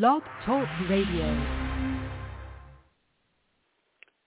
Blog 0.00 0.22
Talk 0.46 0.66
Radio. 0.88 1.44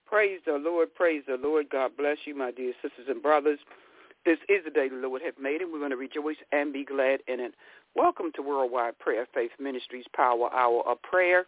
Praise 0.06 0.38
the 0.46 0.52
Lord, 0.52 0.94
praise 0.94 1.24
the 1.26 1.36
Lord. 1.42 1.70
God 1.70 1.90
bless 1.98 2.18
you, 2.24 2.36
my 2.36 2.52
dear 2.52 2.72
sisters 2.80 3.06
and 3.08 3.20
brothers. 3.20 3.58
This 4.24 4.38
is 4.48 4.62
the 4.64 4.70
day 4.70 4.88
the 4.88 4.94
Lord 4.94 5.22
hath 5.22 5.34
made, 5.42 5.62
and 5.62 5.72
we're 5.72 5.80
going 5.80 5.90
to 5.90 5.96
rejoice 5.96 6.36
and 6.52 6.72
be 6.72 6.84
glad 6.84 7.18
in 7.26 7.40
it. 7.40 7.54
Welcome 7.96 8.30
to 8.36 8.42
Worldwide 8.42 8.96
Prayer 9.00 9.26
Faith 9.34 9.50
Ministries 9.58 10.04
Power 10.14 10.54
Hour 10.54 10.86
of 10.86 11.02
Prayer, 11.02 11.46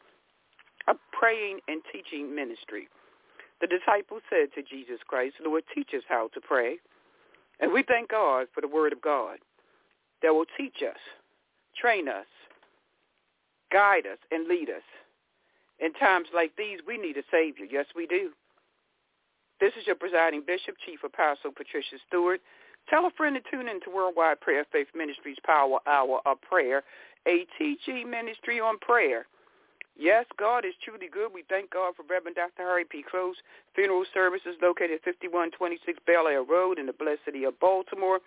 a 0.88 0.94
praying 1.12 1.60
and 1.68 1.80
teaching 1.92 2.34
ministry. 2.34 2.88
The 3.60 3.68
disciples 3.68 4.22
said 4.28 4.48
to 4.56 4.68
Jesus 4.68 4.98
Christ, 5.06 5.36
Lord, 5.44 5.62
teach 5.72 5.90
us 5.96 6.02
how 6.08 6.26
to 6.34 6.40
pray. 6.40 6.78
And 7.60 7.72
we 7.72 7.84
thank 7.86 8.10
God 8.10 8.48
for 8.52 8.62
the 8.62 8.66
word 8.66 8.92
of 8.92 9.00
God 9.00 9.38
that 10.22 10.34
will 10.34 10.46
teach 10.56 10.82
us, 10.82 10.98
train 11.80 12.08
us, 12.08 12.26
guide 13.70 14.06
us, 14.06 14.18
and 14.30 14.48
lead 14.48 14.70
us. 14.70 14.82
In 15.78 15.92
times 15.94 16.28
like 16.34 16.52
these, 16.56 16.80
we 16.86 16.98
need 16.98 17.16
a 17.16 17.22
Savior. 17.30 17.66
Yes, 17.70 17.86
we 17.94 18.06
do. 18.06 18.30
This 19.60 19.72
is 19.80 19.86
your 19.86 19.96
presiding 19.96 20.42
bishop, 20.46 20.76
Chief 20.84 21.02
Apostle 21.04 21.52
Patricia 21.54 21.96
Stewart. 22.06 22.40
Tell 22.88 23.06
a 23.06 23.10
friend 23.10 23.36
to 23.36 23.50
tune 23.50 23.68
in 23.68 23.80
to 23.82 23.90
Worldwide 23.90 24.40
Prayer 24.40 24.64
Faith 24.70 24.88
Ministries 24.94 25.36
Power 25.44 25.78
Hour 25.86 26.20
of 26.26 26.40
Prayer, 26.40 26.82
a 27.26 27.46
teaching 27.58 28.10
ministry 28.10 28.60
on 28.60 28.78
prayer. 28.78 29.26
Yes, 29.98 30.26
God 30.38 30.64
is 30.64 30.74
truly 30.84 31.08
good. 31.10 31.34
We 31.34 31.42
thank 31.48 31.70
God 31.70 31.94
for 31.96 32.04
Reverend 32.08 32.36
Dr. 32.36 32.62
Harry 32.62 32.84
P. 32.84 33.02
Close 33.02 33.34
Funeral 33.74 34.04
Services 34.14 34.54
located 34.62 35.02
at 35.02 35.04
5126 35.04 35.98
Bel 36.06 36.28
Air 36.28 36.44
Road 36.44 36.78
in 36.78 36.86
the 36.86 36.92
blessed 36.94 37.26
city 37.26 37.42
of 37.42 37.58
Baltimore. 37.58 38.20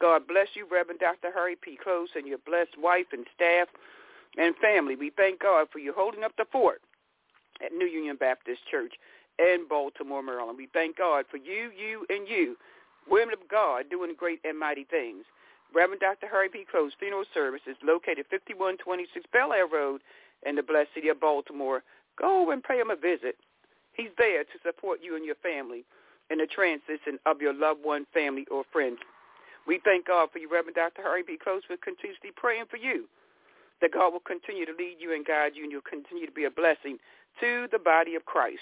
God 0.00 0.26
bless 0.26 0.48
you, 0.54 0.66
Reverend 0.70 1.00
Dr. 1.00 1.28
Harry 1.34 1.56
P. 1.60 1.76
Close, 1.76 2.08
and 2.16 2.26
your 2.26 2.38
blessed 2.46 2.80
wife 2.80 3.12
and 3.12 3.26
staff 3.36 3.68
and 4.36 4.54
family. 4.56 4.96
We 4.96 5.10
thank 5.16 5.40
God 5.40 5.68
for 5.72 5.78
you 5.78 5.92
holding 5.96 6.24
up 6.24 6.32
the 6.36 6.44
fort 6.50 6.80
at 7.64 7.72
New 7.72 7.86
Union 7.86 8.16
Baptist 8.16 8.60
Church 8.70 8.92
in 9.38 9.66
Baltimore, 9.68 10.22
Maryland. 10.22 10.58
We 10.58 10.68
thank 10.72 10.96
God 10.98 11.24
for 11.30 11.36
you, 11.36 11.70
you, 11.76 12.06
and 12.08 12.28
you, 12.28 12.56
women 13.08 13.34
of 13.34 13.48
God, 13.48 13.84
doing 13.90 14.14
great 14.16 14.40
and 14.44 14.58
mighty 14.58 14.84
things. 14.84 15.24
Reverend 15.74 16.00
Dr. 16.00 16.28
Harry 16.28 16.48
P. 16.48 16.64
Close 16.70 16.92
Funeral 16.98 17.24
Service 17.34 17.60
is 17.66 17.76
located 17.84 18.26
5126 18.30 19.26
Bel 19.32 19.52
Air 19.52 19.66
Road 19.66 20.00
in 20.46 20.56
the 20.56 20.62
blessed 20.62 20.90
city 20.94 21.08
of 21.08 21.20
Baltimore. 21.20 21.82
Go 22.18 22.50
and 22.50 22.62
pay 22.62 22.78
him 22.80 22.90
a 22.90 22.96
visit. 22.96 23.36
He's 23.92 24.14
there 24.16 24.44
to 24.44 24.56
support 24.64 25.00
you 25.02 25.16
and 25.16 25.24
your 25.24 25.36
family 25.36 25.84
in 26.30 26.38
the 26.38 26.46
transition 26.46 27.18
of 27.26 27.40
your 27.40 27.52
loved 27.52 27.84
one, 27.84 28.06
family, 28.14 28.46
or 28.50 28.64
friend. 28.72 28.96
We 29.66 29.80
thank 29.84 30.06
God 30.06 30.30
for 30.32 30.38
you, 30.38 30.48
Reverend 30.50 30.76
Dr. 30.76 31.02
Harry 31.02 31.22
P. 31.22 31.36
Close. 31.36 31.62
We're 31.68 31.76
continuously 31.76 32.30
praying 32.34 32.64
for 32.70 32.78
you, 32.78 33.04
that 33.80 33.92
God 33.92 34.12
will 34.12 34.20
continue 34.20 34.66
to 34.66 34.72
lead 34.72 34.96
you 34.98 35.14
and 35.14 35.24
guide 35.24 35.52
you, 35.54 35.62
and 35.62 35.72
you'll 35.72 35.80
continue 35.82 36.26
to 36.26 36.32
be 36.32 36.44
a 36.44 36.50
blessing 36.50 36.98
to 37.40 37.68
the 37.70 37.78
body 37.78 38.14
of 38.14 38.24
Christ. 38.24 38.60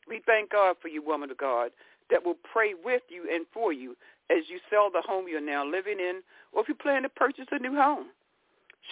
We 0.09 0.21
thank 0.25 0.51
God 0.51 0.77
for 0.81 0.89
you, 0.89 1.03
woman 1.03 1.31
of 1.31 1.37
God, 1.37 1.71
that 2.11 2.25
will 2.25 2.37
pray 2.53 2.75
with 2.83 3.03
you 3.09 3.29
and 3.33 3.47
for 3.53 3.73
you 3.73 3.97
as 4.31 4.45
you 4.49 4.59
sell 4.71 4.91
the 4.91 5.03
home 5.03 5.27
you're 5.29 5.41
now 5.41 5.65
living 5.65 6.01
in 6.01 6.23
or 6.53 6.63
if 6.63 6.69
you 6.69 6.75
plan 6.75 7.03
to 7.03 7.09
purchase 7.09 7.47
a 7.51 7.59
new 7.59 7.75
home. 7.75 8.07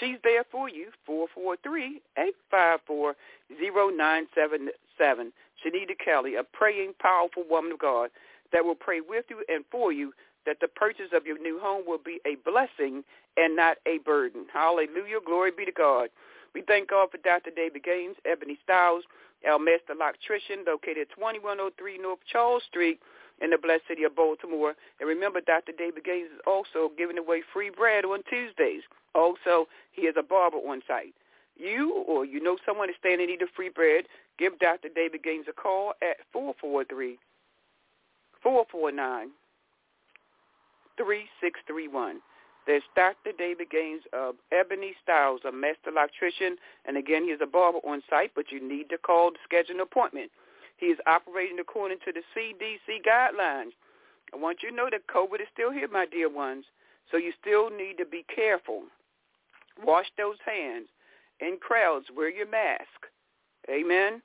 She's 0.01 0.19
there 0.23 0.45
for 0.51 0.69
you, 0.69 0.91
443-854-0977. 1.09 3.15
Shanita 5.65 5.97
Kelly, 6.05 6.34
a 6.34 6.45
praying, 6.45 6.93
powerful 7.01 7.45
woman 7.48 7.73
of 7.73 7.78
God 7.78 8.11
that 8.53 8.65
will 8.65 8.75
pray 8.75 9.01
with 9.01 9.25
you 9.31 9.43
and 9.48 9.65
for 9.70 9.93
you 9.93 10.12
that 10.45 10.59
the 10.61 10.69
purchase 10.69 11.11
of 11.12 11.27
your 11.27 11.39
new 11.39 11.59
home 11.61 11.84
will 11.87 11.98
be 11.98 12.21
a 12.27 12.37
blessing 12.49 13.03
and 13.37 13.56
not 13.56 13.78
a 13.87 13.99
burden. 14.05 14.47
Hallelujah. 14.53 15.21
Glory 15.25 15.50
be 15.56 15.65
to 15.65 15.72
God. 15.72 16.09
We 16.55 16.62
thank 16.62 16.91
God 16.91 17.10
for 17.10 17.19
Dr. 17.19 17.50
David 17.55 17.84
Gaines, 17.84 18.16
Ebony 18.25 18.59
Styles, 18.62 19.05
our 19.47 19.59
master 19.59 19.93
electrician, 19.93 20.65
located 20.66 21.09
at 21.10 21.16
2103 21.16 21.99
North 21.99 22.21
Charles 22.31 22.62
Street 22.69 23.00
in 23.41 23.50
the 23.50 23.58
blessed 23.58 23.82
city 23.88 24.04
of 24.04 24.16
Baltimore. 24.16 24.74
And 25.00 25.08
remember, 25.08 25.41
Dr. 25.41 25.72
David 25.76 26.04
Gaines 26.04 26.30
is 26.34 26.41
also 26.47 26.91
giving 26.97 27.19
away 27.19 27.42
free 27.52 27.70
bread 27.70 28.04
on 28.04 28.22
Tuesdays. 28.28 28.82
Also, 29.14 29.66
he 29.92 30.06
has 30.06 30.14
a 30.19 30.22
barber 30.22 30.58
on 30.58 30.82
site. 30.86 31.14
You 31.56 32.04
or 32.06 32.24
you 32.24 32.41
know 32.41 32.58
someone 32.66 32.91
is 32.91 32.97
standing 32.98 33.28
in 33.28 33.30
need 33.30 33.42
of 33.42 33.48
free 33.56 33.70
bread, 33.70 34.04
give 34.38 34.58
Dr. 34.58 34.88
David 34.94 35.22
Gaines 35.22 35.47
a 35.48 35.52
call 35.52 35.94
at 36.02 36.19
443 36.32 37.19
449 38.42 39.30
3631. 40.97 42.20
There's 42.66 42.82
Dr. 42.97 43.30
David 43.38 43.70
Gaines 43.70 44.03
of 44.12 44.34
Ebony 44.50 44.94
Styles, 45.03 45.41
a 45.47 45.53
master 45.53 45.91
electrician, 45.91 46.56
and 46.84 46.97
again, 46.97 47.24
he 47.24 47.30
is 47.30 47.41
a 47.41 47.47
barber 47.47 47.78
on 47.86 48.03
site, 48.10 48.32
but 48.34 48.50
you 48.50 48.60
need 48.60 48.91
to 48.91 48.98
call 48.98 49.30
to 49.30 49.38
schedule 49.44 49.76
an 49.76 49.80
appointment. 49.80 50.32
He 50.76 50.87
is 50.87 50.98
operating 51.06 51.59
according 51.59 51.98
to 52.04 52.12
the 52.12 52.22
CDC 52.34 53.06
guidelines. 53.06 53.72
I 54.32 54.37
want 54.37 54.59
you 54.62 54.70
to 54.70 54.76
know 54.76 54.88
that 54.91 55.06
COVID 55.06 55.41
is 55.41 55.48
still 55.53 55.70
here, 55.72 55.88
my 55.88 56.06
dear 56.06 56.28
ones, 56.28 56.64
so 57.10 57.16
you 57.16 57.32
still 57.41 57.70
need 57.70 57.97
to 57.98 58.04
be 58.04 58.25
careful. 58.34 58.82
Wash 59.84 60.06
those 60.16 60.36
hands. 60.44 60.88
In 61.41 61.59
crowds, 61.60 62.06
wear 62.15 62.31
your 62.31 62.48
mask. 62.48 63.06
Amen. 63.70 64.22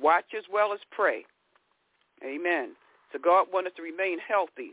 Watch 0.00 0.26
as 0.36 0.44
well 0.52 0.72
as 0.72 0.80
pray. 0.90 1.24
Amen. 2.24 2.70
So 3.12 3.18
God 3.22 3.46
wants 3.52 3.68
us 3.68 3.76
to 3.76 3.82
remain 3.82 4.18
healthy, 4.18 4.72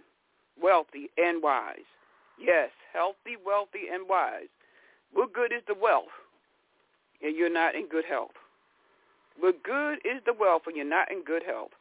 wealthy, 0.62 1.10
and 1.18 1.42
wise. 1.42 1.88
Yes, 2.40 2.70
healthy, 2.92 3.38
wealthy, 3.46 3.88
and 3.92 4.08
wise. 4.10 4.50
What 5.14 5.34
good 5.34 5.54
is 5.54 5.62
the 5.68 5.76
wealth 5.80 6.12
and 7.22 7.36
you're 7.36 7.54
not 7.54 7.76
in 7.76 7.88
good 7.88 8.06
health? 8.06 8.32
What 9.40 9.64
good 9.64 10.00
is 10.06 10.22
the 10.26 10.34
wealth 10.34 10.64
when 10.66 10.76
you're 10.76 10.86
not 10.86 11.12
in 11.12 11.24
good 11.24 11.44
health? 11.44 11.72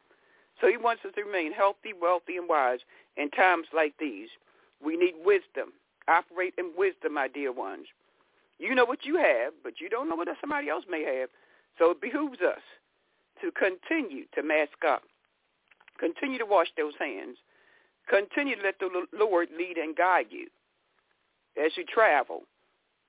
So 0.61 0.67
he 0.67 0.77
wants 0.77 1.03
us 1.05 1.11
to 1.15 1.23
remain 1.23 1.51
healthy, 1.51 1.93
wealthy, 1.99 2.37
and 2.37 2.47
wise 2.47 2.79
in 3.17 3.29
times 3.31 3.67
like 3.73 3.93
these. 3.99 4.29
We 4.83 4.97
need 4.97 5.15
wisdom. 5.23 5.73
Operate 6.07 6.53
in 6.57 6.71
wisdom, 6.77 7.13
my 7.13 7.27
dear 7.27 7.51
ones. 7.51 7.87
You 8.59 8.75
know 8.75 8.85
what 8.85 9.05
you 9.05 9.17
have, 9.17 9.53
but 9.63 9.79
you 9.79 9.89
don't 9.89 10.09
know 10.09 10.15
what 10.15 10.27
somebody 10.39 10.69
else 10.69 10.85
may 10.89 11.03
have. 11.03 11.29
So 11.79 11.91
it 11.91 12.01
behooves 12.01 12.39
us 12.41 12.61
to 13.41 13.51
continue 13.51 14.25
to 14.35 14.43
mask 14.43 14.83
up. 14.87 15.03
Continue 15.99 16.37
to 16.39 16.45
wash 16.45 16.67
those 16.77 16.93
hands. 16.99 17.37
Continue 18.09 18.55
to 18.55 18.61
let 18.61 18.79
the 18.79 18.89
Lord 19.17 19.49
lead 19.57 19.77
and 19.77 19.95
guide 19.95 20.27
you 20.29 20.47
as 21.63 21.71
you 21.77 21.85
travel, 21.85 22.43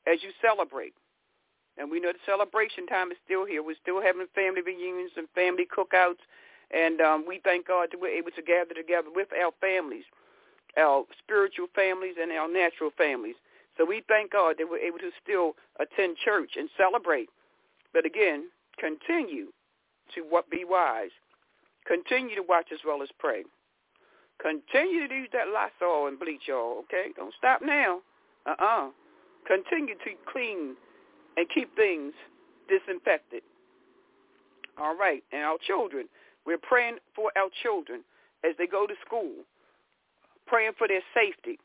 as 0.06 0.22
you 0.22 0.31
celebrate. 0.41 0.94
And 1.77 1.91
we 1.91 2.01
know 2.01 2.12
the 2.12 2.23
celebration 2.27 2.87
time 2.87 3.11
is 3.11 3.19
still 3.25 3.45
here. 3.45 3.62
We're 3.62 3.81
still 3.83 4.01
having 4.01 4.27
family 4.35 4.62
reunions 4.62 5.12
and 5.17 5.29
family 5.35 5.67
cookouts. 5.67 6.23
And 6.71 7.01
um, 7.01 7.25
we 7.27 7.41
thank 7.45 7.67
God 7.67 7.89
that 7.91 8.01
we're 8.01 8.15
able 8.15 8.31
to 8.37 8.43
gather 8.43 8.75
together 8.75 9.09
with 9.15 9.29
our 9.33 9.53
families, 9.61 10.05
our 10.77 11.05
spiritual 11.19 11.67
families 11.75 12.15
and 12.21 12.33
our 12.33 12.51
natural 12.51 12.91
families. 12.97 13.37
So 13.77 13.85
we 13.85 14.03
thank 14.09 14.33
God 14.33 14.57
that 14.59 14.71
we're 14.71 14.79
able 14.79 14.99
to 14.99 15.11
still 15.23 15.55
attend 15.81 16.17
church 16.25 16.53
and 16.57 16.71
celebrate. 16.77 17.29
But 17.93 18.06
again, 18.06 18.51
continue 18.79 19.51
to 20.15 20.23
what 20.23 20.49
be 20.51 20.65
wise. 20.65 21.11
Continue 21.87 22.37
to 22.37 22.43
watch 22.43 22.69
as 22.73 22.81
well 22.87 23.03
as 23.03 23.09
pray. 23.19 23.43
Continue 24.41 25.09
to 25.09 25.15
use 25.15 25.29
that 25.33 25.49
Lysol 25.49 26.09
and 26.09 26.19
bleach, 26.19 26.43
y'all, 26.47 26.83
okay? 26.85 27.11
Don't 27.17 27.35
stop 27.37 27.62
now. 27.62 28.01
Uh-uh. 28.47 28.89
Continue 29.47 29.95
to 29.95 30.11
clean 30.31 30.77
and 31.37 31.47
keep 31.53 31.75
things 31.77 32.12
disinfected. 32.69 33.43
All 34.79 34.97
right. 34.97 35.23
And 35.32 35.43
our 35.43 35.59
children, 35.67 36.09
we're 36.47 36.59
praying 36.59 36.99
for 37.14 37.31
our 37.37 37.49
children 37.62 38.03
as 38.44 38.55
they 38.59 38.67
go 38.67 38.87
to 38.87 38.94
school, 39.05 39.44
praying 40.47 40.73
for 40.76 40.88
their 40.88 41.03
safety, 41.14 41.59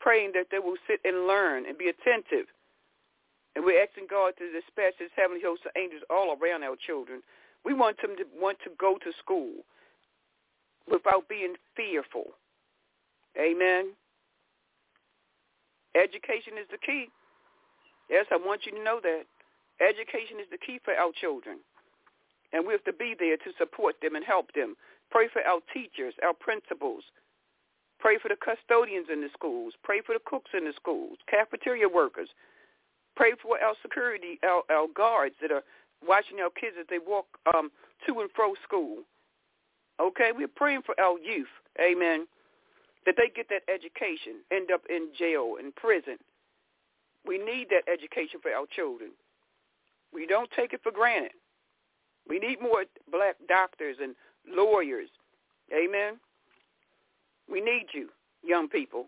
praying 0.00 0.32
that 0.34 0.46
they 0.50 0.58
will 0.58 0.76
sit 0.86 1.00
and 1.04 1.26
learn 1.26 1.66
and 1.66 1.78
be 1.78 1.88
attentive. 1.88 2.46
And 3.54 3.64
we're 3.64 3.82
asking 3.82 4.06
God 4.10 4.34
to 4.38 4.52
dispatch 4.52 4.94
his 4.98 5.10
heavenly 5.16 5.40
host 5.42 5.62
of 5.64 5.72
angels 5.76 6.02
all 6.10 6.36
around 6.36 6.62
our 6.62 6.76
children. 6.76 7.22
We 7.64 7.72
want 7.72 8.00
them 8.02 8.16
to 8.16 8.24
want 8.36 8.58
to 8.64 8.70
go 8.78 8.98
to 8.98 9.10
school 9.18 9.64
without 10.90 11.28
being 11.28 11.54
fearful. 11.74 12.36
Amen. 13.38 13.92
Education 15.94 16.60
is 16.60 16.68
the 16.70 16.78
key. 16.78 17.08
Yes, 18.08 18.26
I 18.30 18.36
want 18.36 18.66
you 18.66 18.72
to 18.72 18.82
know 18.82 19.00
that. 19.02 19.24
Education 19.80 20.40
is 20.40 20.48
the 20.50 20.58
key 20.58 20.80
for 20.84 20.94
our 20.94 21.12
children. 21.20 21.58
And 22.52 22.66
we 22.66 22.72
have 22.72 22.84
to 22.84 22.92
be 22.92 23.14
there 23.18 23.36
to 23.36 23.50
support 23.58 23.96
them 24.00 24.14
and 24.14 24.24
help 24.24 24.52
them. 24.54 24.76
Pray 25.10 25.28
for 25.32 25.42
our 25.42 25.60
teachers, 25.74 26.14
our 26.24 26.32
principals. 26.32 27.04
Pray 27.98 28.18
for 28.18 28.28
the 28.28 28.36
custodians 28.36 29.08
in 29.12 29.20
the 29.20 29.28
schools. 29.32 29.74
Pray 29.82 30.00
for 30.00 30.14
the 30.14 30.24
cooks 30.24 30.50
in 30.56 30.64
the 30.64 30.72
schools, 30.76 31.18
cafeteria 31.28 31.88
workers. 31.88 32.28
Pray 33.16 33.32
for 33.42 33.58
our 33.62 33.74
security, 33.82 34.38
our, 34.44 34.62
our 34.70 34.86
guards 34.94 35.34
that 35.40 35.50
are 35.50 35.64
watching 36.06 36.40
our 36.40 36.50
kids 36.50 36.76
as 36.78 36.86
they 36.88 36.98
walk 36.98 37.26
um, 37.54 37.70
to 38.06 38.20
and 38.20 38.30
fro 38.34 38.52
school. 38.62 38.98
Okay, 40.00 40.30
we're 40.34 40.48
praying 40.48 40.82
for 40.84 40.98
our 41.00 41.18
youth. 41.18 41.48
Amen. 41.80 42.26
That 43.06 43.14
they 43.16 43.30
get 43.34 43.48
that 43.48 43.62
education, 43.72 44.44
end 44.52 44.70
up 44.70 44.82
in 44.90 45.08
jail, 45.18 45.56
in 45.58 45.72
prison. 45.72 46.18
We 47.26 47.38
need 47.38 47.68
that 47.70 47.90
education 47.90 48.40
for 48.40 48.50
our 48.50 48.66
children. 48.74 49.10
We 50.12 50.26
don't 50.26 50.50
take 50.56 50.72
it 50.72 50.80
for 50.82 50.92
granted. 50.92 51.32
We 52.28 52.38
need 52.38 52.60
more 52.60 52.84
black 53.10 53.36
doctors 53.48 53.96
and 54.02 54.14
lawyers. 54.48 55.08
Amen. 55.72 56.18
We 57.50 57.60
need 57.60 57.86
you, 57.92 58.08
young 58.42 58.68
people. 58.68 59.06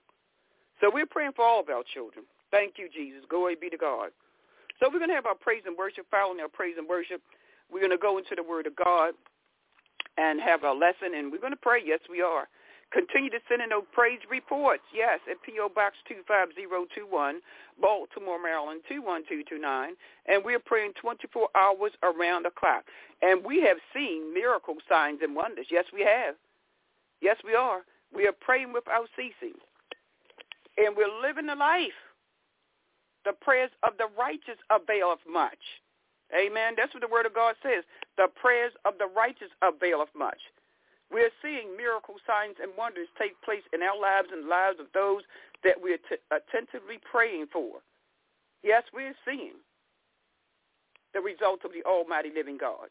So 0.80 0.90
we're 0.92 1.06
praying 1.06 1.32
for 1.34 1.44
all 1.44 1.60
of 1.60 1.68
our 1.68 1.82
children. 1.94 2.24
Thank 2.50 2.74
you, 2.78 2.88
Jesus. 2.92 3.22
Glory 3.28 3.56
be 3.60 3.68
to 3.70 3.76
God. 3.76 4.10
So 4.78 4.88
we're 4.90 4.98
going 4.98 5.10
to 5.10 5.14
have 5.16 5.26
our 5.26 5.34
praise 5.34 5.62
and 5.66 5.76
worship, 5.76 6.06
following 6.10 6.40
our 6.40 6.48
praise 6.48 6.76
and 6.78 6.88
worship. 6.88 7.20
We're 7.70 7.80
going 7.80 7.90
to 7.90 7.98
go 7.98 8.18
into 8.18 8.34
the 8.36 8.42
Word 8.42 8.66
of 8.66 8.76
God 8.76 9.14
and 10.16 10.40
have 10.40 10.64
our 10.64 10.74
lesson, 10.74 11.14
and 11.16 11.32
we're 11.32 11.40
going 11.40 11.52
to 11.52 11.58
pray. 11.58 11.80
Yes, 11.84 12.00
we 12.08 12.22
are. 12.22 12.48
Continue 12.92 13.28
to 13.30 13.40
send 13.48 13.60
in 13.60 13.68
those 13.68 13.84
praise 13.92 14.20
reports. 14.30 14.82
Yes, 14.94 15.20
at 15.30 15.42
P.O. 15.42 15.68
Box 15.74 15.96
25021, 16.08 17.40
Baltimore, 17.80 18.40
Maryland 18.40 18.80
21229. 18.88 19.92
And 20.26 20.44
we're 20.44 20.58
praying 20.58 20.92
24 21.00 21.48
hours 21.54 21.92
around 22.02 22.44
the 22.44 22.50
clock. 22.50 22.84
And 23.20 23.44
we 23.44 23.60
have 23.62 23.76
seen 23.92 24.32
miracle 24.32 24.76
signs 24.88 25.20
and 25.22 25.36
wonders. 25.36 25.66
Yes, 25.70 25.84
we 25.92 26.00
have. 26.00 26.34
Yes, 27.20 27.36
we 27.44 27.54
are. 27.54 27.82
We 28.14 28.26
are 28.26 28.32
praying 28.32 28.72
without 28.72 29.08
ceasing. 29.16 29.58
And 30.78 30.96
we're 30.96 31.12
living 31.20 31.46
the 31.46 31.56
life. 31.56 31.98
The 33.24 33.32
prayers 33.32 33.70
of 33.82 33.98
the 33.98 34.08
righteous 34.16 34.56
availeth 34.70 35.20
much. 35.30 35.60
Amen. 36.32 36.74
That's 36.76 36.94
what 36.94 37.02
the 37.02 37.08
word 37.08 37.26
of 37.26 37.34
God 37.34 37.54
says. 37.62 37.84
The 38.16 38.28
prayers 38.40 38.72
of 38.84 38.94
the 38.98 39.08
righteous 39.14 39.48
availeth 39.60 40.08
much. 40.16 40.38
We're 41.10 41.32
seeing 41.42 41.76
miracle 41.76 42.16
signs 42.26 42.56
and 42.62 42.72
wonders 42.76 43.08
take 43.18 43.40
place 43.42 43.64
in 43.72 43.82
our 43.82 43.98
lives 43.98 44.28
and 44.32 44.48
lives 44.48 44.78
of 44.80 44.86
those 44.92 45.22
that 45.64 45.80
we're 45.80 45.98
t- 46.08 46.20
attentively 46.30 46.98
praying 47.10 47.46
for. 47.52 47.80
Yes, 48.62 48.82
we're 48.92 49.14
seeing 49.24 49.56
the 51.14 51.20
results 51.20 51.64
of 51.64 51.72
the 51.72 51.88
almighty 51.88 52.30
living 52.34 52.58
God. 52.58 52.88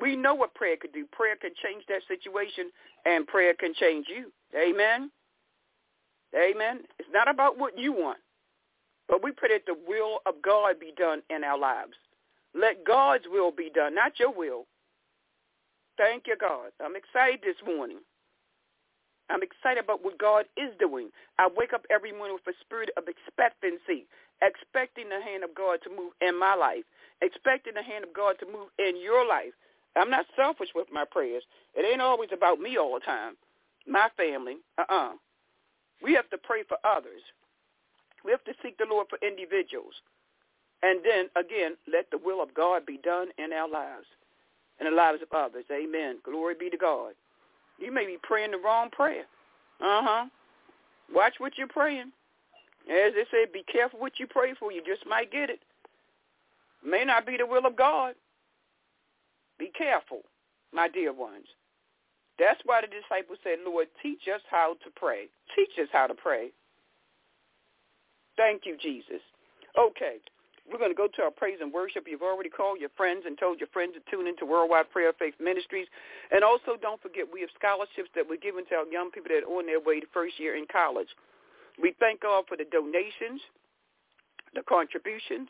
We 0.00 0.14
know 0.14 0.34
what 0.34 0.54
prayer 0.54 0.76
could 0.76 0.92
do. 0.92 1.06
Prayer 1.10 1.36
can 1.36 1.50
change 1.62 1.84
that 1.88 2.02
situation, 2.06 2.70
and 3.04 3.26
prayer 3.26 3.54
can 3.54 3.74
change 3.74 4.06
you. 4.08 4.30
Amen? 4.56 5.10
Amen? 6.36 6.80
It's 6.98 7.08
not 7.12 7.28
about 7.28 7.58
what 7.58 7.78
you 7.78 7.92
want, 7.92 8.18
but 9.08 9.24
we 9.24 9.32
pray 9.32 9.48
that 9.50 9.66
the 9.66 9.76
will 9.88 10.18
of 10.26 10.40
God 10.42 10.78
be 10.78 10.92
done 10.96 11.22
in 11.30 11.42
our 11.42 11.58
lives. 11.58 11.94
Let 12.54 12.84
God's 12.84 13.24
will 13.30 13.50
be 13.50 13.70
done, 13.74 13.94
not 13.94 14.18
your 14.18 14.32
will. 14.32 14.66
Thank 15.98 16.28
you, 16.28 16.36
God. 16.40 16.72
I'm 16.84 16.96
excited 16.96 17.40
this 17.44 17.60
morning. 17.66 18.00
I'm 19.30 19.42
excited 19.42 19.84
about 19.84 20.04
what 20.04 20.18
God 20.18 20.46
is 20.56 20.72
doing. 20.80 21.10
I 21.38 21.48
wake 21.56 21.72
up 21.74 21.86
every 21.90 22.12
morning 22.12 22.36
with 22.36 22.54
a 22.54 22.58
spirit 22.60 22.90
of 22.96 23.04
expectancy, 23.08 24.06
expecting 24.42 25.08
the 25.08 25.20
hand 25.22 25.44
of 25.44 25.54
God 25.54 25.80
to 25.84 25.90
move 25.90 26.12
in 26.20 26.38
my 26.38 26.54
life, 26.56 26.84
expecting 27.22 27.74
the 27.74 27.84
hand 27.84 28.04
of 28.04 28.14
God 28.14 28.36
to 28.40 28.46
move 28.46 28.68
in 28.78 29.00
your 29.00 29.26
life. 29.26 29.52
I'm 29.96 30.10
not 30.10 30.26
selfish 30.36 30.70
with 30.74 30.88
my 30.92 31.04
prayers. 31.10 31.44
It 31.76 31.86
ain't 31.90 32.02
always 32.02 32.30
about 32.32 32.60
me 32.60 32.78
all 32.78 32.94
the 32.94 33.06
time. 33.06 33.34
My 33.86 34.08
family, 34.16 34.58
uh-uh. 34.78 35.12
We 36.02 36.14
have 36.14 36.30
to 36.30 36.38
pray 36.38 36.64
for 36.68 36.78
others. 36.84 37.22
We 38.24 38.32
have 38.32 38.44
to 38.44 38.54
seek 38.62 38.78
the 38.78 38.86
Lord 38.90 39.08
for 39.10 39.18
individuals. 39.26 39.94
And 40.82 41.00
then, 41.04 41.28
again, 41.36 41.76
let 41.92 42.10
the 42.10 42.18
will 42.18 42.42
of 42.42 42.54
God 42.54 42.86
be 42.86 42.98
done 42.98 43.28
in 43.38 43.52
our 43.52 43.68
lives 43.68 44.06
and 44.78 44.86
the 44.86 44.96
lives 44.96 45.20
of 45.22 45.28
others. 45.36 45.64
Amen. 45.72 46.18
Glory 46.24 46.54
be 46.58 46.70
to 46.70 46.76
God. 46.76 47.12
You 47.78 47.92
may 47.92 48.06
be 48.06 48.18
praying 48.22 48.52
the 48.52 48.58
wrong 48.58 48.90
prayer. 48.90 49.24
Uh-huh. 49.80 50.26
Watch 51.14 51.34
what 51.38 51.56
you're 51.56 51.68
praying. 51.68 52.12
As 52.90 53.12
they 53.14 53.24
say, 53.30 53.46
be 53.52 53.64
careful 53.70 54.00
what 54.00 54.18
you 54.18 54.26
pray 54.26 54.54
for. 54.58 54.72
You 54.72 54.82
just 54.84 55.06
might 55.06 55.30
get 55.30 55.50
it. 55.50 55.60
May 56.84 57.04
not 57.04 57.26
be 57.26 57.36
the 57.36 57.46
will 57.46 57.66
of 57.66 57.76
God. 57.76 58.14
Be 59.58 59.70
careful, 59.76 60.22
my 60.72 60.88
dear 60.88 61.12
ones. 61.12 61.46
That's 62.38 62.60
why 62.64 62.80
the 62.80 62.86
disciples 62.86 63.38
said, 63.42 63.58
Lord, 63.66 63.88
teach 64.02 64.22
us 64.32 64.40
how 64.48 64.76
to 64.84 64.90
pray. 64.94 65.26
Teach 65.56 65.78
us 65.82 65.88
how 65.92 66.06
to 66.06 66.14
pray. 66.14 66.50
Thank 68.36 68.62
you, 68.64 68.76
Jesus. 68.80 69.20
Okay. 69.76 70.18
We're 70.70 70.78
going 70.78 70.92
to 70.92 70.96
go 70.96 71.08
to 71.08 71.22
our 71.22 71.30
praise 71.30 71.58
and 71.60 71.72
worship. 71.72 72.04
You've 72.06 72.22
already 72.22 72.52
called 72.52 72.78
your 72.78 72.92
friends 72.96 73.24
and 73.24 73.38
told 73.38 73.58
your 73.58 73.72
friends 73.72 73.96
to 73.96 74.04
tune 74.10 74.28
into 74.28 74.44
Worldwide 74.44 74.92
Prayer 74.92 75.12
Faith 75.18 75.34
Ministries. 75.40 75.88
And 76.30 76.44
also 76.44 76.76
don't 76.80 77.00
forget 77.00 77.24
we 77.24 77.40
have 77.40 77.50
scholarships 77.56 78.12
that 78.14 78.28
we're 78.28 78.42
giving 78.42 78.68
to 78.68 78.84
our 78.84 78.88
young 78.92 79.10
people 79.10 79.32
that 79.32 79.48
are 79.48 79.52
on 79.52 79.64
their 79.64 79.80
way 79.80 80.00
to 80.00 80.06
first 80.12 80.38
year 80.38 80.56
in 80.56 80.66
college. 80.70 81.08
We 81.80 81.94
thank 81.98 82.20
God 82.20 82.44
for 82.48 82.56
the 82.56 82.68
donations, 82.68 83.40
the 84.54 84.62
contributions, 84.68 85.48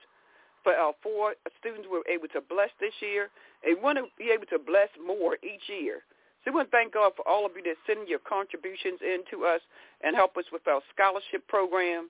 for 0.63 0.75
our 0.75 0.95
four 1.03 1.35
students 1.59 1.89
we 1.91 1.99
were 1.99 2.11
able 2.11 2.29
to 2.31 2.41
bless 2.41 2.71
this 2.79 2.95
year. 3.01 3.31
And 3.67 3.83
want 3.83 3.99
to 3.99 4.07
be 4.15 4.31
able 4.31 4.47
to 4.55 4.59
bless 4.63 4.89
more 5.03 5.35
each 5.43 5.67
year. 5.67 6.07
So 6.45 6.53
we 6.55 6.63
want 6.63 6.71
to 6.71 6.77
thank 6.77 6.95
God 6.95 7.13
for 7.19 7.27
all 7.27 7.43
of 7.45 7.53
you 7.59 7.63
that 7.67 7.75
send 7.87 8.07
your 8.07 8.23
contributions 8.23 9.03
in 9.03 9.27
to 9.35 9.45
us 9.45 9.61
and 10.03 10.15
help 10.15 10.37
us 10.37 10.47
with 10.53 10.63
our 10.69 10.81
scholarship 10.95 11.43
program. 11.49 12.07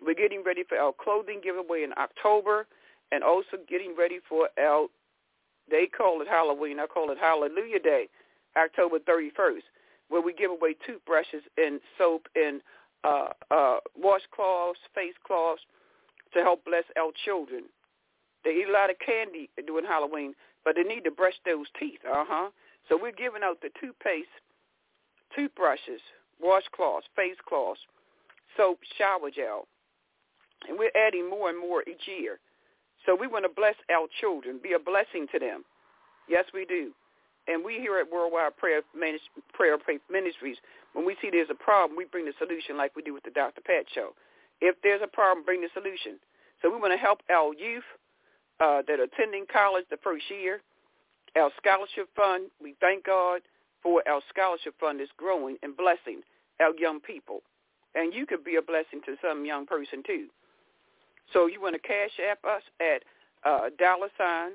We're 0.00 0.14
getting 0.14 0.42
ready 0.44 0.62
for 0.68 0.78
our 0.78 0.92
clothing 0.92 1.40
giveaway 1.42 1.82
in 1.82 1.92
October 1.98 2.66
and 3.12 3.22
also 3.22 3.58
getting 3.68 3.94
ready 3.96 4.18
for 4.28 4.48
our, 4.58 4.88
they 5.70 5.86
call 5.86 6.22
it 6.22 6.28
Halloween, 6.28 6.80
I 6.80 6.86
call 6.86 7.10
it 7.10 7.18
Hallelujah 7.18 7.78
Day, 7.78 8.08
October 8.56 8.98
31st, 8.98 9.62
where 10.08 10.22
we 10.22 10.32
give 10.32 10.50
away 10.50 10.74
toothbrushes 10.86 11.42
and 11.56 11.80
soap 11.98 12.26
and 12.34 12.62
uh, 13.04 13.28
uh, 13.50 13.78
washcloths, 13.98 14.80
face 14.94 15.14
cloths 15.26 15.62
to 16.34 16.40
help 16.40 16.64
bless 16.64 16.84
our 16.98 17.10
children. 17.24 17.64
They 18.44 18.50
eat 18.50 18.68
a 18.68 18.72
lot 18.72 18.90
of 18.90 18.96
candy 19.04 19.50
during 19.66 19.84
Halloween, 19.84 20.34
but 20.64 20.74
they 20.74 20.82
need 20.82 21.04
to 21.04 21.10
brush 21.10 21.34
those 21.44 21.66
teeth. 21.78 22.00
Uh-huh. 22.08 22.50
So 22.88 22.98
we're 23.00 23.12
giving 23.12 23.42
out 23.42 23.60
the 23.60 23.70
toothpaste, 23.80 24.28
toothbrushes, 25.34 26.00
washcloths, 26.42 27.06
face 27.14 27.36
cloths, 27.46 27.80
soap, 28.56 28.80
shower 28.98 29.30
gel, 29.30 29.66
and 30.68 30.78
we're 30.78 30.94
adding 30.94 31.28
more 31.28 31.50
and 31.50 31.58
more 31.58 31.82
each 31.82 32.06
year. 32.06 32.38
So 33.06 33.16
we 33.18 33.26
want 33.26 33.44
to 33.44 33.50
bless 33.54 33.74
our 33.90 34.06
children, 34.20 34.60
be 34.62 34.74
a 34.74 34.78
blessing 34.78 35.26
to 35.32 35.38
them. 35.38 35.64
Yes, 36.28 36.44
we 36.54 36.64
do. 36.64 36.92
And 37.48 37.64
we 37.64 37.74
here 37.82 37.98
at 37.98 38.06
Worldwide 38.10 38.56
Prayer, 38.56 38.82
Prayer 39.52 39.76
Ministries, 40.10 40.56
when 40.92 41.04
we 41.04 41.16
see 41.20 41.30
there's 41.30 41.50
a 41.50 41.58
problem, 41.58 41.96
we 41.96 42.04
bring 42.04 42.26
the 42.26 42.34
solution 42.38 42.76
like 42.76 42.94
we 42.94 43.02
do 43.02 43.12
with 43.12 43.24
the 43.24 43.30
Dr. 43.34 43.60
Pat 43.66 43.86
Show. 43.92 44.14
If 44.60 44.76
there's 44.82 45.02
a 45.02 45.10
problem, 45.10 45.44
bring 45.44 45.60
the 45.60 45.68
solution. 45.74 46.22
So 46.60 46.70
we 46.70 46.78
want 46.78 46.92
to 46.92 46.98
help 46.98 47.18
our 47.30 47.52
youth 47.54 47.86
uh, 48.60 48.82
that 48.86 49.00
are 49.00 49.10
attending 49.10 49.46
college 49.52 49.84
the 49.90 49.98
first 50.04 50.24
year. 50.30 50.62
Our 51.34 51.50
scholarship 51.58 52.08
fund, 52.14 52.50
we 52.62 52.76
thank 52.80 53.04
God 53.04 53.42
for 53.82 54.02
our 54.08 54.20
scholarship 54.30 54.74
fund 54.78 55.00
is 55.00 55.08
growing 55.16 55.56
and 55.64 55.76
blessing 55.76 56.22
our 56.60 56.70
young 56.78 57.00
people. 57.00 57.42
And 57.96 58.14
you 58.14 58.24
could 58.26 58.44
be 58.44 58.56
a 58.56 58.62
blessing 58.62 59.00
to 59.06 59.16
some 59.20 59.44
young 59.44 59.66
person 59.66 60.02
too. 60.06 60.28
So 61.32 61.46
you 61.46 61.60
want 61.60 61.74
to 61.74 61.80
cash 61.80 62.20
app 62.30 62.44
us 62.44 62.62
at 62.80 63.02
uh, 63.44 63.70
dollar 63.78 64.08
sign 64.18 64.52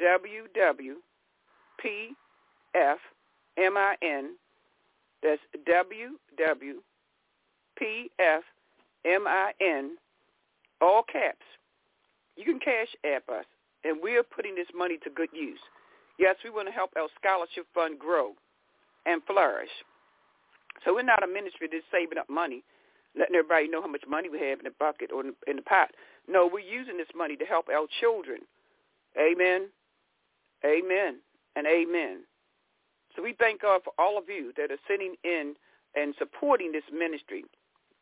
WWPFMIN. 0.00 0.96
That's 5.22 5.42
WWPFMIN, 5.68 6.80
all 10.80 11.02
caps. 11.02 11.44
You 12.36 12.44
can 12.44 12.58
cash 12.58 12.88
app 13.04 13.28
us, 13.28 13.44
and 13.84 13.98
we're 14.02 14.22
putting 14.22 14.54
this 14.54 14.68
money 14.74 14.96
to 15.04 15.10
good 15.10 15.28
use. 15.34 15.60
Yes, 16.18 16.36
we 16.44 16.50
want 16.50 16.68
to 16.68 16.72
help 16.72 16.92
our 16.96 17.08
scholarship 17.18 17.66
fund 17.74 17.98
grow 17.98 18.32
and 19.06 19.22
flourish. 19.26 19.70
So 20.84 20.94
we're 20.94 21.02
not 21.02 21.22
a 21.22 21.26
ministry 21.26 21.68
that's 21.70 21.84
saving 21.90 22.18
up 22.18 22.30
money 22.30 22.62
letting 23.18 23.34
everybody 23.34 23.68
know 23.68 23.82
how 23.82 23.88
much 23.88 24.04
money 24.08 24.28
we 24.28 24.38
have 24.40 24.60
in 24.60 24.64
the 24.64 24.74
bucket 24.78 25.10
or 25.12 25.22
in 25.22 25.56
the 25.56 25.62
pot. 25.62 25.90
No, 26.30 26.48
we're 26.50 26.60
using 26.60 26.96
this 26.96 27.10
money 27.16 27.36
to 27.36 27.44
help 27.44 27.68
our 27.68 27.86
children. 28.00 28.40
Amen. 29.18 29.68
Amen. 30.64 31.16
And 31.56 31.66
amen. 31.66 32.20
So 33.16 33.22
we 33.22 33.34
thank 33.38 33.62
God 33.62 33.80
for 33.82 33.92
all 33.98 34.16
of 34.16 34.28
you 34.28 34.52
that 34.56 34.70
are 34.70 34.78
sitting 34.86 35.16
in 35.24 35.54
and 35.96 36.14
supporting 36.18 36.70
this 36.70 36.84
ministry. 36.92 37.44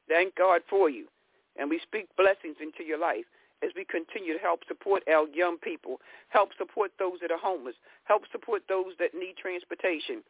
Thank 0.08 0.34
God 0.34 0.60
for 0.68 0.90
you. 0.90 1.06
And 1.56 1.70
we 1.70 1.80
speak 1.80 2.08
blessings 2.16 2.56
into 2.60 2.84
your 2.86 2.98
life 2.98 3.24
as 3.64 3.70
we 3.74 3.84
continue 3.84 4.34
to 4.34 4.38
help 4.38 4.60
support 4.68 5.02
our 5.10 5.26
young 5.28 5.56
people, 5.56 5.96
help 6.28 6.50
support 6.56 6.92
those 6.98 7.18
that 7.22 7.30
are 7.30 7.38
homeless, 7.38 7.74
help 8.04 8.22
support 8.30 8.62
those 8.68 8.92
that 9.00 9.14
need 9.14 9.36
transportation, 9.40 10.22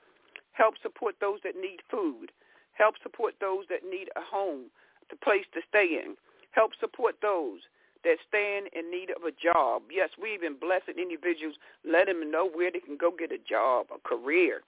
help 0.52 0.74
support 0.80 1.16
those 1.20 1.40
that 1.42 1.56
need 1.60 1.80
food, 1.90 2.30
help 2.72 2.94
support 3.02 3.34
those 3.40 3.64
that 3.68 3.82
need 3.84 4.08
a 4.16 4.20
home, 4.22 4.70
a 5.12 5.16
place 5.16 5.44
to 5.52 5.60
stay 5.68 6.00
in, 6.02 6.14
help 6.52 6.72
support 6.80 7.16
those 7.20 7.60
that 8.04 8.16
stand 8.28 8.68
in 8.74 8.90
need 8.90 9.10
of 9.10 9.24
a 9.24 9.32
job. 9.32 9.82
Yes, 9.90 10.10
we 10.20 10.34
even 10.34 10.56
blessed 10.58 10.96
individuals, 10.96 11.56
let 11.84 12.06
them 12.06 12.30
know 12.30 12.48
where 12.48 12.70
they 12.70 12.80
can 12.80 12.96
go 12.96 13.10
get 13.10 13.32
a 13.32 13.38
job, 13.38 13.86
a 13.94 14.08
career. 14.08 14.62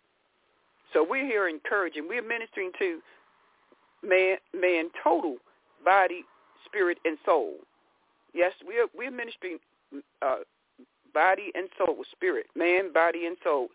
So 0.92 1.06
we're 1.08 1.26
here 1.26 1.48
encouraging. 1.48 2.08
We're 2.08 2.26
ministering 2.26 2.72
to 2.78 3.00
man, 4.02 4.36
man 4.54 4.90
total, 5.02 5.36
body, 5.84 6.24
spirit, 6.64 6.98
and 7.04 7.18
soul. 7.24 7.54
Yes, 8.34 8.52
we're 8.66 8.86
we're 8.96 9.10
ministering 9.10 9.58
uh, 10.22 10.38
body 11.14 11.52
and 11.54 11.68
soul, 11.78 11.96
spirit, 12.10 12.46
man, 12.56 12.92
body, 12.92 13.26
and 13.26 13.36
soul, 13.42 13.68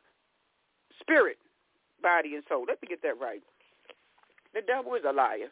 spirit, 1.00 1.38
body, 2.02 2.36
and 2.36 2.44
soul. 2.50 2.66
Let 2.68 2.82
me 2.82 2.88
get 2.88 3.02
that 3.04 3.20
right. 3.20 3.42
The 4.54 4.62
devil 4.62 4.96
is 4.96 5.04
a 5.08 5.12
liar. 5.12 5.50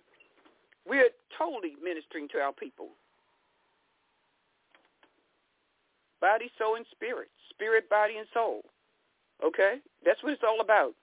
We're 0.88 1.10
totally 1.38 1.76
ministering 1.84 2.28
to 2.30 2.40
our 2.40 2.54
people. 2.54 2.90
Body, 6.24 6.48
soul, 6.58 6.80
and 6.80 6.86
spirit. 6.90 7.28
Spirit, 7.50 7.90
body, 7.90 8.16
and 8.16 8.28
soul. 8.34 8.64
Okay? 9.44 9.84
That's 10.06 10.24
what 10.24 10.32
it's 10.32 10.48
all 10.48 10.62
about. 10.62 10.96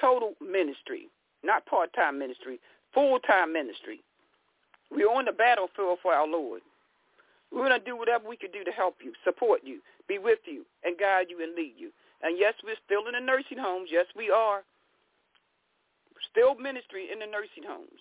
Total 0.00 0.32
ministry, 0.40 1.12
not 1.44 1.66
part-time 1.66 2.18
ministry, 2.18 2.58
full-time 2.94 3.52
ministry. 3.52 4.00
We're 4.90 5.12
on 5.12 5.26
the 5.26 5.36
battlefield 5.36 5.98
for 6.00 6.14
our 6.14 6.26
Lord. 6.26 6.62
We're 7.52 7.68
going 7.68 7.78
to 7.78 7.84
do 7.84 7.94
whatever 7.94 8.26
we 8.26 8.38
can 8.38 8.50
do 8.52 8.64
to 8.64 8.72
help 8.72 8.96
you, 9.04 9.12
support 9.22 9.60
you, 9.64 9.80
be 10.08 10.16
with 10.16 10.40
you, 10.46 10.64
and 10.82 10.96
guide 10.96 11.26
you 11.28 11.44
and 11.44 11.54
lead 11.54 11.74
you. 11.76 11.92
And 12.22 12.38
yes, 12.38 12.54
we're 12.64 12.80
still 12.86 13.04
in 13.04 13.12
the 13.12 13.20
nursing 13.20 13.58
homes. 13.60 13.90
Yes, 13.92 14.06
we 14.16 14.30
are. 14.30 14.64
Still 16.30 16.54
ministry 16.54 17.12
in 17.12 17.18
the 17.18 17.26
nursing 17.26 17.68
homes. 17.68 18.00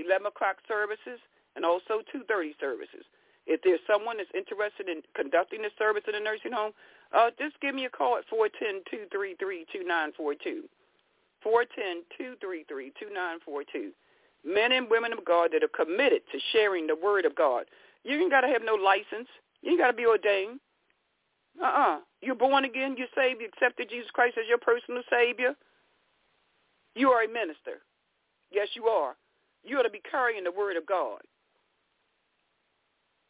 11 0.00 0.26
o'clock 0.26 0.56
services 0.66 1.20
and 1.56 1.64
also 1.64 2.00
2.30 2.08 2.56
services. 2.58 3.04
If 3.46 3.62
there's 3.62 3.80
someone 3.86 4.18
that's 4.18 4.30
interested 4.34 4.88
in 4.88 5.02
conducting 5.14 5.62
the 5.62 5.70
service 5.78 6.02
in 6.08 6.14
a 6.14 6.20
nursing 6.20 6.52
home, 6.52 6.72
uh, 7.16 7.30
just 7.38 7.60
give 7.60 7.74
me 7.74 7.84
a 7.84 7.90
call 7.90 8.18
at 8.18 8.24
410-233-2942. 8.28 10.68
410-233-2942. 11.44 13.92
Men 14.44 14.72
and 14.72 14.90
women 14.90 15.12
of 15.12 15.24
God 15.24 15.50
that 15.52 15.62
are 15.62 15.68
committed 15.68 16.22
to 16.32 16.38
sharing 16.52 16.86
the 16.86 16.96
word 16.96 17.24
of 17.24 17.34
God. 17.34 17.64
You 18.04 18.20
ain't 18.20 18.30
got 18.30 18.42
to 18.42 18.48
have 18.48 18.62
no 18.64 18.74
license. 18.74 19.28
You 19.62 19.72
ain't 19.72 19.80
got 19.80 19.88
to 19.88 19.96
be 19.96 20.06
ordained. 20.06 20.60
Uh-uh. 21.62 21.98
You're 22.20 22.34
born 22.34 22.64
again. 22.64 22.96
You're 22.98 23.08
saved. 23.14 23.40
You 23.40 23.48
accepted 23.48 23.90
Jesus 23.90 24.10
Christ 24.12 24.36
as 24.38 24.48
your 24.48 24.58
personal 24.58 25.02
Savior. 25.10 25.54
You 26.94 27.10
are 27.10 27.22
a 27.22 27.28
minister. 27.28 27.82
Yes, 28.50 28.68
you 28.74 28.86
are. 28.86 29.16
You 29.64 29.78
ought 29.78 29.82
to 29.82 29.90
be 29.90 30.02
carrying 30.10 30.44
the 30.44 30.52
word 30.52 30.76
of 30.76 30.86
God. 30.86 31.20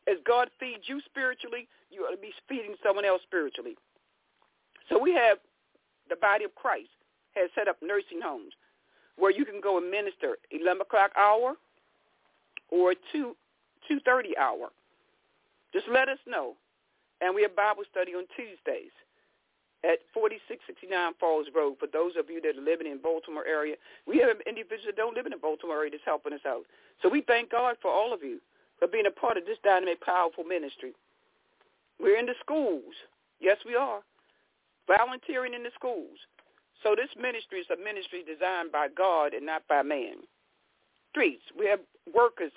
As 0.09 0.17
God 0.27 0.51
feeds 0.61 0.85
you 0.87 1.01
spiritually, 1.05 1.69
you 1.91 2.03
ought 2.03 2.15
to 2.15 2.21
be 2.21 2.33
feeding 2.49 2.75
someone 2.83 3.05
else 3.05 3.23
spiritually. 3.23 3.77
So 4.89 4.99
we 4.99 5.13
have 5.15 5.39
the 6.09 6.17
body 6.17 6.45
of 6.45 6.55
Christ 6.55 6.91
has 7.35 7.51
set 7.55 7.69
up 7.69 7.77
nursing 7.83 8.21
homes 8.23 8.53
where 9.17 9.31
you 9.31 9.45
can 9.45 9.61
go 9.61 9.79
and 9.79 9.91
minister 9.91 10.37
11 10.51 10.83
o'clock 10.83 11.11
hour 11.17 11.55
or 12.71 12.95
2 13.13 13.35
2.30 13.91 14.37
hour. 14.39 14.69
Just 15.73 15.87
let 15.89 16.09
us 16.09 16.19
know. 16.27 16.55
And 17.21 17.35
we 17.35 17.43
have 17.43 17.55
Bible 17.55 17.85
study 17.91 18.13
on 18.13 18.27
Tuesdays 18.35 18.91
at 19.85 20.03
4669 20.13 20.91
Falls 21.21 21.47
Road. 21.55 21.79
For 21.79 21.87
those 21.87 22.19
of 22.19 22.29
you 22.29 22.41
that 22.43 22.59
are 22.59 22.65
living 22.65 22.91
in 22.91 22.99
Baltimore 22.99 23.47
area, 23.47 23.77
we 24.07 24.19
have 24.19 24.43
individuals 24.47 24.91
that 24.91 24.97
don't 24.97 25.15
live 25.15 25.27
in 25.27 25.33
the 25.33 25.39
Baltimore 25.39 25.79
area 25.79 25.95
that's 25.95 26.05
helping 26.05 26.35
us 26.35 26.45
out. 26.47 26.67
So 27.01 27.09
we 27.09 27.23
thank 27.23 27.51
God 27.51 27.77
for 27.81 27.91
all 27.91 28.13
of 28.13 28.23
you 28.23 28.41
for 28.79 28.89
being 28.89 29.07
a 29.07 29.11
part 29.11 29.37
of 29.37 29.47
this 29.47 29.59
dynamic, 29.65 30.01
powerful 30.01 30.45
ministry. 30.45 30.93
We're 32.01 32.19
in 32.19 32.27
the 32.27 32.35
schools. 32.41 32.95
Yes, 33.41 33.57
we 33.65 33.75
are. 33.75 34.01
Volunteering 34.87 35.55
in 35.55 35.63
the 35.63 35.71
schools. 35.75 36.19
So 36.83 36.95
this 36.95 37.11
ministry 37.21 37.61
is 37.61 37.67
a 37.73 37.83
ministry 37.83 38.23
designed 38.23 38.71
by 38.71 38.89
God 38.89 39.33
and 39.33 39.47
not 39.47 39.67
by 39.69 39.83
man. 39.83 40.23
Streets. 41.11 41.43
We 41.59 41.67
have 41.67 41.81
workers 42.15 42.53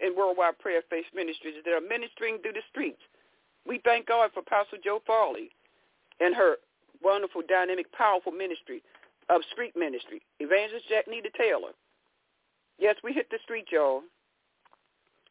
in 0.00 0.16
Worldwide 0.16 0.58
Prayer 0.58 0.82
Faith 0.88 1.04
Ministries 1.14 1.56
that 1.64 1.74
are 1.74 1.80
ministering 1.80 2.38
through 2.38 2.54
the 2.54 2.66
streets. 2.70 3.02
We 3.66 3.80
thank 3.84 4.06
God 4.06 4.30
for 4.32 4.42
Pastor 4.42 4.78
Joe 4.82 5.02
Farley 5.06 5.50
and 6.20 6.34
her 6.34 6.56
wonderful, 7.02 7.42
dynamic, 7.46 7.92
powerful 7.92 8.32
ministry 8.32 8.82
of 9.28 9.42
street 9.52 9.76
ministry. 9.76 10.22
Evangelist 10.40 10.88
Jack 10.88 11.06
Nita 11.06 11.28
Taylor. 11.36 11.76
Yes, 12.78 12.96
we 13.04 13.12
hit 13.12 13.28
the 13.30 13.38
street, 13.42 13.66
y'all. 13.70 14.02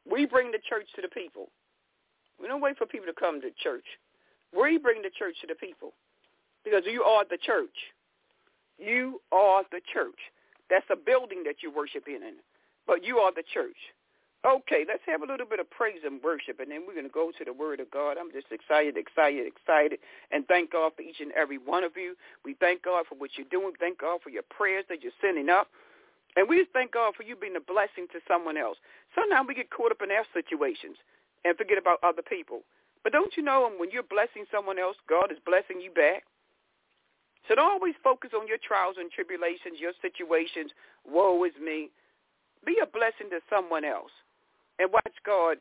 We 0.09 0.25
bring 0.25 0.51
the 0.51 0.59
church 0.69 0.87
to 0.95 1.01
the 1.01 1.09
people. 1.09 1.49
We 2.39 2.47
don't 2.47 2.61
wait 2.61 2.77
for 2.77 2.85
people 2.85 3.07
to 3.07 3.19
come 3.19 3.41
to 3.41 3.49
church. 3.61 3.85
We 4.57 4.77
bring 4.77 5.01
the 5.01 5.11
church 5.17 5.35
to 5.41 5.47
the 5.47 5.55
people 5.55 5.93
because 6.63 6.83
you 6.85 7.03
are 7.03 7.25
the 7.29 7.37
church. 7.37 7.75
You 8.77 9.21
are 9.31 9.63
the 9.71 9.81
church. 9.91 10.19
That's 10.69 10.85
a 10.91 10.95
building 10.95 11.43
that 11.45 11.63
you 11.63 11.71
worship 11.71 12.07
in, 12.07 12.21
but 12.85 13.03
you 13.03 13.17
are 13.17 13.33
the 13.33 13.43
church. 13.53 13.77
Okay, 14.45 14.85
let's 14.87 15.01
have 15.07 15.23
a 15.23 15.25
little 15.25 15.47
bit 15.47 15.59
of 15.59 15.69
praise 15.71 16.05
and 16.05 16.21
worship, 16.21 16.59
and 16.59 16.69
then 16.69 16.83
we're 16.85 16.93
going 16.93 17.07
to 17.07 17.11
go 17.11 17.31
to 17.37 17.43
the 17.43 17.51
Word 17.51 17.79
of 17.79 17.89
God. 17.89 18.17
I'm 18.19 18.31
just 18.31 18.47
excited, 18.51 18.95
excited, 18.95 19.47
excited, 19.47 19.99
and 20.31 20.47
thank 20.47 20.71
God 20.71 20.91
for 20.95 21.01
each 21.01 21.19
and 21.19 21.31
every 21.33 21.57
one 21.57 21.83
of 21.83 21.97
you. 21.97 22.15
We 22.45 22.53
thank 22.53 22.83
God 22.83 23.05
for 23.09 23.15
what 23.15 23.31
you're 23.35 23.49
doing. 23.49 23.73
Thank 23.79 23.99
God 23.99 24.21
for 24.23 24.29
your 24.29 24.43
prayers 24.43 24.85
that 24.89 25.01
you're 25.01 25.15
sending 25.21 25.49
up. 25.49 25.67
And 26.37 26.47
we 26.47 26.61
just 26.61 26.69
thank 26.71 26.93
God 26.93 27.17
for 27.17 27.23
you 27.23 27.35
being 27.35 27.57
a 27.57 27.65
blessing 27.65 28.05
to 28.13 28.21
someone 28.29 28.55
else. 28.55 28.77
Sometimes 29.17 29.49
we 29.49 29.57
get 29.57 29.73
caught 29.73 29.91
up 29.91 30.05
in 30.05 30.13
our 30.13 30.23
situations 30.37 30.95
and 31.43 31.57
forget 31.57 31.81
about 31.81 31.97
other 32.05 32.21
people. 32.21 32.61
But 33.03 33.11
don't 33.11 33.33
you 33.35 33.41
know 33.41 33.71
when 33.75 33.89
you're 33.89 34.05
blessing 34.05 34.45
someone 34.53 34.77
else, 34.77 34.95
God 35.09 35.31
is 35.31 35.41
blessing 35.43 35.81
you 35.81 35.89
back? 35.89 36.29
So 37.49 37.55
don't 37.55 37.71
always 37.71 37.95
focus 38.03 38.31
on 38.37 38.47
your 38.47 38.61
trials 38.61 38.97
and 38.99 39.09
tribulations, 39.09 39.81
your 39.81 39.97
situations. 40.01 40.71
Woe 41.09 41.43
is 41.43 41.57
me. 41.57 41.89
Be 42.65 42.77
a 42.83 42.85
blessing 42.85 43.33
to 43.33 43.39
someone 43.49 43.85
else 43.85 44.11
and 44.77 44.93
watch 44.93 45.17
God 45.25 45.57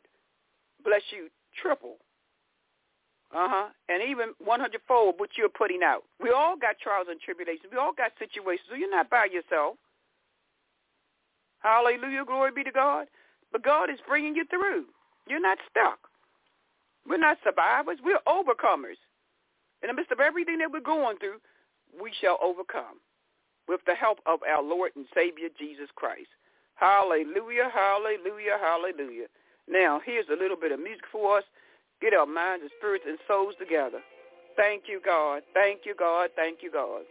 bless 0.85 1.01
you 1.09 1.29
triple. 1.59 1.97
Uh-huh. 3.33 3.73
And 3.89 4.03
even 4.03 4.37
100-fold 4.45 5.15
what 5.17 5.31
you're 5.37 5.49
putting 5.49 5.81
out. 5.81 6.03
We 6.21 6.29
all 6.29 6.55
got 6.55 6.77
trials 6.77 7.07
and 7.09 7.19
tribulations. 7.19 7.67
We 7.71 7.77
all 7.77 7.93
got 7.97 8.11
situations. 8.19 8.67
So 8.69 8.75
you're 8.75 8.91
not 8.91 9.09
by 9.09 9.25
yourself. 9.25 9.75
Hallelujah. 11.59 12.25
Glory 12.25 12.51
be 12.51 12.63
to 12.63 12.71
God. 12.71 13.07
But 13.51 13.63
God 13.63 13.89
is 13.89 13.99
bringing 14.07 14.35
you 14.35 14.45
through. 14.49 14.85
You're 15.27 15.41
not 15.41 15.57
stuck. 15.69 15.99
We're 17.07 17.17
not 17.17 17.37
survivors. 17.43 17.99
We're 18.03 18.19
overcomers. 18.27 18.99
In 19.81 19.87
the 19.87 19.93
midst 19.93 20.11
of 20.11 20.19
everything 20.19 20.57
that 20.59 20.71
we're 20.71 20.81
going 20.81 21.17
through, 21.17 21.39
we 22.01 22.11
shall 22.19 22.37
overcome 22.43 22.99
with 23.67 23.81
the 23.85 23.95
help 23.95 24.19
of 24.25 24.39
our 24.43 24.63
Lord 24.63 24.91
and 24.95 25.05
Savior 25.13 25.49
Jesus 25.57 25.87
Christ. 25.95 26.29
Hallelujah, 26.75 27.69
hallelujah, 27.73 28.57
hallelujah. 28.61 29.27
Now, 29.67 30.01
here's 30.05 30.27
a 30.31 30.39
little 30.39 30.57
bit 30.57 30.71
of 30.71 30.79
music 30.79 31.05
for 31.11 31.39
us. 31.39 31.43
Get 32.01 32.13
our 32.13 32.25
minds 32.25 32.61
and 32.61 32.71
spirits 32.77 33.05
and 33.07 33.17
souls 33.27 33.55
together. 33.59 33.99
Thank 34.55 34.83
you, 34.87 35.01
God. 35.03 35.41
Thank 35.53 35.81
you, 35.85 35.95
God. 35.97 36.29
Thank 36.35 36.59
you, 36.61 36.71
God. 36.71 37.01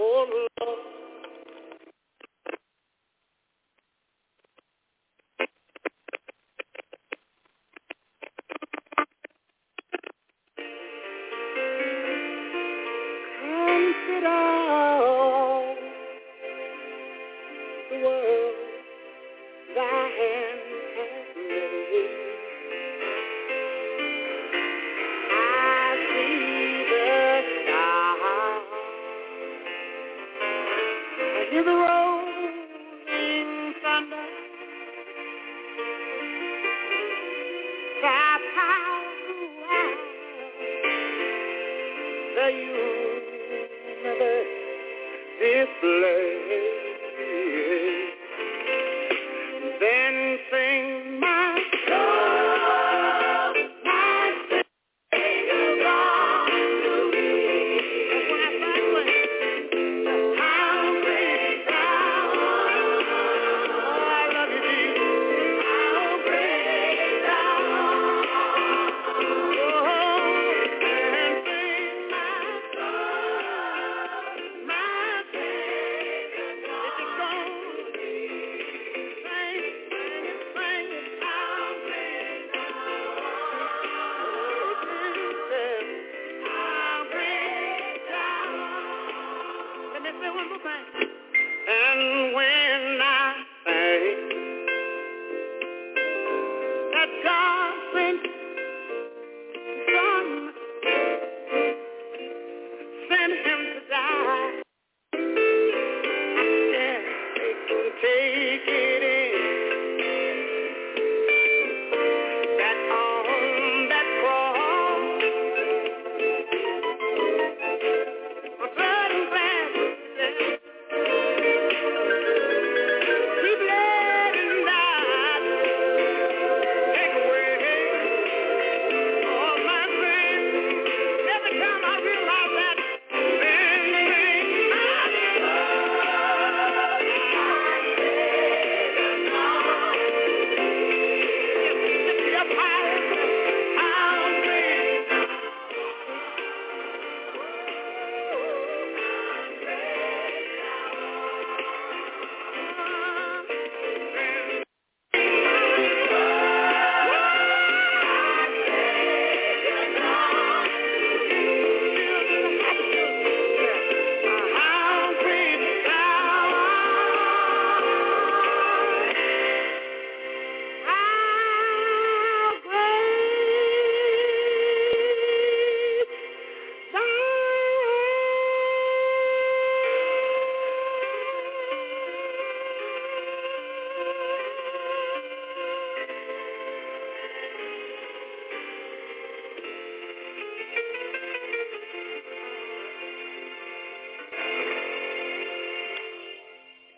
Oh, 0.00 0.26
Lord. 0.60 0.78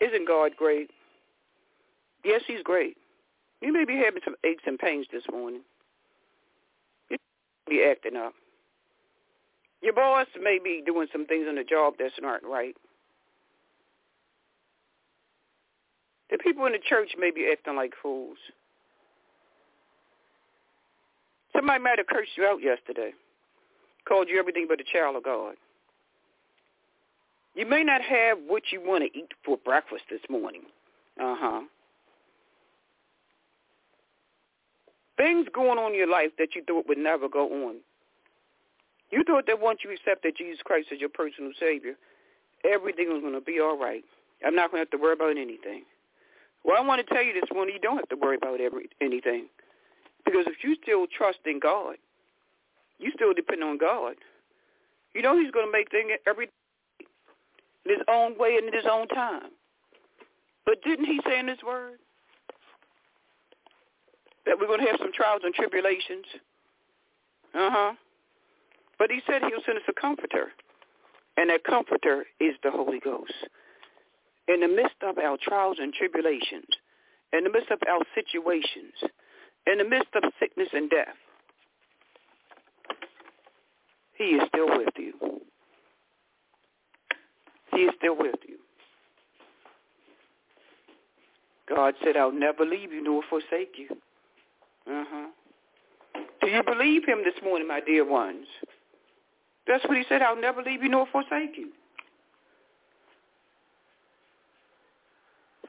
Isn't 0.01 0.27
God 0.27 0.51
great? 0.57 0.89
Yes, 2.25 2.41
he's 2.47 2.63
great. 2.63 2.97
You 3.61 3.71
may 3.71 3.85
be 3.85 3.95
having 3.97 4.21
some 4.25 4.35
aches 4.43 4.63
and 4.65 4.79
pains 4.79 5.05
this 5.11 5.23
morning. 5.31 5.61
You 7.09 7.17
may 7.67 7.77
be 7.77 7.83
acting 7.83 8.17
up. 8.17 8.33
Your 9.81 9.93
boss 9.93 10.27
may 10.41 10.59
be 10.63 10.81
doing 10.85 11.07
some 11.11 11.25
things 11.25 11.45
on 11.47 11.55
the 11.55 11.63
job 11.63 11.93
that's 11.99 12.13
not 12.21 12.43
right. 12.43 12.75
The 16.31 16.37
people 16.37 16.65
in 16.65 16.71
the 16.71 16.79
church 16.79 17.09
may 17.17 17.29
be 17.29 17.49
acting 17.51 17.75
like 17.75 17.93
fools. 18.01 18.37
Somebody 21.53 21.83
might 21.83 21.97
have 21.97 22.07
cursed 22.07 22.31
you 22.37 22.45
out 22.45 22.63
yesterday, 22.63 23.11
called 24.07 24.29
you 24.29 24.39
everything 24.39 24.65
but 24.69 24.79
a 24.79 24.83
child 24.83 25.15
of 25.15 25.23
God. 25.23 25.55
You 27.55 27.65
may 27.65 27.83
not 27.83 28.01
have 28.01 28.37
what 28.47 28.63
you 28.71 28.81
want 28.81 29.03
to 29.03 29.17
eat 29.17 29.31
for 29.43 29.57
breakfast 29.57 30.03
this 30.09 30.21
morning. 30.29 30.63
Uh-huh. 31.19 31.61
Things 35.17 35.47
going 35.53 35.77
on 35.77 35.91
in 35.91 35.97
your 35.97 36.09
life 36.09 36.31
that 36.39 36.55
you 36.55 36.63
thought 36.65 36.87
would 36.87 36.97
never 36.97 37.27
go 37.27 37.67
on. 37.67 37.75
You 39.11 39.23
thought 39.27 39.45
that 39.47 39.59
once 39.59 39.79
you 39.83 39.91
accepted 39.91 40.35
Jesus 40.37 40.61
Christ 40.63 40.87
as 40.93 40.99
your 40.99 41.09
personal 41.09 41.51
Savior, 41.59 41.95
everything 42.63 43.09
was 43.09 43.21
going 43.21 43.33
to 43.33 43.41
be 43.41 43.59
all 43.59 43.77
right. 43.77 44.03
I'm 44.45 44.55
not 44.55 44.71
going 44.71 44.79
to 44.83 44.89
have 44.89 44.91
to 44.91 45.03
worry 45.03 45.13
about 45.13 45.37
anything. 45.37 45.83
Well, 46.63 46.77
I 46.77 46.85
want 46.85 47.05
to 47.05 47.13
tell 47.13 47.23
you 47.23 47.33
this 47.33 47.49
morning, 47.53 47.75
you 47.75 47.81
don't 47.81 47.97
have 47.97 48.09
to 48.09 48.15
worry 48.15 48.37
about 48.37 48.61
every, 48.61 48.89
anything. 49.01 49.47
Because 50.25 50.45
if 50.47 50.63
you 50.63 50.75
still 50.81 51.05
trust 51.05 51.39
in 51.45 51.59
God, 51.59 51.95
you 52.99 53.11
still 53.13 53.33
depend 53.33 53.63
on 53.63 53.77
God, 53.77 54.15
you 55.13 55.21
know 55.21 55.37
he's 55.37 55.51
going 55.51 55.65
to 55.65 55.71
make 55.71 55.91
things 55.91 56.11
every 56.25 56.49
in 57.85 57.91
his 57.91 58.03
own 58.09 58.37
way 58.37 58.55
and 58.57 58.67
in 58.67 58.73
his 58.73 58.85
own 58.89 59.07
time. 59.09 59.49
But 60.65 60.81
didn't 60.83 61.05
he 61.05 61.19
say 61.25 61.39
in 61.39 61.47
his 61.47 61.61
word 61.65 61.99
that 64.45 64.57
we're 64.59 64.67
going 64.67 64.81
to 64.81 64.87
have 64.87 64.99
some 64.99 65.13
trials 65.13 65.41
and 65.43 65.53
tribulations? 65.53 66.25
Uh-huh. 67.53 67.93
But 68.97 69.09
he 69.09 69.21
said 69.25 69.41
he'll 69.41 69.63
send 69.65 69.77
us 69.77 69.83
a 69.89 69.99
comforter, 69.99 70.51
and 71.37 71.49
that 71.49 71.63
comforter 71.63 72.25
is 72.39 72.55
the 72.63 72.71
Holy 72.71 72.99
Ghost. 72.99 73.33
In 74.47 74.59
the 74.59 74.67
midst 74.67 74.97
of 75.01 75.17
our 75.17 75.37
trials 75.41 75.77
and 75.79 75.93
tribulations, 75.93 76.67
in 77.33 77.43
the 77.43 77.49
midst 77.49 77.71
of 77.71 77.79
our 77.87 78.01
situations, 78.13 78.93
in 79.65 79.77
the 79.77 79.83
midst 79.83 80.09
of 80.15 80.23
sickness 80.39 80.69
and 80.73 80.89
death, 80.89 81.15
he 84.17 84.35
is 84.35 84.41
still 84.49 84.67
with 84.77 84.93
you. 84.97 85.30
He 87.73 87.83
is 87.83 87.93
still 87.97 88.17
with 88.17 88.35
you. 88.47 88.57
God 91.69 91.93
said, 92.03 92.17
I'll 92.17 92.31
never 92.31 92.65
leave 92.65 92.91
you 92.91 93.01
nor 93.03 93.23
forsake 93.29 93.75
you. 93.77 93.87
Uh-huh. 94.87 95.27
Do 96.41 96.47
you 96.47 96.63
believe 96.63 97.05
him 97.05 97.19
this 97.23 97.41
morning, 97.43 97.67
my 97.67 97.79
dear 97.79 98.07
ones? 98.07 98.45
That's 99.67 99.83
what 99.85 99.97
he 99.97 100.03
said, 100.09 100.21
I'll 100.21 100.39
never 100.39 100.61
leave 100.61 100.83
you 100.83 100.89
nor 100.89 101.05
forsake 101.11 101.55
you. 101.55 101.69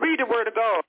Read 0.00 0.18
the 0.18 0.26
word 0.26 0.48
of 0.48 0.54
God. 0.54 0.82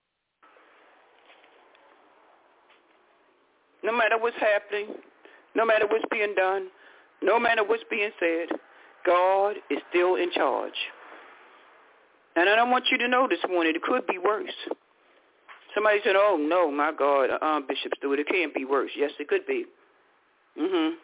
No 3.84 3.92
matter 3.92 4.18
what's 4.18 4.38
happening, 4.38 4.96
no 5.56 5.66
matter 5.66 5.86
what's 5.88 6.06
being 6.10 6.34
done, 6.36 6.70
no 7.22 7.40
matter 7.40 7.64
what's 7.64 7.84
being 7.90 8.12
said, 8.20 8.48
God 9.06 9.58
is 9.70 9.80
still 9.90 10.16
in 10.16 10.32
charge. 10.32 10.74
And 12.36 12.50
I 12.50 12.56
don't 12.56 12.72
want 12.72 12.86
you 12.92 12.98
to 12.98 13.08
know 13.08 13.28
this 13.30 13.40
morning, 13.50 13.74
it 13.76 13.82
could 13.82 14.08
be 14.08 14.18
worse. 14.18 14.54
Somebody 15.74 16.00
said, 16.04 16.16
oh, 16.16 16.38
no, 16.40 16.72
my 16.72 16.92
God, 16.92 17.30
uh, 17.42 17.60
Bishop 17.68 17.92
Stewart, 17.98 18.20
it 18.20 18.28
can't 18.28 18.54
be 18.54 18.66
worse. 18.66 18.92
Yes, 18.96 19.12
it 19.20 19.28
could 19.28 19.46
be. 19.48 19.66
Mm-hmm. 20.60 20.96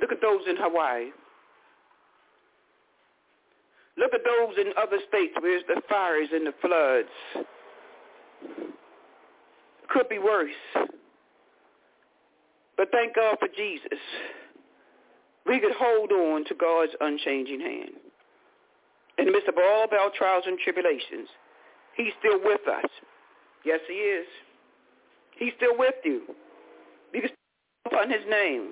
Look 0.00 0.12
at 0.12 0.20
those 0.20 0.42
in 0.48 0.56
Hawaii. 0.56 1.06
Look 3.96 4.12
at 4.12 4.20
those 4.24 4.54
in 4.58 4.72
other 4.76 4.98
states 5.08 5.32
where 5.40 5.60
the 5.66 5.80
fires 5.88 6.28
and 6.32 6.46
the 6.46 6.54
floods. 6.60 7.46
Could 9.88 10.08
be 10.08 10.18
worse. 10.18 10.50
But 12.76 12.90
thank 12.92 13.14
God 13.14 13.36
for 13.38 13.48
Jesus. 13.56 13.98
We 15.46 15.60
could 15.60 15.72
hold 15.78 16.12
on 16.12 16.44
to 16.46 16.54
God's 16.54 16.92
unchanging 17.00 17.60
hand. 17.60 17.92
In 19.18 19.26
the 19.26 19.32
midst 19.32 19.48
of 19.48 19.54
all 19.58 19.84
of 19.84 19.92
our 19.92 20.10
trials 20.16 20.44
and 20.46 20.58
tribulations, 20.58 21.28
he's 21.96 22.12
still 22.18 22.38
with 22.44 22.60
us. 22.68 22.90
Yes, 23.64 23.80
he 23.88 23.94
is. 23.94 24.26
He's 25.38 25.52
still 25.56 25.76
with 25.78 25.94
you. 26.04 26.22
You 27.12 27.22
can 27.22 27.30
still 27.30 27.92
upon 27.92 28.10
his 28.10 28.22
name. 28.28 28.70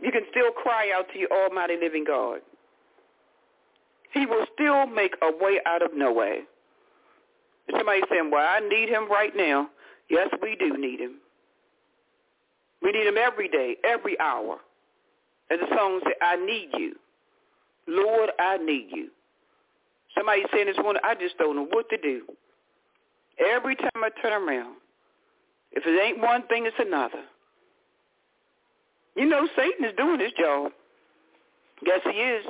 You 0.00 0.10
can 0.12 0.22
still 0.30 0.50
cry 0.52 0.90
out 0.94 1.06
to 1.12 1.18
your 1.18 1.30
almighty 1.32 1.76
living 1.80 2.04
God. 2.04 2.40
He 4.12 4.26
will 4.26 4.46
still 4.54 4.86
make 4.86 5.14
a 5.22 5.30
way 5.42 5.60
out 5.66 5.82
of 5.82 5.90
no 5.94 6.12
way. 6.12 6.40
Somebody 7.70 8.00
saying, 8.10 8.30
well, 8.32 8.46
I 8.48 8.60
need 8.60 8.88
him 8.88 9.08
right 9.10 9.34
now. 9.36 9.68
Yes, 10.08 10.28
we 10.42 10.56
do 10.56 10.76
need 10.76 11.00
him. 11.00 11.16
We 12.82 12.90
need 12.90 13.06
him 13.06 13.16
every 13.16 13.48
day, 13.48 13.76
every 13.84 14.18
hour. 14.18 14.58
As 15.50 15.60
the 15.60 15.66
song 15.76 16.00
said, 16.02 16.14
I 16.20 16.36
need 16.36 16.70
you. 16.76 16.94
Lord, 17.86 18.30
I 18.38 18.56
need 18.56 18.88
you. 18.90 19.10
Somebody 20.16 20.42
saying 20.52 20.66
this 20.66 20.76
morning, 20.78 21.02
I 21.04 21.14
just 21.14 21.38
don't 21.38 21.56
know 21.56 21.66
what 21.70 21.88
to 21.90 21.96
do. 21.96 22.22
Every 23.38 23.76
time 23.76 23.90
I 23.96 24.10
turn 24.20 24.32
around, 24.32 24.76
if 25.72 25.84
it 25.86 26.02
ain't 26.02 26.20
one 26.20 26.46
thing, 26.48 26.66
it's 26.66 26.76
another. 26.78 27.22
You 29.16 29.26
know, 29.26 29.48
Satan 29.56 29.84
is 29.84 29.94
doing 29.96 30.20
his 30.20 30.32
job. 30.38 30.72
Yes, 31.84 32.00
he 32.04 32.10
is. 32.10 32.44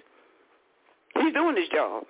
He's 1.14 1.32
doing 1.32 1.56
his 1.56 1.68
job. 1.68 2.04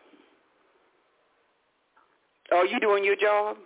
Are 2.53 2.67
you 2.67 2.81
doing 2.81 3.05
your 3.05 3.17
job? 3.17 3.57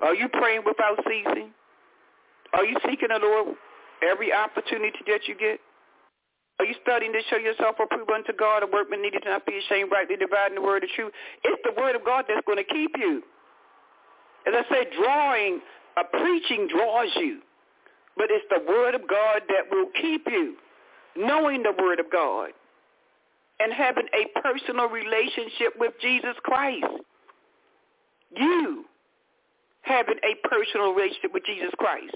Are 0.00 0.14
you 0.14 0.28
praying 0.28 0.62
without 0.66 0.98
ceasing? 1.06 1.50
Are 2.52 2.64
you 2.64 2.76
seeking 2.84 3.08
the 3.08 3.18
Lord 3.20 3.56
every 4.02 4.32
opportunity 4.32 4.98
that 5.06 5.28
you 5.28 5.34
get? 5.36 5.60
Are 6.62 6.64
you 6.64 6.74
studying 6.80 7.12
to 7.12 7.20
show 7.28 7.38
yourself 7.38 7.74
approved 7.82 8.08
unto 8.08 8.32
God, 8.32 8.62
a 8.62 8.68
workman 8.68 9.02
needed 9.02 9.24
to 9.24 9.30
not 9.30 9.44
be 9.44 9.58
ashamed, 9.58 9.90
rightly 9.90 10.14
dividing 10.14 10.54
the 10.54 10.62
word 10.62 10.84
of 10.84 10.90
truth? 10.90 11.12
It's 11.42 11.60
the 11.64 11.74
word 11.76 11.96
of 11.96 12.04
God 12.04 12.26
that's 12.28 12.46
going 12.46 12.58
to 12.58 12.72
keep 12.72 12.92
you. 12.96 13.20
As 14.46 14.54
I 14.54 14.62
said, 14.72 14.86
drawing, 14.96 15.58
a 15.98 16.04
preaching 16.04 16.68
draws 16.68 17.08
you. 17.16 17.40
But 18.16 18.26
it's 18.30 18.46
the 18.48 18.62
word 18.70 18.94
of 18.94 19.08
God 19.08 19.42
that 19.48 19.74
will 19.74 19.88
keep 20.00 20.28
you. 20.30 20.54
Knowing 21.16 21.64
the 21.64 21.74
word 21.82 21.98
of 21.98 22.06
God 22.12 22.50
and 23.58 23.72
having 23.72 24.06
a 24.14 24.40
personal 24.40 24.88
relationship 24.88 25.74
with 25.80 25.94
Jesus 26.00 26.36
Christ. 26.44 26.86
You 28.36 28.84
having 29.80 30.18
a 30.22 30.48
personal 30.48 30.92
relationship 30.92 31.34
with 31.34 31.44
Jesus 31.44 31.70
Christ. 31.76 32.14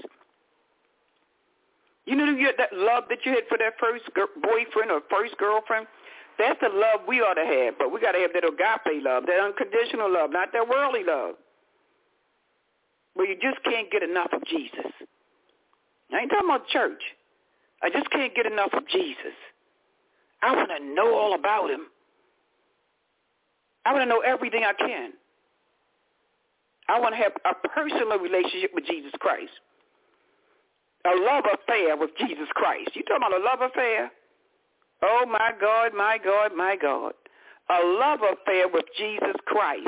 You 2.07 2.15
know 2.15 2.25
that 2.57 2.71
love 2.71 3.03
that 3.09 3.19
you 3.25 3.33
had 3.33 3.43
for 3.49 3.57
that 3.57 3.73
first 3.79 4.05
boyfriend 4.15 4.91
or 4.91 5.01
first 5.11 5.37
girlfriend? 5.37 5.87
That's 6.39 6.57
the 6.61 6.69
love 6.69 7.01
we 7.05 7.19
ought 7.19 7.33
to 7.33 7.43
have. 7.43 7.77
But 7.77 7.91
we 7.91 7.99
got 7.99 8.13
to 8.13 8.19
have 8.19 8.31
that 8.31 8.47
agape 8.47 9.03
love, 9.03 9.25
that 9.27 9.43
unconditional 9.43 10.11
love, 10.11 10.31
not 10.31 10.53
that 10.53 10.69
worldly 10.69 11.03
love. 11.03 11.35
Where 13.13 13.27
you 13.27 13.35
just 13.35 13.61
can't 13.65 13.91
get 13.91 14.03
enough 14.03 14.31
of 14.31 14.45
Jesus. 14.45 14.87
I 16.13 16.19
ain't 16.21 16.31
talking 16.31 16.47
about 16.47 16.67
church. 16.69 17.03
I 17.83 17.89
just 17.89 18.09
can't 18.09 18.33
get 18.33 18.45
enough 18.45 18.71
of 18.71 18.87
Jesus. 18.87 19.35
I 20.41 20.55
want 20.55 20.71
to 20.77 20.79
know 20.95 21.13
all 21.13 21.33
about 21.35 21.69
him. 21.69 21.87
I 23.85 23.91
want 23.91 24.03
to 24.03 24.09
know 24.09 24.21
everything 24.21 24.63
I 24.63 24.73
can. 24.73 25.11
I 26.87 27.01
want 27.01 27.15
to 27.15 27.21
have 27.21 27.33
a 27.43 27.67
personal 27.67 28.17
relationship 28.17 28.71
with 28.73 28.85
Jesus 28.85 29.11
Christ. 29.19 29.51
A 31.07 31.15
love 31.15 31.45
affair 31.45 31.95
with 31.95 32.11
Jesus 32.17 32.47
Christ. 32.53 32.89
You 32.93 33.03
talking 33.03 33.27
about 33.27 33.39
a 33.39 33.43
love 33.43 33.61
affair? 33.61 34.11
Oh 35.01 35.25
my 35.27 35.51
God, 35.59 35.93
my 35.95 36.17
God, 36.23 36.51
my 36.55 36.75
God. 36.75 37.13
A 37.69 37.85
love 37.85 38.19
affair 38.21 38.67
with 38.67 38.85
Jesus 38.97 39.35
Christ. 39.45 39.87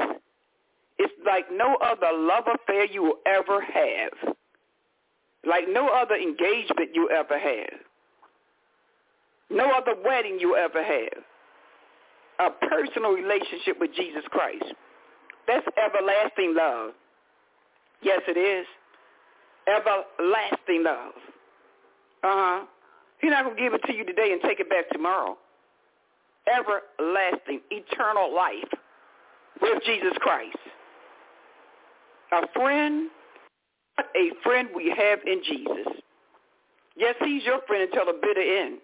It's 0.97 1.13
like 1.25 1.45
no 1.51 1.77
other 1.83 2.11
love 2.13 2.45
affair 2.53 2.85
you 2.85 3.03
will 3.03 3.19
ever 3.25 3.61
have. 3.61 4.35
Like 5.45 5.65
no 5.69 5.87
other 5.89 6.15
engagement 6.15 6.91
you 6.93 7.09
ever 7.09 7.39
have. 7.39 7.79
No 9.49 9.71
other 9.71 9.95
wedding 10.05 10.37
you 10.39 10.55
ever 10.55 10.83
have. 10.83 11.23
A 12.39 12.67
personal 12.67 13.11
relationship 13.11 13.79
with 13.79 13.91
Jesus 13.95 14.23
Christ. 14.29 14.65
That's 15.47 15.65
everlasting 15.83 16.53
love. 16.55 16.91
Yes, 18.01 18.21
it 18.27 18.37
is. 18.37 18.65
Everlasting 19.69 20.83
love. 20.83 21.13
Uh-huh. 22.23 22.65
He's 23.21 23.31
not 23.31 23.43
going 23.45 23.55
to 23.55 23.61
give 23.61 23.73
it 23.73 23.81
to 23.87 23.93
you 23.93 24.05
today 24.05 24.31
and 24.31 24.41
take 24.41 24.59
it 24.59 24.69
back 24.69 24.89
tomorrow. 24.89 25.37
Everlasting, 26.47 27.61
eternal 27.69 28.33
life 28.33 28.69
with 29.61 29.83
Jesus 29.85 30.13
Christ. 30.19 30.57
A 32.31 32.47
friend, 32.53 33.09
a 33.99 34.31
friend 34.43 34.69
we 34.75 34.93
have 34.97 35.19
in 35.25 35.41
Jesus. 35.43 35.93
Yes, 36.95 37.15
he's 37.23 37.43
your 37.43 37.59
friend 37.67 37.89
until 37.89 38.05
the 38.05 38.19
bitter 38.19 38.41
end. 38.41 38.79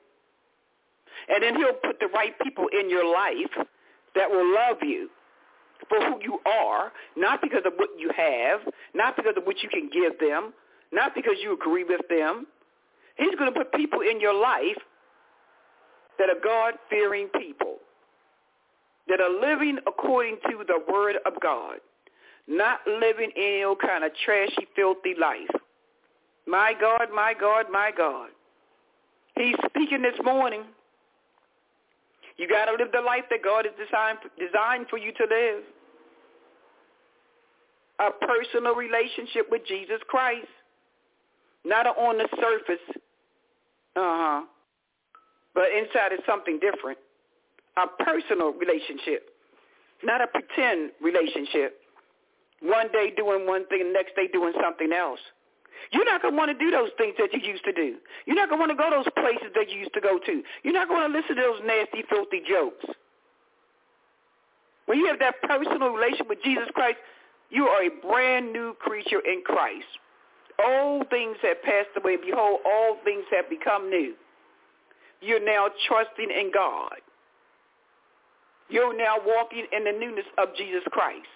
And 1.29 1.43
then 1.43 1.55
he'll 1.55 1.73
put 1.73 1.99
the 1.99 2.07
right 2.13 2.37
people 2.43 2.65
in 2.79 2.89
your 2.89 3.05
life 3.11 3.65
that 4.15 4.29
will 4.29 4.53
love 4.53 4.77
you 4.81 5.09
for 5.89 5.99
who 5.99 6.19
you 6.21 6.39
are, 6.45 6.91
not 7.15 7.41
because 7.41 7.63
of 7.65 7.73
what 7.77 7.89
you 7.97 8.11
have, 8.15 8.61
not 8.93 9.15
because 9.15 9.33
of 9.37 9.43
what 9.43 9.61
you 9.61 9.69
can 9.69 9.89
give 9.91 10.19
them, 10.19 10.53
not 10.95 11.13
because 11.13 11.35
you 11.41 11.53
agree 11.53 11.83
with 11.83 12.01
them. 12.09 12.47
He's 13.17 13.35
going 13.35 13.53
to 13.53 13.57
put 13.57 13.71
people 13.73 14.01
in 14.01 14.19
your 14.19 14.33
life 14.33 14.77
that 16.17 16.29
are 16.29 16.39
God-fearing 16.43 17.27
people, 17.37 17.75
that 19.07 19.19
are 19.19 19.29
living 19.29 19.77
according 19.85 20.37
to 20.49 20.63
the 20.65 20.79
word 20.91 21.17
of 21.25 21.33
God, 21.41 21.77
not 22.47 22.79
living 22.87 23.31
any 23.35 23.63
kind 23.81 24.03
of 24.03 24.11
trashy, 24.23 24.67
filthy 24.75 25.13
life. 25.19 25.49
My 26.47 26.73
God, 26.79 27.07
my 27.13 27.33
God, 27.39 27.65
my 27.71 27.91
God. 27.95 28.29
He's 29.35 29.55
speaking 29.65 30.01
this 30.01 30.15
morning. 30.23 30.63
You 32.37 32.47
got 32.47 32.65
to 32.65 32.71
live 32.71 32.91
the 32.93 33.01
life 33.01 33.23
that 33.29 33.43
God 33.43 33.65
has 33.65 33.73
designed, 33.77 34.19
designed 34.37 34.87
for 34.89 34.97
you 34.97 35.11
to 35.13 35.23
live. 35.23 35.63
A 37.99 38.11
personal 38.25 38.75
relationship 38.75 39.47
with 39.49 39.65
Jesus 39.67 39.99
Christ. 40.07 40.47
Not 41.65 41.87
on 41.87 42.17
the 42.17 42.27
surface. 42.39 42.85
Uh-huh. 43.95 44.41
But 45.53 45.65
inside 45.71 46.13
is 46.13 46.19
something 46.25 46.59
different. 46.59 46.99
A 47.77 47.87
personal 48.03 48.53
relationship. 48.53 49.29
Not 50.03 50.21
a 50.21 50.27
pretend 50.27 50.91
relationship. 51.01 51.81
One 52.61 52.87
day 52.91 53.11
doing 53.15 53.47
one 53.47 53.65
thing, 53.67 53.79
the 53.79 53.93
next 53.93 54.15
day 54.15 54.27
doing 54.31 54.53
something 54.61 54.93
else. 54.93 55.19
You're 55.91 56.05
not 56.05 56.21
going 56.21 56.33
to 56.33 56.37
want 56.37 56.51
to 56.51 56.57
do 56.57 56.71
those 56.71 56.89
things 56.97 57.15
that 57.19 57.33
you 57.33 57.39
used 57.41 57.65
to 57.65 57.73
do. 57.73 57.97
You're 58.25 58.35
not 58.35 58.49
going 58.49 58.59
to 58.59 58.65
want 58.67 58.71
to 58.71 58.79
go 58.79 58.89
those 58.89 59.11
places 59.17 59.51
that 59.55 59.69
you 59.69 59.79
used 59.79 59.93
to 59.93 60.01
go 60.01 60.19
to. 60.19 60.43
You're 60.63 60.73
not 60.73 60.87
going 60.87 61.11
to 61.11 61.17
listen 61.17 61.35
to 61.35 61.41
those 61.41 61.61
nasty, 61.65 62.03
filthy 62.09 62.41
jokes. 62.47 62.85
When 64.85 64.99
you 64.99 65.07
have 65.07 65.19
that 65.19 65.41
personal 65.43 65.89
relationship 65.89 66.29
with 66.29 66.43
Jesus 66.43 66.67
Christ, 66.73 66.97
you 67.49 67.65
are 67.67 67.83
a 67.83 67.89
brand 67.89 68.53
new 68.53 68.75
creature 68.79 69.19
in 69.19 69.41
Christ. 69.45 69.85
Old 70.63 71.09
things 71.09 71.37
have 71.41 71.61
passed 71.63 71.89
away. 71.97 72.17
Behold, 72.17 72.59
all 72.65 72.97
things 73.03 73.25
have 73.31 73.49
become 73.49 73.89
new. 73.89 74.13
You're 75.21 75.43
now 75.43 75.67
trusting 75.87 76.29
in 76.29 76.51
God. 76.53 76.93
You're 78.69 78.95
now 78.97 79.15
walking 79.25 79.65
in 79.75 79.83
the 79.83 79.91
newness 79.91 80.25
of 80.37 80.49
Jesus 80.55 80.83
Christ. 80.91 81.27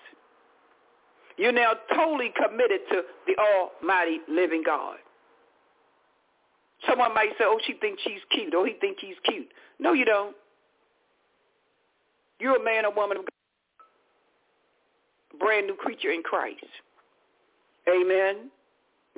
You're 1.38 1.52
now 1.52 1.74
totally 1.96 2.32
committed 2.36 2.82
to 2.92 3.02
the 3.28 3.36
almighty 3.38 4.20
living 4.28 4.64
God. 4.66 4.98
Someone 6.88 7.14
might 7.14 7.30
say, 7.38 7.46
oh, 7.46 7.60
she 7.66 7.74
thinks 7.74 8.02
she's 8.04 8.22
cute, 8.32 8.54
Oh, 8.56 8.64
he 8.64 8.74
thinks 8.80 9.02
he's 9.02 9.18
cute. 9.26 9.50
No, 9.80 9.94
you 9.94 10.06
don't. 10.06 10.36
You're 12.40 12.56
a 12.56 12.64
man 12.64 12.86
or 12.86 12.94
woman 12.94 13.18
of 13.18 13.24
God, 13.24 13.30
brand 15.40 15.68
new 15.68 15.76
creature 15.76 16.12
in 16.12 16.24
Christ. 16.24 16.64
Amen. 17.88 18.50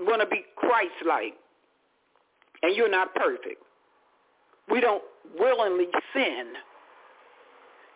Want 0.02 0.22
to 0.22 0.28
be 0.28 0.44
Christ-like, 0.56 1.36
and 2.64 2.76
you're 2.76 2.90
not 2.90 3.14
perfect. 3.14 3.62
We 4.70 4.82
don't 4.82 5.04
willingly 5.38 5.88
sin. 6.14 6.54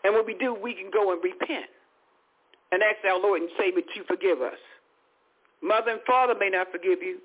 And 0.04 0.14
when 0.14 0.26
we 0.26 0.36
do, 0.36 0.54
we 0.54 0.76
can 0.76 0.92
go 0.94 1.12
and 1.12 1.24
repent 1.24 1.66
and 2.72 2.84
ask 2.84 2.98
our 3.10 3.20
Lord 3.20 3.42
and 3.42 3.50
Savior 3.58 3.82
to 3.82 4.04
forgive 4.06 4.42
us. 4.42 4.60
Mother 5.64 5.92
and 5.92 6.02
father 6.06 6.36
may 6.40 6.50
not 6.50 6.68
forgive 6.72 7.02
you. 7.02 7.18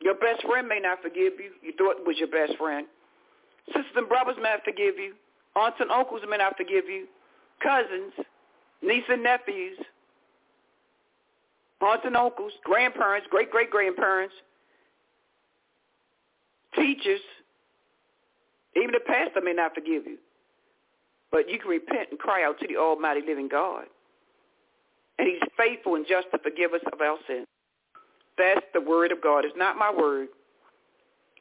Your 0.00 0.14
best 0.14 0.42
friend 0.46 0.68
may 0.68 0.78
not 0.78 1.02
forgive 1.02 1.34
you. 1.38 1.50
You 1.62 1.72
thought 1.76 1.98
it 1.98 2.06
was 2.06 2.16
your 2.18 2.28
best 2.28 2.56
friend. 2.58 2.86
Sisters 3.66 3.96
and 3.96 4.08
brothers 4.08 4.36
may 4.36 4.50
not 4.50 4.64
forgive 4.64 4.98
you. 4.98 5.14
Aunts 5.56 5.78
and 5.80 5.90
uncles 5.90 6.22
may 6.28 6.36
not 6.36 6.56
forgive 6.56 6.88
you. 6.88 7.06
Cousins, 7.62 8.12
nieces 8.82 9.10
and 9.10 9.22
nephews, 9.22 9.78
aunts 11.80 12.04
and 12.04 12.16
uncles, 12.16 12.52
grandparents, 12.64 13.26
great-great-grandparents, 13.30 14.34
teachers, 16.76 17.20
even 18.76 18.92
the 18.92 19.00
pastor 19.06 19.40
may 19.42 19.52
not 19.52 19.74
forgive 19.74 20.06
you. 20.06 20.18
But 21.32 21.48
you 21.48 21.58
can 21.58 21.70
repent 21.70 22.08
and 22.10 22.18
cry 22.18 22.44
out 22.44 22.58
to 22.60 22.66
the 22.66 22.76
almighty 22.76 23.20
living 23.26 23.48
God. 23.48 23.84
And 25.18 25.28
he's 25.28 25.40
faithful 25.56 25.94
and 25.96 26.06
just 26.08 26.28
to 26.32 26.38
forgive 26.38 26.72
us 26.72 26.80
of 26.92 27.00
our 27.00 27.18
sins. 27.26 27.46
That's 28.38 28.64
the 28.72 28.80
word 28.80 29.12
of 29.12 29.22
God. 29.22 29.44
It's 29.44 29.56
not 29.56 29.76
my 29.76 29.92
word. 29.92 30.28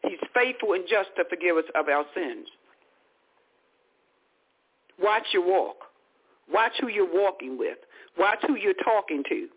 He's 0.04 0.19
faithful 0.34 0.73
and 0.73 0.84
just 0.89 1.10
to 1.17 1.23
forgive 1.30 1.58
us 1.58 1.63
of 1.75 1.88
our 1.88 2.06
sins. 2.13 2.47
Watch 5.02 5.23
your 5.34 5.45
walk. 5.47 5.78
Watch 6.52 6.73
who 6.82 6.88
you're 6.88 7.12
walking 7.12 7.58
with. 7.58 7.78
Watch 8.17 8.39
who 8.47 8.56
you're 8.56 8.73
talking 8.84 9.23
to. 9.30 9.47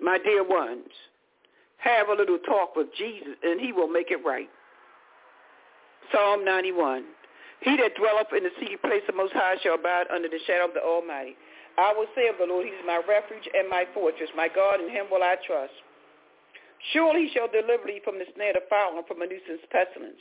My 0.00 0.18
dear 0.18 0.44
ones, 0.46 0.88
have 1.78 2.08
a 2.08 2.14
little 2.14 2.38
talk 2.38 2.76
with 2.76 2.88
Jesus 2.96 3.36
and 3.42 3.60
he 3.60 3.72
will 3.72 3.88
make 3.88 4.10
it 4.10 4.24
right. 4.24 4.48
Psalm 6.12 6.44
91. 6.44 7.04
He 7.60 7.76
that 7.76 7.96
dwelleth 7.96 8.32
in 8.36 8.44
the 8.44 8.54
secret 8.60 8.82
place 8.82 9.02
of 9.08 9.16
the 9.16 9.22
Most 9.22 9.32
High 9.32 9.56
shall 9.62 9.74
abide 9.74 10.06
under 10.12 10.28
the 10.28 10.38
shadow 10.46 10.68
of 10.68 10.74
the 10.74 10.84
Almighty. 10.84 11.36
I 11.78 11.92
will 11.92 12.08
say 12.14 12.28
of 12.28 12.36
the 12.38 12.48
Lord, 12.48 12.64
he 12.64 12.72
is 12.72 12.84
my 12.86 13.00
refuge 13.04 13.48
and 13.52 13.68
my 13.68 13.84
fortress. 13.92 14.28
My 14.36 14.48
God, 14.48 14.80
in 14.80 14.88
him 14.88 15.06
will 15.10 15.22
I 15.22 15.36
trust. 15.46 15.72
Surely 16.92 17.28
he 17.28 17.32
shall 17.32 17.48
deliver 17.48 17.88
thee 17.88 18.00
from 18.04 18.18
the 18.18 18.28
snare 18.34 18.56
of 18.56 18.68
fowler 18.68 19.00
and 19.00 19.08
from 19.08 19.20
a 19.20 19.26
nuisance 19.26 19.64
pestilence. 19.72 20.20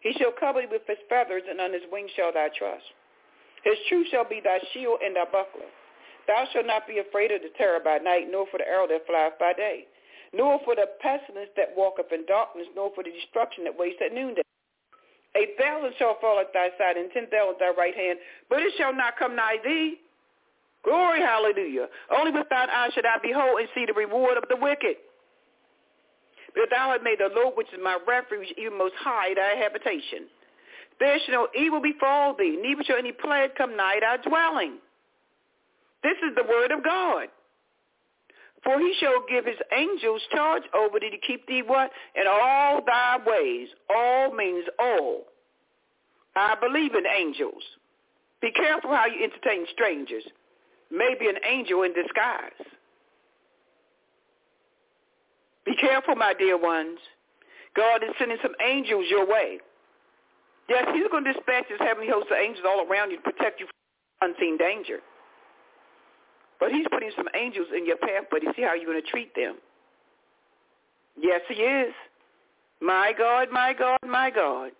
He 0.00 0.14
shall 0.18 0.34
cover 0.34 0.62
thee 0.62 0.70
with 0.70 0.86
his 0.86 0.98
feathers, 1.10 1.42
and 1.48 1.60
on 1.60 1.72
his 1.74 1.86
wings 1.90 2.10
shall 2.14 2.32
thou 2.32 2.50
trust. 2.54 2.86
His 3.62 3.78
truth 3.88 4.06
shall 4.10 4.26
be 4.26 4.40
thy 4.42 4.58
shield 4.72 5.02
and 5.02 5.14
thy 5.14 5.26
buckler. 5.26 5.70
Thou 6.28 6.44
shalt 6.52 6.68
not 6.68 6.86
be 6.86 7.00
afraid 7.00 7.32
of 7.32 7.40
the 7.40 7.48
terror 7.56 7.80
by 7.80 7.96
night, 7.98 8.28
nor 8.30 8.46
for 8.52 8.58
the 8.60 8.68
arrow 8.68 8.86
that 8.86 9.08
flieth 9.08 9.40
by 9.40 9.54
day, 9.56 9.88
nor 10.36 10.60
for 10.62 10.76
the 10.76 10.84
pestilence 11.00 11.48
that 11.56 11.72
walketh 11.74 12.12
in 12.12 12.26
darkness, 12.28 12.68
nor 12.76 12.92
for 12.94 13.02
the 13.02 13.10
destruction 13.10 13.64
that 13.64 13.72
wastes 13.72 14.04
at 14.04 14.12
noonday. 14.12 14.44
A 15.36 15.56
thousand 15.56 15.96
shall 15.98 16.20
fall 16.20 16.38
at 16.38 16.52
thy 16.52 16.68
side, 16.76 17.00
and 17.00 17.08
ten 17.16 17.32
thousand 17.32 17.56
at 17.56 17.60
thy 17.60 17.72
right 17.72 17.96
hand, 17.96 18.18
but 18.52 18.60
it 18.60 18.72
shall 18.76 18.92
not 18.92 19.16
come 19.16 19.34
nigh 19.34 19.56
thee. 19.64 19.96
Glory, 20.84 21.20
hallelujah. 21.20 21.88
Only 22.12 22.30
with 22.30 22.48
thine 22.48 22.68
eyes 22.70 22.92
should 22.92 23.06
I 23.06 23.16
behold 23.22 23.60
and 23.60 23.68
see 23.74 23.84
the 23.86 23.96
reward 23.96 24.36
of 24.36 24.44
the 24.48 24.56
wicked. 24.56 24.96
But 26.54 26.70
thou 26.70 26.92
hast 26.92 27.02
made 27.02 27.18
the 27.20 27.32
Lord, 27.34 27.56
which 27.56 27.72
is 27.72 27.80
my 27.82 27.98
refuge, 28.06 28.52
even 28.56 28.76
most 28.76 28.94
high, 29.00 29.32
thy 29.34 29.56
habitation. 29.56 30.28
There 31.00 31.18
shall 31.24 31.46
no 31.46 31.48
evil 31.56 31.80
befall 31.80 32.34
thee, 32.36 32.58
neither 32.60 32.84
shall 32.84 32.96
any 32.96 33.12
plague 33.12 33.54
come 33.56 33.76
nigh 33.76 34.00
thy 34.00 34.16
dwelling. 34.28 34.78
This 36.02 36.16
is 36.22 36.34
the 36.36 36.48
word 36.48 36.70
of 36.70 36.84
God. 36.84 37.28
For 38.64 38.78
he 38.78 38.92
shall 39.00 39.24
give 39.28 39.46
his 39.46 39.58
angels 39.72 40.20
charge 40.32 40.62
over 40.74 40.98
thee 40.98 41.10
to 41.10 41.26
keep 41.26 41.46
thee 41.46 41.62
what? 41.64 41.90
In 42.16 42.24
all 42.26 42.80
thy 42.84 43.18
ways. 43.24 43.68
All 43.88 44.34
means 44.34 44.64
all. 44.78 45.24
I 46.34 46.54
believe 46.60 46.94
in 46.94 47.04
angels. 47.06 47.62
Be 48.40 48.50
careful 48.52 48.90
how 48.90 49.06
you 49.06 49.24
entertain 49.24 49.66
strangers. 49.72 50.24
Maybe 50.90 51.28
an 51.28 51.38
angel 51.48 51.82
in 51.82 51.92
disguise. 51.92 52.66
Be 55.64 55.74
careful, 55.76 56.14
my 56.14 56.34
dear 56.38 56.56
ones. 56.56 56.98
God 57.76 58.02
is 58.02 58.10
sending 58.18 58.38
some 58.42 58.54
angels 58.64 59.06
your 59.10 59.26
way. 59.26 59.58
Yes, 60.68 60.86
he's 60.94 61.08
going 61.10 61.24
to 61.24 61.32
dispatch 61.32 61.64
his 61.68 61.78
heavenly 61.80 62.08
host 62.10 62.26
of 62.30 62.38
angels 62.38 62.64
all 62.66 62.86
around 62.86 63.10
you 63.10 63.16
to 63.16 63.22
protect 63.22 63.60
you 63.60 63.66
from 63.66 64.30
unseen 64.30 64.56
danger. 64.56 65.00
But 66.60 66.72
he's 66.72 66.86
putting 66.90 67.10
some 67.16 67.28
angels 67.34 67.68
in 67.76 67.86
your 67.86 67.96
path, 67.96 68.24
but 68.30 68.42
you 68.42 68.52
see 68.56 68.62
how 68.62 68.74
you're 68.74 68.90
going 68.90 69.00
to 69.00 69.10
treat 69.10 69.34
them. 69.34 69.56
Yes, 71.20 71.40
he 71.48 71.54
is. 71.54 71.94
My 72.80 73.12
God, 73.16 73.48
my 73.52 73.72
God, 73.72 73.98
my 74.06 74.30
God. 74.30 74.72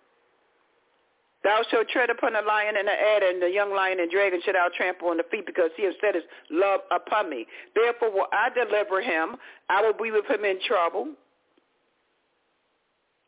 Thou 1.43 1.61
shalt 1.71 1.87
tread 1.87 2.09
upon 2.09 2.33
the 2.33 2.41
lion 2.41 2.75
and 2.77 2.87
the 2.87 2.91
adder, 2.91 3.29
and 3.29 3.41
the 3.41 3.49
young 3.49 3.73
lion 3.73 3.99
and 4.01 4.11
dragon 4.11 4.41
shalt 4.43 4.55
thou 4.55 4.67
trample 4.75 5.07
on 5.07 5.17
the 5.17 5.23
feet, 5.31 5.45
because 5.45 5.71
he 5.77 5.83
has 5.85 5.93
set 6.01 6.15
his 6.15 6.23
love 6.51 6.81
upon 6.91 7.29
me. 7.29 7.45
Therefore 7.75 8.11
will 8.11 8.27
I 8.33 8.49
deliver 8.49 9.01
him. 9.01 9.37
I 9.69 9.81
will 9.81 9.93
be 9.93 10.11
with 10.11 10.29
him 10.29 10.43
in 10.43 10.59
trouble. 10.67 11.07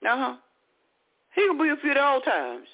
Uh-huh. 0.05 0.35
He 1.35 1.47
will 1.47 1.57
be 1.57 1.69
with 1.69 1.79
you 1.83 1.91
at 1.91 1.97
all 1.97 2.19
times. 2.19 2.67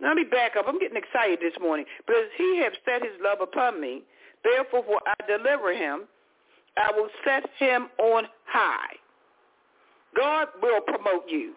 Now, 0.00 0.08
let 0.08 0.16
me 0.16 0.24
back 0.24 0.56
up. 0.56 0.66
I'm 0.68 0.78
getting 0.78 0.96
excited 0.96 1.40
this 1.42 1.58
morning. 1.60 1.84
Because 2.06 2.30
he 2.38 2.60
has 2.62 2.72
set 2.84 3.02
his 3.02 3.20
love 3.20 3.38
upon 3.42 3.80
me. 3.80 4.02
Therefore 4.48 4.84
will 4.88 5.00
I 5.06 5.14
deliver 5.26 5.72
him. 5.74 6.04
I 6.76 6.92
will 6.96 7.08
set 7.24 7.44
him 7.58 7.88
on 7.98 8.24
high. 8.46 8.94
God 10.16 10.48
will 10.62 10.80
promote 10.80 11.24
you. 11.28 11.54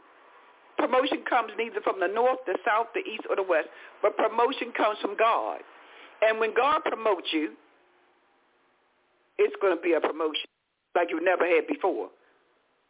Promotion 0.77 1.23
comes 1.29 1.51
neither 1.57 1.79
from 1.81 1.99
the 1.99 2.07
north, 2.07 2.39
the 2.45 2.57
south, 2.65 2.87
the 2.93 3.01
east, 3.01 3.23
or 3.29 3.35
the 3.35 3.43
west, 3.43 3.67
but 4.01 4.17
promotion 4.17 4.71
comes 4.75 4.97
from 4.99 5.15
God. 5.15 5.59
And 6.21 6.39
when 6.39 6.53
God 6.55 6.83
promotes 6.83 7.27
you, 7.31 7.51
it's 9.37 9.55
going 9.61 9.75
to 9.75 9.81
be 9.81 9.93
a 9.93 10.01
promotion 10.01 10.45
like 10.95 11.07
you've 11.11 11.23
never 11.23 11.45
had 11.47 11.67
before. 11.67 12.09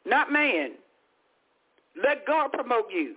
Not 0.06 0.32
man. 0.32 0.72
Let 2.02 2.26
God 2.26 2.52
promote 2.54 2.86
you. 2.92 3.16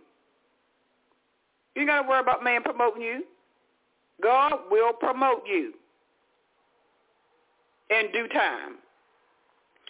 You 1.74 1.82
ain't 1.82 1.88
got 1.88 2.02
to 2.02 2.08
worry 2.08 2.20
about 2.20 2.44
man 2.44 2.62
promoting 2.62 3.02
you. 3.02 3.24
God 4.22 4.58
will 4.70 4.92
promote 4.92 5.44
you 5.46 5.74
in 7.90 8.12
due 8.12 8.28
time, 8.28 8.76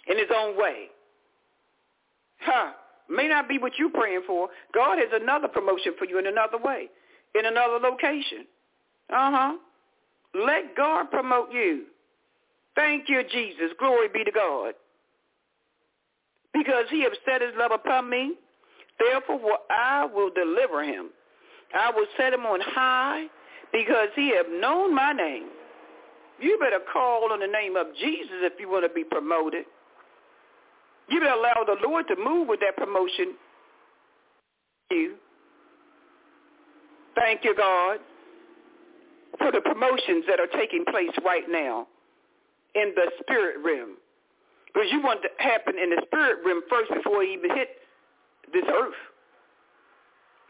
in 0.07 0.17
his 0.17 0.27
own 0.35 0.57
way. 0.57 0.87
Huh. 2.39 2.71
May 3.09 3.27
not 3.27 3.47
be 3.47 3.59
what 3.59 3.73
you're 3.77 3.91
praying 3.91 4.23
for. 4.25 4.49
God 4.73 4.97
has 4.97 5.09
another 5.13 5.47
promotion 5.47 5.93
for 5.97 6.05
you 6.05 6.17
in 6.17 6.27
another 6.27 6.57
way, 6.57 6.89
in 7.35 7.45
another 7.45 7.79
location. 7.79 8.45
Uh-huh. 9.11 9.57
Let 10.33 10.75
God 10.75 11.11
promote 11.11 11.51
you. 11.51 11.85
Thank 12.75 13.07
you, 13.07 13.21
Jesus. 13.31 13.71
Glory 13.79 14.07
be 14.13 14.23
to 14.23 14.31
God. 14.31 14.73
Because 16.53 16.85
he 16.89 17.03
has 17.03 17.11
set 17.25 17.41
his 17.41 17.51
love 17.57 17.71
upon 17.71 18.09
me, 18.09 18.33
therefore 18.99 19.59
I 19.69 20.05
will 20.05 20.29
deliver 20.29 20.83
him. 20.83 21.09
I 21.73 21.91
will 21.91 22.07
set 22.17 22.33
him 22.33 22.45
on 22.45 22.59
high 22.61 23.25
because 23.71 24.09
he 24.15 24.33
have 24.35 24.47
known 24.49 24.95
my 24.95 25.13
name. 25.13 25.47
You 26.39 26.57
better 26.59 26.79
call 26.91 27.31
on 27.31 27.39
the 27.39 27.47
name 27.47 27.75
of 27.75 27.87
Jesus 27.99 28.43
if 28.43 28.53
you 28.59 28.69
want 28.69 28.85
to 28.85 28.93
be 28.93 29.03
promoted. 29.03 29.65
You 31.09 31.19
better 31.19 31.33
allow 31.33 31.63
the 31.65 31.77
Lord 31.87 32.07
to 32.07 32.15
move 32.15 32.47
with 32.47 32.59
that 32.61 32.75
promotion. 32.75 33.35
You. 34.91 35.15
Thank 37.15 37.43
you, 37.43 37.55
God, 37.55 37.99
for 39.37 39.51
the 39.51 39.61
promotions 39.61 40.25
that 40.27 40.39
are 40.39 40.47
taking 40.47 40.83
place 40.85 41.11
right 41.25 41.45
now 41.49 41.87
in 42.75 42.93
the 42.95 43.11
spirit 43.21 43.57
realm. 43.63 43.97
Because 44.67 44.89
you 44.91 45.01
want 45.01 45.21
to 45.21 45.29
happen 45.37 45.75
in 45.81 45.89
the 45.89 46.01
spirit 46.05 46.39
realm 46.45 46.61
first 46.69 46.91
before 46.93 47.23
you 47.23 47.37
even 47.37 47.55
hit 47.55 47.69
this 48.51 48.65
earth. 48.67 48.93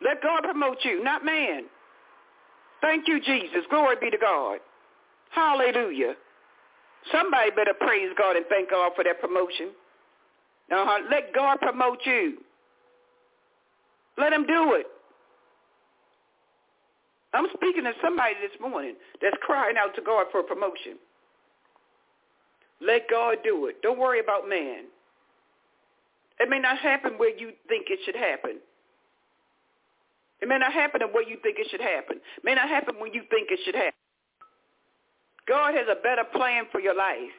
Let 0.04 0.22
God 0.22 0.42
promote 0.44 0.78
you, 0.84 1.04
not 1.04 1.24
man. 1.24 1.64
Thank 2.82 3.08
you, 3.08 3.22
Jesus. 3.22 3.62
Glory 3.70 3.96
be 4.02 4.10
to 4.10 4.18
God. 4.18 4.60
Hallelujah. 5.32 6.16
Somebody 7.12 7.52
better 7.52 7.74
praise 7.80 8.10
God 8.18 8.36
and 8.36 8.46
thank 8.50 8.72
God 8.72 8.92
for 8.96 9.04
that 9.04 9.22
promotion. 9.22 9.72
Uh-huh. 10.72 11.00
Let 11.12 11.34
God 11.34 11.60
promote 11.60 12.00
you. 12.06 12.38
Let 14.18 14.34
him 14.34 14.48
do 14.48 14.74
it. 14.74 14.88
I'm 17.34 17.48
speaking 17.54 17.84
to 17.84 17.92
somebody 18.02 18.34
this 18.42 18.58
morning 18.62 18.96
that's 19.22 19.36
crying 19.42 19.76
out 19.78 19.94
to 19.96 20.02
God 20.02 20.28
for 20.32 20.40
a 20.40 20.44
promotion. 20.44 20.98
Let 22.82 23.10
God 23.10 23.38
do 23.44 23.68
it. 23.68 23.82
Don't 23.82 24.00
worry 24.00 24.20
about 24.20 24.48
man. 24.48 24.86
It 26.40 26.50
may 26.50 26.60
not 26.60 26.78
happen 26.78 27.14
where 27.18 27.36
you 27.38 27.52
think 27.68 27.88
it 27.90 28.00
should 28.06 28.16
happen. 28.16 28.60
It 30.42 30.48
may 30.48 30.58
not 30.58 30.74
happen 30.74 31.02
the 31.02 31.08
way 31.08 31.24
you 31.28 31.38
think 31.44 31.58
it 31.60 31.68
should 31.72 31.82
happen. 31.82 32.18
It 32.18 32.44
may 32.44 32.56
not 32.56 32.70
happen 32.70 32.96
when 33.00 33.14
you 33.14 33.24
think 33.30 33.50
it 33.52 33.60
should 33.66 33.76
happen. 33.76 34.05
God 35.48 35.74
has 35.76 35.88
a 35.90 36.02
better 36.02 36.24
plan 36.24 36.64
for 36.72 36.80
your 36.80 36.96
life. 36.96 37.34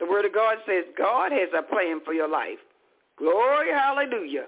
The 0.00 0.06
word 0.06 0.24
of 0.24 0.34
God 0.34 0.58
says 0.66 0.84
God 0.98 1.32
has 1.32 1.48
a 1.56 1.62
plan 1.62 2.00
for 2.04 2.12
your 2.12 2.28
life. 2.28 2.58
Glory, 3.16 3.70
hallelujah. 3.72 4.46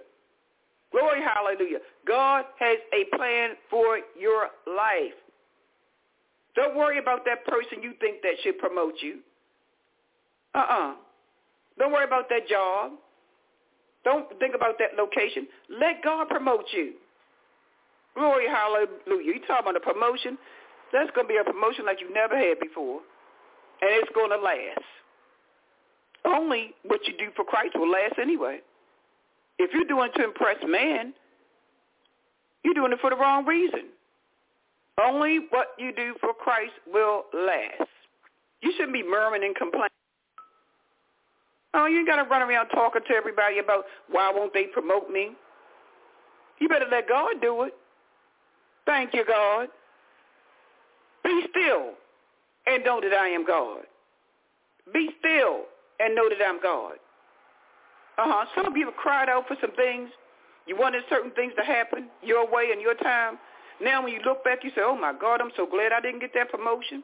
Glory, 0.90 1.20
hallelujah. 1.22 1.78
God 2.06 2.44
has 2.58 2.78
a 2.92 3.16
plan 3.16 3.50
for 3.70 4.00
your 4.18 4.48
life. 4.66 5.14
Don't 6.54 6.76
worry 6.76 6.98
about 6.98 7.24
that 7.26 7.44
person 7.44 7.82
you 7.82 7.92
think 8.00 8.22
that 8.22 8.32
should 8.42 8.58
promote 8.58 8.94
you. 9.02 9.18
Uh-uh. 10.54 10.94
Don't 11.78 11.92
worry 11.92 12.04
about 12.04 12.28
that 12.30 12.48
job. 12.48 12.92
Don't 14.04 14.26
think 14.38 14.54
about 14.54 14.78
that 14.78 14.96
location. 14.96 15.46
Let 15.68 16.02
God 16.02 16.28
promote 16.28 16.64
you. 16.72 16.94
Glory, 18.14 18.46
hallelujah. 18.48 19.24
You 19.24 19.40
talking 19.46 19.70
about 19.70 19.76
a 19.76 19.80
promotion? 19.80 20.38
That's 20.96 21.10
going 21.14 21.26
to 21.26 21.32
be 21.32 21.36
a 21.36 21.44
promotion 21.44 21.84
like 21.84 22.00
you 22.00 22.12
never 22.12 22.36
had 22.36 22.58
before. 22.58 23.00
And 23.82 23.90
it's 24.00 24.08
going 24.14 24.30
to 24.30 24.38
last. 24.38 24.80
Only 26.24 26.72
what 26.84 27.06
you 27.06 27.12
do 27.18 27.28
for 27.36 27.44
Christ 27.44 27.76
will 27.76 27.90
last 27.90 28.14
anyway. 28.18 28.60
If 29.58 29.72
you're 29.74 29.84
doing 29.84 30.10
it 30.12 30.18
to 30.18 30.24
impress 30.24 30.56
man, 30.66 31.12
you're 32.64 32.72
doing 32.72 32.92
it 32.92 32.98
for 33.00 33.10
the 33.10 33.16
wrong 33.16 33.44
reason. 33.44 33.92
Only 35.02 35.40
what 35.50 35.68
you 35.78 35.92
do 35.94 36.14
for 36.18 36.32
Christ 36.32 36.72
will 36.90 37.24
last. 37.34 37.90
You 38.62 38.72
shouldn't 38.72 38.94
be 38.94 39.02
murmuring 39.02 39.44
and 39.44 39.54
complaining. 39.54 39.90
Oh, 41.74 41.84
you 41.84 42.06
got 42.06 42.16
to 42.16 42.28
run 42.28 42.40
around 42.40 42.68
talking 42.68 43.02
to 43.06 43.14
everybody 43.14 43.58
about 43.58 43.84
why 44.10 44.32
won't 44.34 44.54
they 44.54 44.64
promote 44.64 45.10
me. 45.10 45.32
You 46.58 46.68
better 46.70 46.86
let 46.90 47.06
God 47.06 47.34
do 47.42 47.64
it. 47.64 47.74
Thank 48.86 49.12
you, 49.12 49.26
God. 49.26 49.68
Be 51.26 51.42
still 51.50 51.90
and 52.66 52.84
know 52.84 53.00
that 53.00 53.12
I 53.12 53.28
am 53.28 53.44
God. 53.44 53.82
Be 54.94 55.10
still 55.18 55.62
and 55.98 56.14
know 56.14 56.28
that 56.28 56.38
I'm 56.46 56.62
God. 56.62 56.94
Uh-huh. 58.18 58.44
Some 58.54 58.66
of 58.66 58.76
you 58.76 58.86
have 58.86 58.94
cried 58.94 59.28
out 59.28 59.48
for 59.48 59.56
some 59.60 59.72
things. 59.74 60.08
You 60.66 60.76
wanted 60.78 61.02
certain 61.10 61.32
things 61.32 61.52
to 61.58 61.64
happen 61.64 62.08
your 62.22 62.50
way 62.50 62.70
and 62.72 62.80
your 62.80 62.94
time. 62.94 63.38
Now 63.82 64.02
when 64.02 64.12
you 64.12 64.20
look 64.24 64.44
back, 64.44 64.62
you 64.62 64.70
say, 64.70 64.82
oh, 64.82 64.96
my 64.96 65.12
God, 65.12 65.40
I'm 65.40 65.50
so 65.56 65.66
glad 65.66 65.92
I 65.92 66.00
didn't 66.00 66.20
get 66.20 66.30
that 66.34 66.50
promotion. 66.50 67.02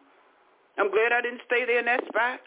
I'm 0.79 0.91
glad 0.91 1.13
I 1.13 1.21
didn't 1.21 1.43
stay 1.47 1.65
there 1.67 1.81
in 1.81 1.85
that 1.87 2.07
spot. 2.07 2.41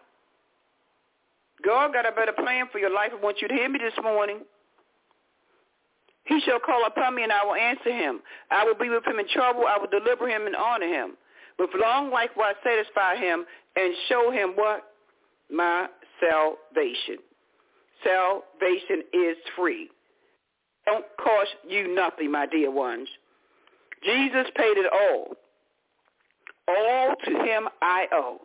God 1.64 1.94
got 1.94 2.08
a 2.08 2.12
better 2.12 2.34
plan 2.34 2.66
for 2.72 2.80
your 2.80 2.94
life. 2.94 3.12
I 3.14 3.22
want 3.22 3.42
you 3.42 3.48
to 3.48 3.54
hear 3.54 3.70
me 3.70 3.80
this 3.80 3.94
morning. 4.02 4.40
He 6.26 6.40
shall 6.42 6.60
call 6.60 6.86
upon 6.88 7.16
me, 7.16 7.24
and 7.24 7.32
I 7.32 7.46
will 7.46 7.56
answer 7.56 7.92
him. 7.92 8.20
I 8.50 8.66
will 8.66 8.76
be 8.76 8.90
with 8.90 9.06
him 9.06 9.20
in 9.20 9.28
trouble. 9.30 9.66
I 9.68 9.78
will 9.78 9.88
deliver 9.88 10.28
him 10.28 10.48
and 10.48 10.56
honor 10.56 10.88
him. 10.88 11.12
With 11.58 11.70
long 11.80 12.12
I 12.14 12.28
satisfy 12.64 13.16
him 13.16 13.46
and 13.76 13.94
show 14.10 14.32
him 14.32 14.52
what? 14.56 14.84
My 15.50 15.88
salvation. 16.20 17.18
Salvation 18.04 19.04
is 19.14 19.38
free. 19.56 19.90
Don't 20.86 21.06
cost 21.22 21.52
you 21.68 21.94
nothing, 21.94 22.32
my 22.32 22.46
dear 22.46 22.72
ones. 22.72 23.08
Jesus 24.04 24.48
paid 24.56 24.78
it 24.78 24.92
all. 24.92 25.36
All 26.68 27.16
to 27.26 27.32
him 27.32 27.68
I 27.82 28.08
owe. 28.12 28.42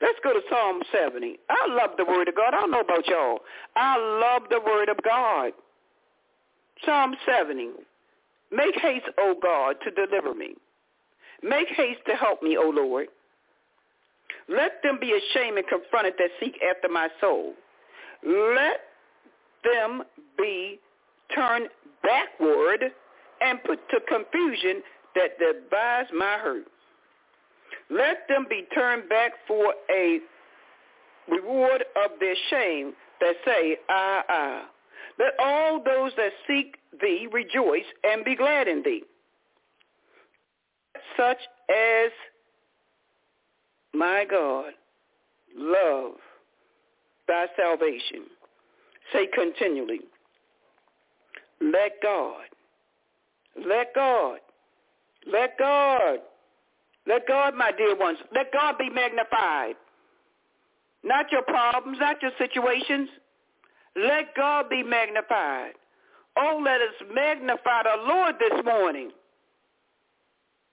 Let's 0.00 0.18
go 0.24 0.32
to 0.32 0.40
Psalm 0.50 0.82
70. 0.92 1.38
I 1.48 1.68
love 1.70 1.90
the 1.96 2.04
word 2.04 2.28
of 2.28 2.34
God. 2.34 2.54
I 2.54 2.60
don't 2.60 2.72
know 2.72 2.80
about 2.80 3.06
y'all. 3.06 3.38
I 3.76 3.96
love 3.96 4.42
the 4.50 4.60
word 4.60 4.88
of 4.88 4.96
God. 5.04 5.52
Psalm 6.84 7.14
70. 7.24 7.70
Make 8.50 8.74
haste, 8.76 9.06
O 9.18 9.34
God, 9.40 9.76
to 9.84 9.90
deliver 9.90 10.34
me. 10.34 10.56
Make 11.42 11.68
haste 11.76 12.00
to 12.06 12.14
help 12.14 12.42
me, 12.42 12.56
O 12.56 12.70
Lord. 12.70 13.08
Let 14.48 14.82
them 14.82 14.98
be 15.00 15.12
ashamed 15.12 15.58
and 15.58 15.66
confronted 15.66 16.14
that 16.18 16.30
seek 16.40 16.58
after 16.68 16.88
my 16.88 17.08
soul. 17.20 17.54
Let 18.24 18.80
them 19.64 20.02
be 20.38 20.78
turned 21.34 21.68
backward 22.02 22.84
and 23.40 23.62
put 23.64 23.78
to 23.90 24.00
confusion 24.08 24.82
that 25.14 25.38
devise 25.38 26.06
my 26.14 26.38
hurt. 26.38 26.64
Let 27.90 28.28
them 28.28 28.46
be 28.48 28.66
turned 28.74 29.08
back 29.08 29.32
for 29.46 29.74
a 29.90 30.20
reward 31.28 31.84
of 32.04 32.12
their 32.20 32.34
shame 32.50 32.92
that 33.20 33.34
say, 33.44 33.76
ah, 33.88 34.22
ah. 34.28 34.62
Let 35.18 35.32
all 35.38 35.82
those 35.82 36.12
that 36.16 36.32
seek 36.46 36.76
thee 37.00 37.28
rejoice 37.30 37.84
and 38.04 38.24
be 38.24 38.34
glad 38.34 38.66
in 38.66 38.82
thee. 38.82 39.02
Such 41.16 41.38
as 41.70 42.10
my 43.94 44.24
God 44.28 44.72
love 45.56 46.12
thy 47.28 47.46
salvation. 47.56 48.24
Say 49.12 49.28
continually, 49.34 50.00
let 51.60 51.92
God, 52.02 52.44
let 53.66 53.94
God, 53.94 54.38
let 55.30 55.58
God, 55.58 56.18
let 57.06 57.26
God, 57.28 57.54
my 57.54 57.72
dear 57.76 57.96
ones, 57.96 58.18
let 58.34 58.52
God 58.52 58.78
be 58.78 58.88
magnified. 58.88 59.74
Not 61.04 61.26
your 61.32 61.42
problems, 61.42 61.98
not 62.00 62.22
your 62.22 62.30
situations. 62.38 63.08
Let 63.96 64.34
God 64.36 64.70
be 64.70 64.82
magnified. 64.82 65.72
Oh, 66.38 66.60
let 66.64 66.80
us 66.80 66.94
magnify 67.14 67.82
the 67.82 68.02
Lord 68.08 68.36
this 68.38 68.64
morning. 68.64 69.10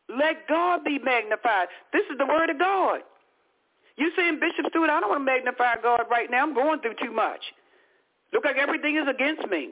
Let 0.09 0.47
God 0.47 0.83
be 0.83 0.97
magnified. 0.99 1.67
This 1.93 2.03
is 2.11 2.17
the 2.17 2.25
word 2.25 2.49
of 2.49 2.57
God. 2.57 3.01
You 3.95 4.11
saying, 4.15 4.39
Bishop 4.39 4.71
Stewart, 4.71 4.89
I 4.89 4.99
don't 4.99 5.09
want 5.09 5.21
to 5.21 5.25
magnify 5.25 5.75
God 5.83 6.05
right 6.09 6.31
now. 6.31 6.43
I'm 6.43 6.53
going 6.53 6.79
through 6.79 6.95
too 7.03 7.11
much. 7.11 7.41
Look 8.33 8.45
like 8.45 8.57
everything 8.57 8.95
is 8.95 9.07
against 9.07 9.47
me. 9.49 9.71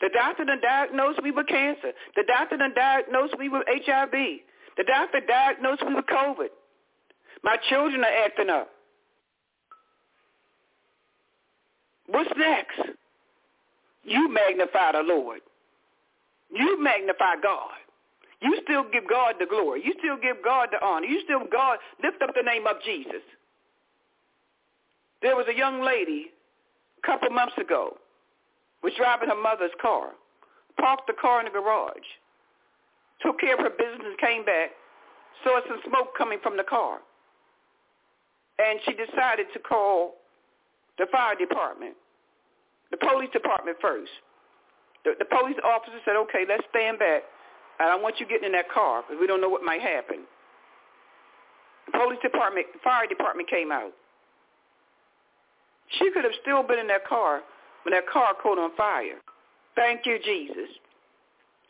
The 0.00 0.08
doctor 0.14 0.44
done 0.44 0.60
diagnosed 0.62 1.22
me 1.22 1.30
with 1.30 1.46
cancer. 1.46 1.92
The 2.16 2.24
doctor 2.26 2.56
done 2.56 2.72
diagnosed 2.74 3.38
me 3.38 3.48
with 3.48 3.64
HIV. 3.66 4.12
The 4.12 4.84
doctor 4.84 5.20
diagnosed 5.26 5.82
me 5.82 5.94
with 5.94 6.06
COVID. 6.06 6.48
My 7.42 7.56
children 7.68 8.02
are 8.02 8.24
acting 8.24 8.48
up. 8.48 8.70
What's 12.06 12.30
next? 12.36 12.96
You 14.04 14.28
magnify 14.32 14.92
the 14.92 15.02
Lord. 15.02 15.40
You 16.50 16.82
magnify 16.82 17.36
God. 17.42 17.70
You 18.40 18.58
still 18.64 18.84
give 18.90 19.08
God 19.08 19.34
the 19.38 19.46
glory. 19.46 19.82
You 19.84 19.94
still 19.98 20.16
give 20.16 20.42
God 20.42 20.68
the 20.72 20.84
honor. 20.84 21.06
You 21.06 21.20
still 21.24 21.40
God 21.50 21.78
lift 22.02 22.22
up 22.22 22.34
the 22.34 22.42
name 22.42 22.66
of 22.66 22.76
Jesus. 22.84 23.22
There 25.22 25.36
was 25.36 25.46
a 25.48 25.56
young 25.56 25.82
lady 25.82 26.30
a 27.02 27.06
couple 27.06 27.28
months 27.30 27.58
ago 27.58 27.98
was 28.82 28.92
driving 28.96 29.28
her 29.28 29.40
mother's 29.40 29.74
car, 29.80 30.10
parked 30.80 31.06
the 31.06 31.12
car 31.12 31.40
in 31.40 31.46
the 31.46 31.52
garage, 31.52 32.08
took 33.20 33.38
care 33.38 33.54
of 33.54 33.60
her 33.60 33.70
business 33.70 34.16
came 34.20 34.44
back, 34.44 34.70
saw 35.44 35.60
some 35.68 35.80
smoke 35.86 36.16
coming 36.16 36.38
from 36.42 36.56
the 36.56 36.64
car. 36.64 36.98
And 38.58 38.80
she 38.84 38.92
decided 38.92 39.46
to 39.52 39.58
call 39.58 40.16
the 40.98 41.06
fire 41.10 41.34
department, 41.34 41.94
the 42.90 42.96
police 42.96 43.30
department 43.32 43.76
first. 43.80 44.12
The, 45.04 45.14
the 45.18 45.24
police 45.24 45.56
officer 45.64 45.96
said, 46.04 46.16
okay, 46.16 46.44
let's 46.46 46.64
stand 46.68 46.98
back. 46.98 47.22
I 47.80 47.86
don't 47.86 48.02
want 48.02 48.20
you 48.20 48.26
getting 48.26 48.44
in 48.44 48.52
that 48.52 48.70
car 48.70 49.02
because 49.02 49.18
we 49.18 49.26
don't 49.26 49.40
know 49.40 49.48
what 49.48 49.62
might 49.62 49.80
happen. 49.80 50.28
The 51.86 51.92
police 51.98 52.18
department, 52.22 52.66
fire 52.84 53.06
department 53.06 53.48
came 53.48 53.72
out. 53.72 53.92
She 55.98 56.10
could 56.12 56.24
have 56.24 56.34
still 56.42 56.62
been 56.62 56.78
in 56.78 56.86
that 56.88 57.06
car 57.06 57.40
when 57.84 57.94
that 57.94 58.06
car 58.06 58.34
caught 58.40 58.58
on 58.58 58.76
fire. 58.76 59.18
Thank 59.74 60.04
you, 60.04 60.18
Jesus. 60.22 60.68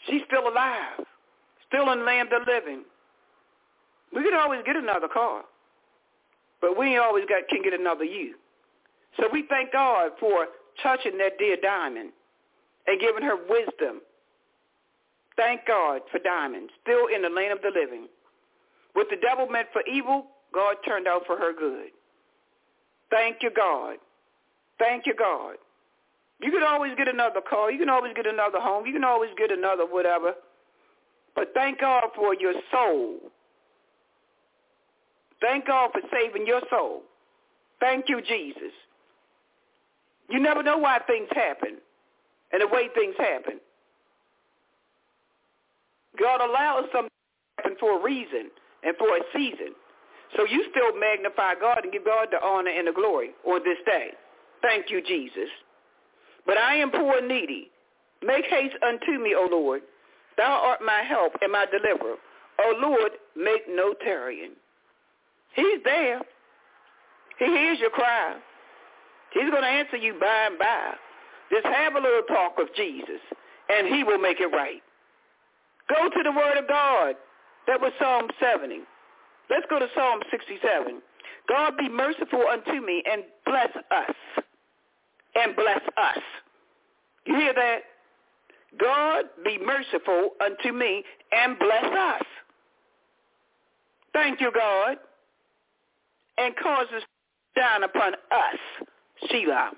She's 0.07 0.23
still 0.27 0.49
alive, 0.49 1.07
still 1.69 1.91
in 1.93 2.01
the 2.01 2.05
land 2.05 2.33
of 2.33 2.43
living. 2.47 2.83
We 4.15 4.25
could 4.25 4.35
always 4.35 4.63
get 4.67 4.77
another 4.77 5.09
car, 5.09 5.43
but 6.61 6.77
we 6.77 6.87
ain't 6.89 7.01
always 7.01 7.25
got 7.29 7.49
can 7.49 7.63
get 7.63 7.79
another 7.79 8.05
you. 8.05 8.35
So 9.19 9.29
we 9.33 9.45
thank 9.49 9.73
God 9.73 10.13
for 10.19 10.47
touching 10.83 11.19
that 11.19 11.39
dear 11.39 11.57
diamond 11.63 12.11
and 12.87 13.01
giving 13.01 13.23
her 13.23 13.37
wisdom. 13.37 14.01
Thank 15.37 15.67
God 15.67 16.03
for 16.11 16.19
diamonds, 16.19 16.73
still 16.83 17.07
in 17.15 17.23
the 17.23 17.29
land 17.29 17.53
of 17.53 17.63
the 17.63 17.71
living. 17.75 18.09
What 18.93 19.09
the 19.11 19.17
devil 19.17 19.47
meant 19.47 19.69
for 19.73 19.83
evil, 19.91 20.27
God 20.53 20.77
turned 20.85 21.07
out 21.07 21.23
for 21.27 21.37
her 21.37 21.53
good. 21.53 21.91
Thank 23.11 23.39
you, 23.43 23.51
God. 23.51 23.97
Thank 24.79 25.07
you, 25.07 25.15
God. 25.15 25.57
You 26.41 26.51
can 26.51 26.63
always 26.63 26.93
get 26.97 27.09
another 27.09 27.41
car. 27.41 27.71
You 27.71 27.79
can 27.79 27.91
always 27.91 28.15
get 28.15 28.27
another 28.27 28.61
home. 28.61 28.87
You 28.87 28.93
can 28.93 29.05
always 29.05 29.31
get 29.37 29.51
another 29.51 29.85
whatever. 29.85 30.35
But 31.35 31.53
thank 31.55 31.81
God 31.81 32.05
for 32.15 32.35
your 32.35 32.55
soul. 32.73 33.19
Thank 35.41 35.67
God 35.67 35.91
for 35.93 36.01
saving 36.13 36.47
your 36.47 36.61
soul. 36.71 37.03
Thank 37.79 38.09
you, 38.09 38.21
Jesus. 38.21 38.73
You 40.29 40.41
never 40.41 40.63
know 40.63 40.79
why 40.79 40.99
things 41.07 41.29
happen 41.33 41.79
and 42.53 42.63
the 42.63 42.69
way 42.69 42.89
things 42.95 43.15
happen. 43.19 43.61
God 46.19 46.41
allows 46.41 46.85
something 46.93 47.11
to 47.11 47.63
happen 47.63 47.77
for 47.79 47.99
a 47.99 48.03
reason 48.03 48.51
and 48.83 48.97
for 48.97 49.09
a 49.09 49.21
season. 49.35 49.75
So 50.37 50.45
you 50.45 50.65
still 50.71 50.99
magnify 50.99 51.55
God 51.61 51.85
and 51.85 51.93
give 51.93 52.05
God 52.05 52.29
the 52.31 52.43
honor 52.45 52.71
and 52.71 52.87
the 52.87 52.93
glory 52.93 53.31
on 53.45 53.61
this 53.65 53.79
day. 53.85 54.11
Thank 54.63 54.91
you, 54.91 55.03
Jesus. 55.03 55.49
But 56.47 56.57
I 56.59 56.77
am 56.77 56.91
poor 56.91 57.19
and 57.19 57.29
needy. 57.29 57.71
Make 58.23 58.45
haste 58.47 58.77
unto 58.87 59.23
me, 59.23 59.35
O 59.35 59.49
Lord. 59.51 59.83
Thou 60.37 60.61
art 60.63 60.81
my 60.85 61.03
help 61.03 61.33
and 61.43 61.53
my 61.53 61.67
deliverer. 61.67 62.17
O 62.61 62.75
Lord, 62.81 63.13
make 63.37 63.63
no 63.69 63.95
tarrying. 63.95 64.53
He's 65.55 65.83
there. 65.85 66.21
He 67.39 67.47
hears 67.47 67.79
your 67.81 67.91
cry. 67.91 68.37
He's 69.33 69.51
going 69.51 69.63
to 69.63 69.69
answer 69.69 69.97
you 69.97 70.15
by 70.21 70.47
and 70.49 70.59
by. 70.59 70.95
Just 71.51 71.67
have 71.67 71.95
a 71.95 72.01
little 72.01 72.23
talk 72.23 72.59
of 72.59 72.69
Jesus, 72.77 73.21
and 73.69 73.89
he 73.89 74.05
will 74.05 74.19
make 74.19 74.41
it 74.41 74.47
right. 74.47 74.83
Go 75.91 76.09
to 76.09 76.23
the 76.23 76.33
word 76.33 76.57
of 76.57 76.69
God. 76.69 77.17
That 77.67 77.81
was 77.81 77.93
Psalm 77.99 78.29
70. 78.41 78.81
Let's 79.51 79.67
go 79.69 79.79
to 79.79 79.89
Psalm 79.95 80.21
67. 80.31 81.03
God 81.49 81.77
be 81.77 81.89
merciful 81.89 82.45
unto 82.51 82.85
me 82.85 83.03
and 83.11 83.25
bless 83.45 83.71
us. 83.91 84.15
And 85.35 85.55
bless 85.57 85.81
us. 85.97 86.23
You 87.27 87.37
hear 87.37 87.55
that? 87.55 87.81
God 88.79 89.25
be 89.45 89.59
merciful 89.59 90.31
unto 90.41 90.73
me 90.73 91.03
and 91.33 91.59
bless 91.59 91.85
us. 91.85 92.23
Thank 94.13 94.41
you, 94.41 94.51
God. 94.53 94.97
And 96.39 96.55
cause 96.57 96.87
us 96.97 97.03
down 97.57 97.83
upon 97.85 98.15
us, 98.15 98.87
Selah, 99.31 99.71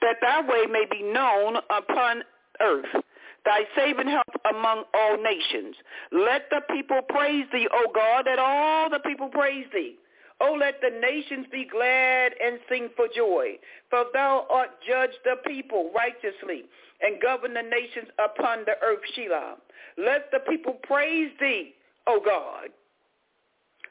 that 0.00 0.16
thy 0.20 0.40
way 0.42 0.66
may 0.70 0.84
be 0.90 1.02
known 1.02 1.56
upon 1.56 2.22
earth, 2.60 3.02
thy 3.44 3.60
saving 3.76 4.08
help 4.08 4.26
among 4.48 4.84
all 4.94 5.22
nations. 5.22 5.76
Let 6.12 6.50
the 6.50 6.60
people 6.74 7.00
praise 7.08 7.46
thee, 7.52 7.68
O 7.72 7.86
God, 7.94 8.26
let 8.26 8.38
all 8.38 8.90
the 8.90 9.00
people 9.00 9.28
praise 9.28 9.66
thee. 9.72 9.96
O 10.40 10.54
let 10.54 10.80
the 10.80 10.98
nations 11.00 11.46
be 11.52 11.66
glad 11.70 12.32
and 12.42 12.58
sing 12.68 12.88
for 12.96 13.06
joy, 13.14 13.58
for 13.90 14.04
thou 14.14 14.46
art 14.50 14.70
judge 14.86 15.10
the 15.24 15.36
people 15.46 15.90
righteously 15.94 16.64
and 17.02 17.20
govern 17.20 17.52
the 17.54 17.62
nations 17.62 18.08
upon 18.18 18.60
the 18.60 18.74
earth, 18.82 19.00
Selah. 19.14 19.56
Let 19.98 20.30
the 20.32 20.40
people 20.48 20.78
praise 20.84 21.30
thee, 21.40 21.74
O 22.06 22.20
God. 22.24 22.70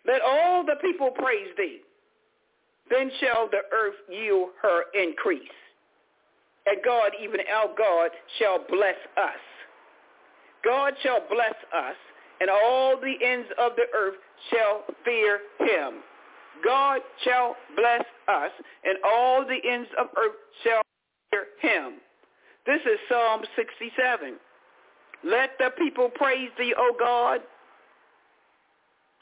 Let 0.07 0.21
all 0.21 0.65
the 0.65 0.75
people 0.81 1.11
praise 1.11 1.49
thee. 1.57 1.81
Then 2.89 3.11
shall 3.19 3.47
the 3.47 3.61
earth 3.71 3.95
yield 4.09 4.49
her 4.61 4.83
increase. 4.99 5.41
And 6.69 6.77
God, 6.85 7.11
even 7.21 7.39
our 7.51 7.73
God, 7.75 8.11
shall 8.37 8.59
bless 8.69 8.97
us. 9.17 9.41
God 10.63 10.93
shall 11.01 11.21
bless 11.29 11.55
us 11.73 11.95
and 12.39 12.49
all 12.49 12.97
the 12.99 13.15
ends 13.25 13.47
of 13.57 13.73
the 13.75 13.85
earth 13.95 14.15
shall 14.49 14.83
fear 15.03 15.39
him. 15.59 15.95
God 16.63 17.01
shall 17.23 17.55
bless 17.75 18.05
us, 18.27 18.51
and 18.83 18.97
all 19.03 19.45
the 19.45 19.59
ends 19.69 19.89
of 19.99 20.07
earth 20.17 20.35
shall 20.63 20.81
fear 21.31 21.45
him. 21.61 21.93
This 22.65 22.81
is 22.81 22.99
Psalm 23.09 23.41
67. 23.55 24.35
Let 25.23 25.51
the 25.57 25.69
people 25.77 26.09
praise 26.09 26.49
thee, 26.57 26.73
O 26.77 26.93
God. 26.97 27.41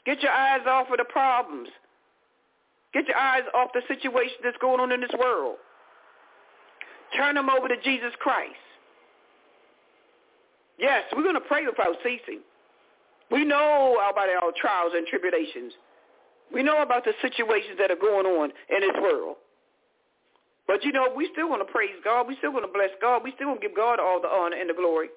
Get 0.04 0.22
your 0.22 0.32
eyes 0.32 0.60
off 0.66 0.90
of 0.90 0.98
the 0.98 1.04
problems. 1.04 1.68
Get 2.94 3.06
your 3.06 3.16
eyes 3.16 3.42
off 3.54 3.70
the 3.74 3.82
situation 3.88 4.36
that's 4.42 4.56
going 4.58 4.80
on 4.80 4.92
in 4.92 5.00
this 5.00 5.10
world. 5.18 5.56
Turn 7.16 7.34
them 7.34 7.48
over 7.48 7.68
to 7.68 7.76
Jesus 7.82 8.12
Christ. 8.20 8.54
Yes, 10.78 11.04
we're 11.14 11.22
going 11.22 11.34
to 11.34 11.40
pray 11.40 11.66
without 11.66 11.96
ceasing. 12.04 12.40
We 13.30 13.44
know 13.44 13.96
about 14.10 14.28
our 14.28 14.52
trials 14.56 14.92
and 14.94 15.06
tribulations. 15.06 15.72
We 16.52 16.62
know 16.62 16.82
about 16.82 17.04
the 17.04 17.12
situations 17.20 17.76
that 17.78 17.90
are 17.90 17.96
going 17.96 18.26
on 18.26 18.50
in 18.70 18.80
this 18.80 18.96
world. 19.02 19.36
But 20.66 20.84
you 20.84 20.92
know, 20.92 21.12
we 21.14 21.28
still 21.32 21.48
want 21.48 21.66
to 21.66 21.72
praise 21.72 21.96
God. 22.04 22.28
We 22.28 22.36
still 22.36 22.52
want 22.52 22.64
to 22.64 22.72
bless 22.72 22.90
God. 23.00 23.22
We 23.24 23.32
still 23.34 23.48
want 23.48 23.60
to 23.60 23.68
give 23.68 23.76
God 23.76 23.98
all 24.00 24.20
the 24.20 24.28
honor 24.28 24.56
and 24.56 24.68
the 24.68 24.74
glory. 24.74 25.08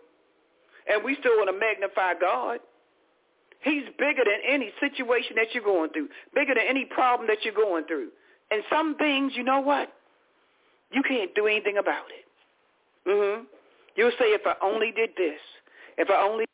And 0.89 1.03
we 1.03 1.15
still 1.19 1.37
want 1.37 1.49
to 1.53 1.57
magnify 1.57 2.15
God. 2.19 2.59
He's 3.61 3.83
bigger 3.99 4.23
than 4.25 4.41
any 4.47 4.71
situation 4.79 5.35
that 5.35 5.53
you're 5.53 5.63
going 5.63 5.91
through, 5.91 6.09
bigger 6.33 6.55
than 6.55 6.63
any 6.67 6.85
problem 6.85 7.27
that 7.27 7.45
you're 7.45 7.53
going 7.53 7.85
through. 7.85 8.09
And 8.49 8.63
some 8.69 8.95
things, 8.95 9.33
you 9.35 9.43
know 9.43 9.61
what? 9.61 9.93
You 10.91 11.03
can't 11.03 11.33
do 11.35 11.47
anything 11.47 11.77
about 11.77 12.05
it. 12.11 12.25
Mhm. 13.07 13.45
You'll 13.95 14.11
say, 14.11 14.33
if 14.33 14.45
I 14.45 14.55
only 14.61 14.91
did 14.91 15.15
this, 15.15 15.39
if 15.97 16.09
I 16.09 16.21
only 16.21 16.45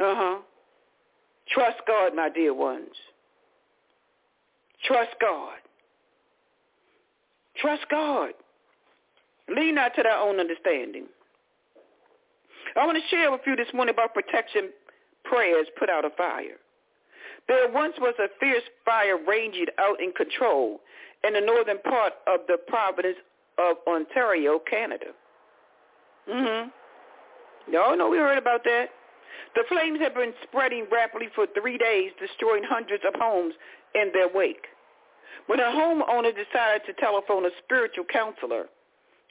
uh-huh. 0.00 0.38
Trust 1.48 1.78
God, 1.86 2.14
my 2.14 2.28
dear 2.28 2.54
ones. 2.54 2.94
Trust 4.84 5.14
God. 5.20 5.58
Trust 7.56 7.82
God. 7.90 8.30
Lean 9.48 9.74
not 9.74 9.94
to 9.96 10.02
thy 10.02 10.16
own 10.16 10.38
understanding. 10.38 11.06
I 12.76 12.86
want 12.86 12.98
to 12.98 13.08
share 13.08 13.32
with 13.32 13.40
you 13.46 13.56
this 13.56 13.72
morning 13.74 13.94
about 13.94 14.14
protection 14.14 14.70
prayers 15.24 15.66
put 15.78 15.90
out 15.90 16.04
a 16.04 16.10
fire. 16.10 16.58
There 17.48 17.72
once 17.72 17.94
was 17.98 18.14
a 18.18 18.28
fierce 18.38 18.62
fire 18.84 19.16
raging 19.26 19.66
out 19.78 20.00
in 20.00 20.12
control 20.12 20.80
in 21.24 21.34
the 21.34 21.40
northern 21.40 21.78
part 21.78 22.14
of 22.26 22.40
the 22.46 22.56
province 22.66 23.16
of 23.58 23.76
Ontario, 23.86 24.60
Canada. 24.70 25.06
Mm-hmm. 26.28 26.68
Y'all 27.72 27.96
know 27.96 28.08
we 28.08 28.18
heard 28.18 28.38
about 28.38 28.64
that. 28.64 28.86
The 29.54 29.64
flames 29.68 30.00
have 30.00 30.14
been 30.14 30.32
spreading 30.42 30.86
rapidly 30.90 31.28
for 31.34 31.46
three 31.58 31.78
days, 31.78 32.12
destroying 32.20 32.62
hundreds 32.64 33.02
of 33.06 33.14
homes 33.18 33.54
in 33.94 34.10
their 34.12 34.28
wake. 34.32 34.66
When 35.46 35.60
a 35.60 35.64
homeowner 35.64 36.32
decided 36.32 36.82
to 36.86 36.92
telephone 37.00 37.46
a 37.46 37.50
spiritual 37.64 38.04
counselor 38.04 38.66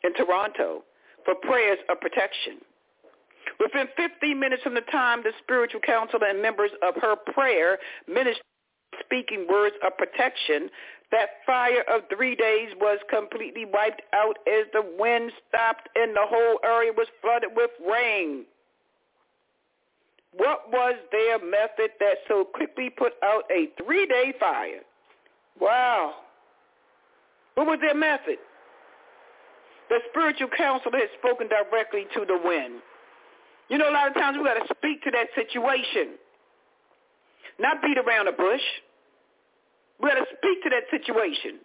in 0.03 0.13
Toronto 0.15 0.83
for 1.25 1.35
prayers 1.35 1.77
of 1.89 1.99
protection, 2.01 2.57
within 3.59 3.87
15 3.95 4.39
minutes 4.39 4.63
from 4.63 4.73
the 4.73 4.85
time 4.91 5.23
the 5.23 5.31
spiritual 5.43 5.81
counselor 5.81 6.27
and 6.27 6.41
members 6.41 6.71
of 6.81 6.95
her 7.01 7.15
prayer 7.15 7.77
ministry 8.07 8.41
speaking 8.99 9.45
words 9.49 9.75
of 9.85 9.95
protection, 9.97 10.69
that 11.11 11.29
fire 11.45 11.83
of 11.89 12.01
three 12.13 12.35
days 12.35 12.69
was 12.79 12.99
completely 13.09 13.65
wiped 13.65 14.01
out 14.13 14.37
as 14.47 14.65
the 14.73 14.83
wind 14.99 15.31
stopped 15.47 15.87
and 15.95 16.15
the 16.15 16.25
whole 16.25 16.59
area 16.65 16.91
was 16.91 17.07
flooded 17.21 17.51
with 17.55 17.71
rain. 17.89 18.45
What 20.33 20.69
was 20.71 20.95
their 21.11 21.39
method 21.39 21.91
that 21.99 22.17
so 22.27 22.43
quickly 22.43 22.89
put 22.89 23.13
out 23.23 23.43
a 23.49 23.69
three-day 23.81 24.33
fire? 24.39 24.81
Wow. 25.59 26.15
What 27.55 27.67
was 27.67 27.79
their 27.81 27.95
method? 27.95 28.37
The 29.89 29.99
spiritual 30.11 30.49
counselor 30.55 30.99
had 30.99 31.09
spoken 31.17 31.47
directly 31.47 32.05
to 32.13 32.25
the 32.25 32.37
wind. 32.43 32.81
You 33.69 33.77
know, 33.77 33.89
a 33.89 33.91
lot 33.91 34.07
of 34.07 34.13
times 34.13 34.37
we 34.37 34.43
got 34.43 34.55
to 34.55 34.75
speak 34.77 35.01
to 35.03 35.11
that 35.11 35.27
situation, 35.35 36.15
not 37.59 37.81
beat 37.81 37.97
around 37.97 38.25
the 38.25 38.31
bush. 38.33 38.61
We 40.01 40.09
got 40.09 40.15
to 40.15 40.25
speak 40.37 40.63
to 40.63 40.69
that 40.69 40.83
situation. 40.91 41.59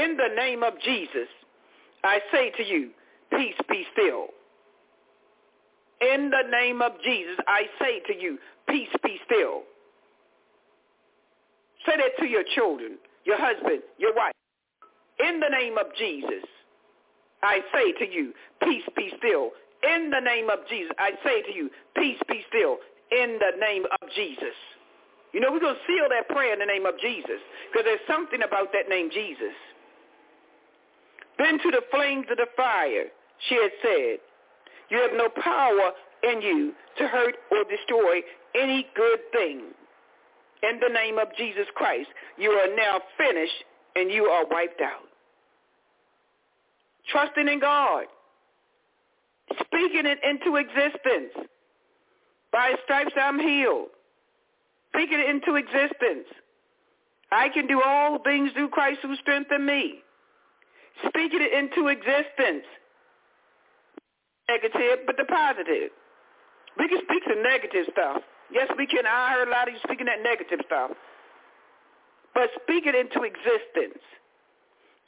In 0.00 0.16
the 0.16 0.34
name 0.34 0.62
of 0.62 0.74
Jesus, 0.84 1.28
I 2.04 2.20
say 2.32 2.50
to 2.56 2.62
you, 2.64 2.90
peace 3.30 3.54
be 3.68 3.84
still. 3.92 4.26
In 6.00 6.30
the 6.30 6.48
name 6.50 6.82
of 6.82 6.92
Jesus, 7.02 7.36
I 7.48 7.62
say 7.80 8.00
to 8.06 8.20
you, 8.20 8.38
peace 8.68 8.88
be 9.02 9.18
still. 9.24 9.62
Say 11.86 11.96
that 11.96 12.18
to 12.20 12.26
your 12.26 12.42
children, 12.54 12.98
your 13.24 13.38
husband, 13.38 13.82
your 13.98 14.14
wife. 14.14 14.32
In 15.18 15.40
the 15.40 15.48
name 15.48 15.78
of 15.78 15.86
Jesus, 15.96 16.44
I 17.42 17.60
say 17.72 17.92
to 18.04 18.12
you, 18.12 18.32
peace 18.62 18.84
be 18.96 19.12
still. 19.16 19.50
In 19.82 20.10
the 20.10 20.20
name 20.20 20.50
of 20.50 20.58
Jesus, 20.68 20.92
I 20.98 21.12
say 21.24 21.42
to 21.42 21.52
you, 21.54 21.70
peace 21.96 22.18
be 22.28 22.42
still. 22.48 22.78
In 23.12 23.38
the 23.38 23.56
name 23.58 23.84
of 23.84 24.08
Jesus. 24.14 24.54
You 25.36 25.42
know, 25.42 25.52
we're 25.52 25.60
going 25.60 25.74
to 25.74 25.80
seal 25.86 26.08
that 26.08 26.30
prayer 26.30 26.54
in 26.54 26.60
the 26.60 26.64
name 26.64 26.86
of 26.86 26.98
Jesus 26.98 27.36
because 27.70 27.84
there's 27.84 28.00
something 28.08 28.40
about 28.40 28.72
that 28.72 28.88
name, 28.88 29.10
Jesus. 29.12 29.52
Then 31.36 31.58
to 31.58 31.70
the 31.70 31.82
flames 31.90 32.24
of 32.30 32.38
the 32.38 32.46
fire, 32.56 33.04
she 33.46 33.54
had 33.56 33.70
said, 33.82 34.16
you 34.88 34.96
have 34.96 35.10
no 35.12 35.28
power 35.28 35.92
in 36.22 36.40
you 36.40 36.72
to 36.96 37.06
hurt 37.06 37.34
or 37.50 37.64
destroy 37.68 38.22
any 38.54 38.86
good 38.96 39.18
thing. 39.30 39.60
In 40.62 40.80
the 40.80 40.88
name 40.88 41.18
of 41.18 41.28
Jesus 41.36 41.66
Christ, 41.74 42.08
you 42.38 42.52
are 42.52 42.74
now 42.74 43.02
finished 43.18 43.62
and 43.94 44.10
you 44.10 44.24
are 44.24 44.46
wiped 44.50 44.80
out. 44.80 45.04
Trusting 47.12 47.46
in 47.46 47.60
God. 47.60 48.06
Speaking 49.66 50.06
it 50.06 50.18
into 50.24 50.56
existence. 50.56 51.46
By 52.52 52.72
stripes 52.84 53.12
I'm 53.20 53.38
healed. 53.38 53.88
Speaking 54.96 55.20
it 55.20 55.28
into 55.28 55.56
existence. 55.56 56.24
I 57.30 57.50
can 57.50 57.66
do 57.66 57.82
all 57.84 58.18
things 58.24 58.50
through 58.52 58.68
Christ 58.70 59.00
who 59.02 59.14
strengthens 59.16 59.60
me. 59.60 60.00
Speaking 61.06 61.42
it 61.42 61.52
into 61.52 61.88
existence 61.88 62.64
negative, 64.48 65.04
but 65.06 65.16
the 65.16 65.24
positive. 65.24 65.90
We 66.78 66.88
can 66.88 66.98
speak 67.02 67.22
some 67.28 67.42
negative 67.42 67.86
stuff. 67.92 68.22
Yes, 68.52 68.70
we 68.78 68.86
can. 68.86 69.06
I 69.06 69.32
heard 69.32 69.48
a 69.48 69.50
lot 69.50 69.68
of 69.68 69.74
you 69.74 69.80
speaking 69.84 70.06
that 70.06 70.22
negative 70.22 70.60
stuff. 70.66 70.92
But 72.34 72.50
speak 72.62 72.86
it 72.86 72.94
into 72.94 73.24
existence. 73.24 74.02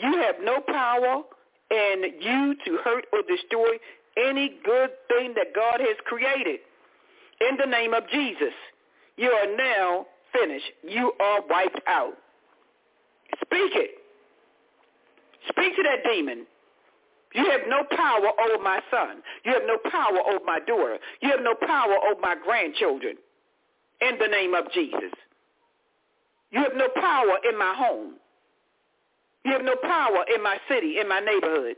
You 0.01 0.13
have 0.23 0.37
no 0.43 0.61
power 0.61 1.23
in 1.71 2.19
you 2.21 2.55
to 2.65 2.79
hurt 2.83 3.05
or 3.13 3.21
destroy 3.29 3.79
any 4.17 4.59
good 4.65 4.91
thing 5.09 5.35
that 5.37 5.55
God 5.55 5.81
has 5.81 5.97
created. 6.05 6.61
In 7.41 7.57
the 7.57 7.67
name 7.67 7.95
of 7.95 8.09
Jesus, 8.11 8.55
you 9.19 9.31
are 9.31 9.57
now 9.57 10.07
finished. 10.33 10.73
You 10.83 11.13
are 11.21 11.41
wiped 11.51 11.81
out. 11.87 12.15
Speak 13.43 13.73
it. 13.75 13.91
Speak 15.49 15.77
to 15.77 15.83
that 15.83 16.09
demon. 16.11 16.47
You 17.35 17.45
have 17.51 17.63
no 17.69 17.83
power 17.95 18.31
over 18.41 18.63
my 18.63 18.81
son. 18.91 19.23
You 19.45 19.53
have 19.53 19.63
no 19.67 19.77
power 19.91 20.21
over 20.31 20.45
my 20.45 20.61
daughter. 20.61 20.99
You 21.21 21.31
have 21.31 21.41
no 21.43 21.55
power 21.55 21.97
over 22.11 22.21
my 22.21 22.37
grandchildren. 22.43 23.17
In 24.01 24.19
the 24.21 24.29
name 24.29 24.55
of 24.55 24.71
Jesus. 24.73 25.13
You 26.53 26.63
have 26.63 26.75
no 26.77 26.89
power 26.95 27.39
in 27.51 27.59
my 27.59 27.75
home. 27.77 28.15
You 29.45 29.53
have 29.53 29.63
no 29.63 29.77
power 29.83 30.25
in 30.35 30.43
my 30.43 30.59
city, 30.69 31.01
in 31.01 31.09
my 31.09 31.21
neighborhood. 31.21 31.77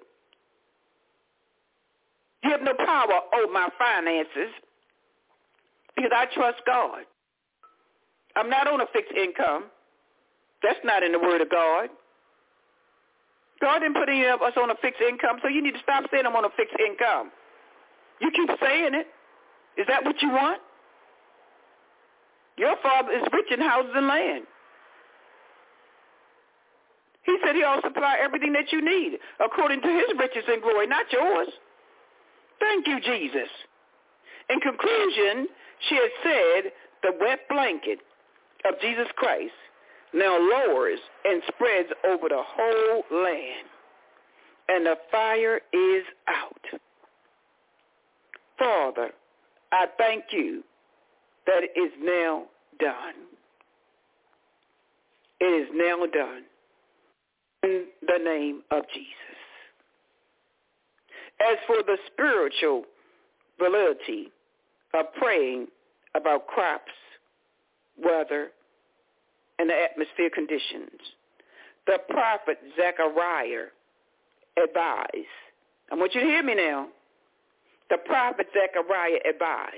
You 2.45 2.51
have 2.51 2.62
no 2.62 2.74
power 2.74 3.20
over 3.34 3.53
my 3.53 3.68
finances 3.78 4.53
because 5.97 6.11
I 6.14 6.26
trust 6.34 6.62
God. 6.66 7.05
I'm 8.37 8.49
not 8.49 8.66
on 8.66 8.81
a 8.81 8.87
fixed 8.93 9.12
income. 9.12 9.64
That's 10.62 10.78
not 10.85 11.03
in 11.03 11.12
the 11.12 11.18
Word 11.18 11.41
of 11.41 11.51
God. 11.51 11.89
God 13.61 13.81
didn't 13.81 13.95
put 13.95 14.09
any 14.09 14.24
of 14.26 14.41
us 14.43 14.53
on 14.57 14.70
a 14.70 14.74
fixed 14.81 15.01
income, 15.01 15.39
so 15.43 15.49
you 15.49 15.62
need 15.62 15.74
to 15.74 15.83
stop 15.83 16.05
saying 16.11 16.24
I'm 16.26 16.37
on 16.37 16.45
a 16.45 16.51
fixed 16.57 16.76
income. 16.81 17.31
You 18.20 18.31
keep 18.31 18.49
saying 18.61 18.95
it. 18.95 19.07
Is 19.76 19.87
that 19.89 20.05
what 20.05 20.20
you 20.22 20.31
want? 20.31 20.61
Your 22.57 22.76
father 22.83 23.12
is 23.12 23.22
rich 23.33 23.47
in 23.51 23.61
houses 23.61 23.93
and 23.95 24.07
land. 24.07 24.45
He 27.22 27.37
said 27.45 27.55
he'll 27.55 27.81
supply 27.83 28.16
everything 28.22 28.53
that 28.55 28.72
you 28.72 28.83
need 28.83 29.18
according 29.45 29.83
to 29.83 29.89
his 29.89 30.18
riches 30.18 30.45
and 30.49 30.62
glory, 30.62 30.87
not 30.87 31.07
yours. 31.12 31.49
Thank 32.59 32.87
you, 32.87 33.01
Jesus. 33.01 33.49
In 34.49 34.61
conclusion, 34.61 35.47
she 35.89 35.95
had 35.95 36.11
said 36.22 36.72
the 37.03 37.12
wet 37.20 37.41
blanket 37.49 38.01
of 38.64 38.80
Jesus 38.80 39.08
Christ 39.16 39.52
now 40.12 40.38
lowers 40.38 40.98
and 41.24 41.42
spreads 41.48 41.88
over 42.04 42.28
the 42.28 42.42
whole 42.42 43.04
land, 43.12 43.66
and 44.68 44.86
the 44.86 44.96
fire 45.11 45.61
is 45.72 46.04
out. 46.28 46.80
Father, 48.58 49.11
I 49.72 49.86
thank 49.98 50.24
you 50.30 50.62
that 51.46 51.62
it 51.62 51.78
is 51.78 51.92
now 52.02 52.44
done. 52.78 53.14
It 55.40 55.44
is 55.44 55.68
now 55.72 56.04
done 56.06 56.42
in 57.62 57.86
the 58.02 58.18
name 58.22 58.62
of 58.70 58.82
Jesus. 58.92 59.14
As 61.40 61.56
for 61.66 61.76
the 61.86 61.96
spiritual 62.12 62.84
validity 63.58 64.30
of 64.92 65.06
praying 65.14 65.68
about 66.14 66.46
crops, 66.46 66.92
weather, 68.03 68.51
and 69.59 69.68
the 69.68 69.74
atmosphere 69.74 70.30
conditions, 70.30 71.01
the 71.86 71.98
prophet 72.09 72.59
Zechariah 72.76 73.66
advised. 74.62 75.26
I 75.90 75.96
want 75.96 76.14
you 76.14 76.20
to 76.20 76.26
hear 76.26 76.42
me 76.42 76.55
now. 76.55 76.88
The 77.90 77.98
prophet 77.98 78.46
Zechariah 78.53 79.18
advised, 79.28 79.74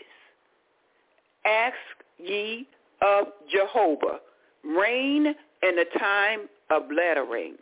Ask 1.45 1.75
ye 2.19 2.69
of 3.01 3.27
Jehovah 3.51 4.21
rain 4.65 5.27
in 5.27 5.77
the 5.77 5.87
time 5.99 6.49
of 6.71 6.83
latter 6.95 7.25
rain, 7.25 7.57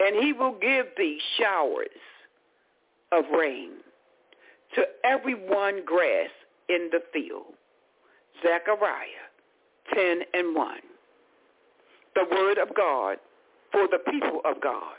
and 0.00 0.16
he 0.22 0.32
will 0.32 0.58
give 0.60 0.86
thee 0.96 1.18
showers 1.38 1.86
of 3.12 3.24
rain 3.36 3.70
to 4.74 4.82
every 5.04 5.34
one 5.34 5.84
grass 5.84 6.30
in 6.68 6.90
the 6.90 7.00
field. 7.12 7.54
Zechariah 8.42 9.26
10 9.94 10.20
and 10.34 10.54
1. 10.54 10.76
The 12.14 12.24
word 12.30 12.58
of 12.58 12.74
God 12.74 13.16
for 13.70 13.86
the 13.90 13.98
people 14.10 14.40
of 14.44 14.60
God. 14.60 14.94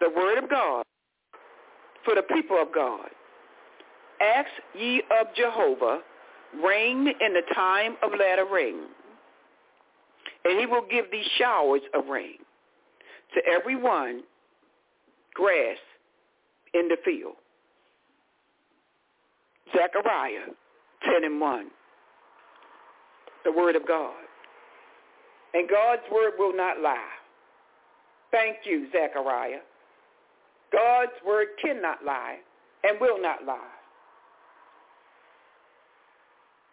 The 0.00 0.10
word 0.14 0.42
of 0.42 0.50
God 0.50 0.84
for 2.04 2.14
the 2.14 2.22
people 2.22 2.60
of 2.60 2.72
God. 2.74 3.08
Ask 4.20 4.50
ye 4.74 5.02
of 5.20 5.28
Jehovah 5.36 6.00
rain 6.64 7.06
in 7.06 7.34
the 7.34 7.42
time 7.54 7.96
of 8.02 8.10
latter 8.18 8.46
rain, 8.50 8.84
and 10.44 10.58
he 10.58 10.66
will 10.66 10.84
give 10.90 11.10
thee 11.10 11.24
showers 11.38 11.82
of 11.94 12.06
rain 12.06 12.38
to 13.34 13.42
every 13.46 13.76
one 13.76 14.22
grass 15.34 15.76
in 16.74 16.88
the 16.88 16.96
field. 17.04 17.34
Zechariah 19.72 20.52
10 21.04 21.24
and 21.24 21.40
1. 21.40 21.66
The 23.44 23.52
word 23.52 23.76
of 23.76 23.86
God. 23.86 24.14
And 25.54 25.68
God's 25.68 26.02
word 26.12 26.32
will 26.38 26.56
not 26.56 26.80
lie. 26.80 27.16
Thank 28.30 28.58
you, 28.64 28.88
Zechariah. 28.92 29.60
God's 30.72 31.12
word 31.26 31.48
cannot 31.62 32.04
lie 32.04 32.36
and 32.84 33.00
will 33.00 33.20
not 33.20 33.44
lie. 33.44 33.74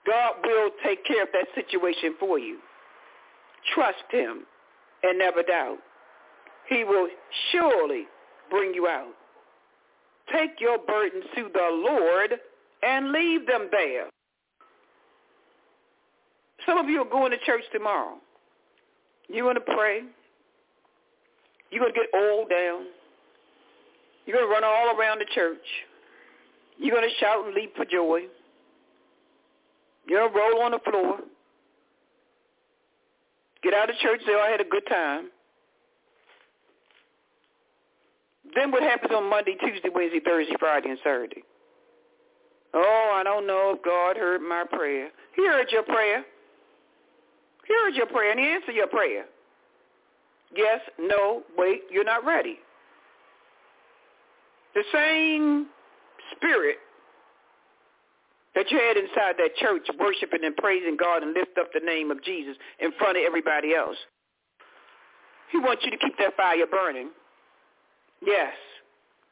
God 0.05 0.33
will 0.43 0.69
take 0.83 1.03
care 1.05 1.23
of 1.23 1.29
that 1.33 1.47
situation 1.55 2.15
for 2.19 2.37
you. 2.37 2.59
Trust 3.73 4.03
him 4.11 4.45
and 5.03 5.17
never 5.17 5.41
doubt. 5.41 5.77
He 6.69 6.83
will 6.83 7.07
surely 7.51 8.05
bring 8.49 8.73
you 8.73 8.87
out. 8.87 9.13
Take 10.31 10.59
your 10.59 10.77
burdens 10.77 11.25
to 11.35 11.49
the 11.53 11.69
Lord 11.71 12.35
and 12.83 13.11
leave 13.11 13.47
them 13.47 13.69
there. 13.71 14.07
Some 16.65 16.77
of 16.77 16.89
you 16.89 17.01
are 17.01 17.09
going 17.09 17.31
to 17.31 17.37
church 17.45 17.63
tomorrow. 17.71 18.15
You 19.27 19.43
want 19.43 19.57
to 19.57 19.73
pray? 19.73 20.01
You're 21.71 21.81
going 21.81 21.93
to 21.93 21.99
get 21.99 22.09
old 22.19 22.49
down. 22.49 22.85
You're 24.25 24.37
going 24.37 24.47
to 24.47 24.53
run 24.53 24.63
all 24.63 24.97
around 24.97 25.19
the 25.19 25.25
church. 25.33 25.65
You're 26.77 26.95
going 26.95 27.07
to 27.07 27.15
shout 27.19 27.45
and 27.45 27.53
leap 27.53 27.75
for 27.75 27.85
joy. 27.85 28.21
You're 30.07 30.19
going 30.19 30.31
to 30.31 30.37
roll 30.37 30.61
on 30.63 30.71
the 30.71 30.79
floor. 30.79 31.19
Get 33.63 33.73
out 33.73 33.89
of 33.89 33.95
church, 33.97 34.21
say, 34.25 34.33
oh, 34.33 34.43
I 34.45 34.51
had 34.51 34.61
a 34.61 34.69
good 34.69 34.85
time. 34.87 35.29
Then 38.55 38.71
what 38.71 38.83
happens 38.83 39.11
on 39.13 39.29
Monday, 39.29 39.55
Tuesday, 39.59 39.89
Wednesday, 39.93 40.19
Thursday, 40.23 40.55
Friday, 40.59 40.89
and 40.89 40.99
Saturday? 41.03 41.43
Oh, 42.73 43.13
I 43.15 43.23
don't 43.23 43.47
know 43.47 43.73
if 43.75 43.83
God 43.83 44.17
heard 44.17 44.41
my 44.41 44.65
prayer. 44.71 45.09
He 45.35 45.47
heard 45.47 45.71
your 45.71 45.83
prayer. 45.83 46.23
He 47.67 47.73
heard 47.73 47.95
your 47.95 48.05
prayer, 48.07 48.31
and 48.31 48.39
he 48.39 48.45
answered 48.45 48.75
your 48.75 48.87
prayer. 48.87 49.25
Yes, 50.55 50.79
no, 50.99 51.43
wait, 51.57 51.81
you're 51.89 52.03
not 52.03 52.25
ready. 52.25 52.59
The 54.73 54.83
same 54.93 55.67
spirit 56.35 56.77
that 58.55 58.71
you 58.71 58.77
had 58.77 58.97
inside 58.97 59.35
that 59.37 59.55
church 59.57 59.87
worshiping 59.99 60.43
and 60.43 60.55
praising 60.55 60.97
God 60.97 61.23
and 61.23 61.33
lift 61.33 61.57
up 61.59 61.67
the 61.73 61.85
name 61.85 62.11
of 62.11 62.23
Jesus 62.23 62.55
in 62.79 62.91
front 62.97 63.17
of 63.17 63.23
everybody 63.25 63.73
else. 63.75 63.97
He 65.51 65.59
wants 65.59 65.83
you 65.83 65.91
to 65.91 65.97
keep 65.97 66.17
that 66.17 66.35
fire 66.35 66.65
burning. 66.65 67.09
Yes. 68.25 68.53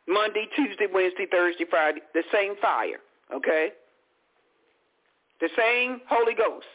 Monday, 0.08 0.48
Tuesday, 0.56 0.88
Wednesday, 0.94 1.26
Thursday, 1.32 1.66
Friday, 1.70 2.02
the 2.14 2.24
same 2.32 2.56
fire, 2.62 3.00
okay? 3.34 3.70
The 5.40 5.50
same 5.58 6.02
Holy 6.10 6.34
Ghost, 6.34 6.66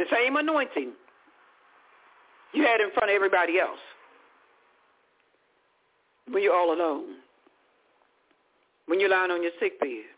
the 0.00 0.06
same 0.10 0.36
anointing 0.36 0.92
you 2.54 2.62
had 2.64 2.80
in 2.80 2.90
front 2.94 3.10
of 3.10 3.14
everybody 3.14 3.60
else 3.60 3.78
when 6.30 6.42
you're 6.42 6.56
all 6.56 6.72
alone, 6.72 7.16
when 8.86 8.98
you're 8.98 9.10
lying 9.10 9.30
on 9.30 9.42
your 9.42 9.52
sick 9.60 9.78
bed, 9.78 10.08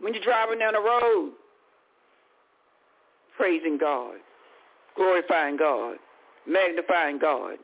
when 0.00 0.14
you're 0.14 0.22
driving 0.22 0.58
down 0.58 0.72
the 0.72 0.80
road, 0.80 1.32
praising 3.36 3.76
God, 3.76 4.14
glorifying 4.96 5.58
God, 5.58 5.96
magnifying 6.46 7.18
God. 7.18 7.56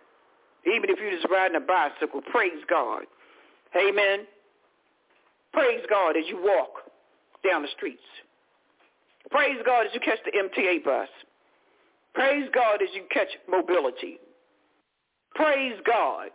Even 0.66 0.90
if 0.90 0.98
you're 1.00 1.10
just 1.10 1.26
riding 1.30 1.56
a 1.56 1.60
bicycle, 1.60 2.20
praise 2.30 2.62
God. 2.68 3.04
Amen. 3.74 4.26
Praise 5.54 5.80
God 5.88 6.18
as 6.18 6.24
you 6.28 6.36
walk 6.42 6.82
down 7.48 7.62
the 7.62 7.68
streets. 7.74 8.02
Praise 9.32 9.56
God 9.64 9.86
as 9.86 9.94
you 9.94 10.00
catch 10.00 10.18
the 10.24 10.30
MTA 10.30 10.84
bus. 10.84 11.08
Praise 12.14 12.48
God 12.54 12.82
as 12.82 12.88
you 12.94 13.02
catch 13.10 13.28
mobility. 13.48 14.18
Praise 15.34 15.78
God. 15.86 16.28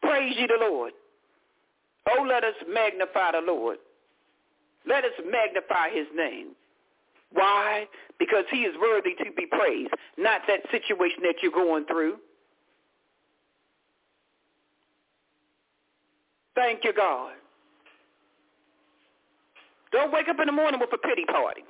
Praise 0.00 0.34
ye 0.38 0.46
the 0.46 0.64
Lord. 0.64 0.92
Oh, 2.08 2.22
let 2.22 2.44
us 2.44 2.54
magnify 2.72 3.32
the 3.32 3.40
Lord. 3.40 3.78
Let 4.86 5.04
us 5.04 5.10
magnify 5.28 5.90
his 5.90 6.06
name. 6.14 6.52
Why? 7.32 7.86
Because 8.18 8.44
he 8.50 8.58
is 8.58 8.74
worthy 8.80 9.14
to 9.16 9.30
be 9.36 9.46
praised, 9.46 9.90
not 10.16 10.42
that 10.46 10.60
situation 10.70 11.22
that 11.22 11.34
you're 11.42 11.52
going 11.52 11.84
through. 11.86 12.16
Thank 16.54 16.84
you, 16.84 16.92
God. 16.92 17.32
Don't 19.92 20.12
wake 20.12 20.28
up 20.28 20.38
in 20.38 20.46
the 20.46 20.52
morning 20.52 20.80
with 20.80 20.92
a 20.92 20.98
pity 20.98 21.24
party. 21.24 21.62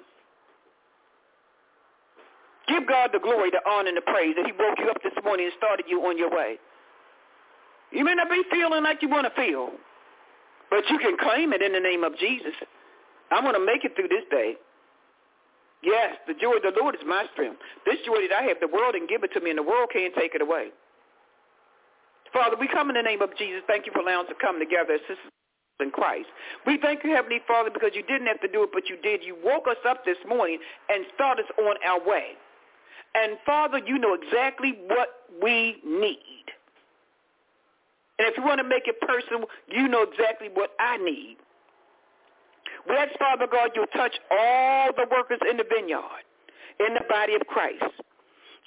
Give 2.68 2.86
God 2.86 3.10
the 3.12 3.18
glory, 3.18 3.50
the 3.50 3.60
honor, 3.68 3.88
and 3.88 3.96
the 3.96 4.06
praise 4.06 4.36
that 4.36 4.46
he 4.46 4.52
woke 4.52 4.78
you 4.78 4.90
up 4.90 5.02
this 5.02 5.16
morning 5.24 5.46
and 5.46 5.54
started 5.56 5.86
you 5.88 6.00
on 6.06 6.18
your 6.18 6.30
way. 6.30 6.58
You 7.90 8.04
may 8.04 8.14
not 8.14 8.30
be 8.30 8.42
feeling 8.50 8.84
like 8.84 9.02
you 9.02 9.08
want 9.08 9.26
to 9.26 9.34
feel, 9.34 9.70
but 10.70 10.88
you 10.88 10.98
can 10.98 11.16
claim 11.18 11.52
it 11.52 11.62
in 11.62 11.72
the 11.72 11.80
name 11.80 12.04
of 12.04 12.16
Jesus. 12.18 12.54
I'm 13.32 13.42
going 13.42 13.58
to 13.58 13.64
make 13.64 13.84
it 13.84 13.96
through 13.96 14.08
this 14.08 14.22
day. 14.30 14.54
Yes, 15.82 16.14
the 16.28 16.34
joy 16.34 16.60
of 16.60 16.62
the 16.62 16.76
Lord 16.78 16.94
is 16.94 17.00
my 17.06 17.24
strength. 17.32 17.58
This 17.86 17.96
joy 18.04 18.28
that 18.28 18.36
I 18.36 18.42
have, 18.44 18.60
the 18.60 18.68
world 18.68 18.92
didn't 18.92 19.08
give 19.08 19.24
it 19.24 19.32
to 19.32 19.40
me, 19.40 19.50
and 19.50 19.58
the 19.58 19.66
world 19.66 19.88
can't 19.92 20.14
take 20.14 20.34
it 20.34 20.42
away. 20.42 20.68
Father, 22.32 22.54
we 22.60 22.68
come 22.68 22.90
in 22.90 22.94
the 22.94 23.02
name 23.02 23.22
of 23.22 23.34
Jesus. 23.36 23.62
Thank 23.66 23.86
you 23.86 23.92
for 23.92 24.00
allowing 24.00 24.26
us 24.26 24.30
to 24.30 24.38
come 24.38 24.60
together 24.60 24.98
in 25.80 25.90
Christ. 25.90 26.28
We 26.66 26.78
thank 26.78 27.04
you, 27.04 27.10
Heavenly 27.10 27.40
Father, 27.46 27.70
because 27.72 27.90
you 27.94 28.02
didn't 28.02 28.26
have 28.26 28.40
to 28.40 28.48
do 28.48 28.62
it, 28.62 28.70
but 28.72 28.88
you 28.88 28.96
did. 29.02 29.24
You 29.24 29.36
woke 29.44 29.66
us 29.68 29.80
up 29.88 30.04
this 30.04 30.18
morning 30.28 30.58
and 30.88 31.04
started 31.14 31.46
us 31.46 31.50
on 31.58 31.76
our 31.86 32.06
way. 32.06 32.36
And 33.14 33.38
Father, 33.44 33.80
you 33.84 33.98
know 33.98 34.14
exactly 34.14 34.78
what 34.86 35.08
we 35.42 35.76
need. 35.84 36.44
And 38.18 38.28
if 38.28 38.36
you 38.36 38.44
want 38.44 38.60
to 38.60 38.68
make 38.68 38.86
it 38.86 39.00
personal, 39.00 39.48
you 39.68 39.88
know 39.88 40.02
exactly 40.02 40.48
what 40.52 40.70
I 40.78 40.98
need. 40.98 41.36
We 42.88 42.94
ask, 42.94 43.18
Father 43.18 43.46
God, 43.50 43.70
you'll 43.74 43.86
touch 43.86 44.14
all 44.30 44.90
the 44.94 45.06
workers 45.10 45.38
in 45.50 45.56
the 45.56 45.64
vineyard, 45.68 46.24
in 46.78 46.94
the 46.94 47.04
body 47.08 47.34
of 47.34 47.42
Christ. 47.46 47.84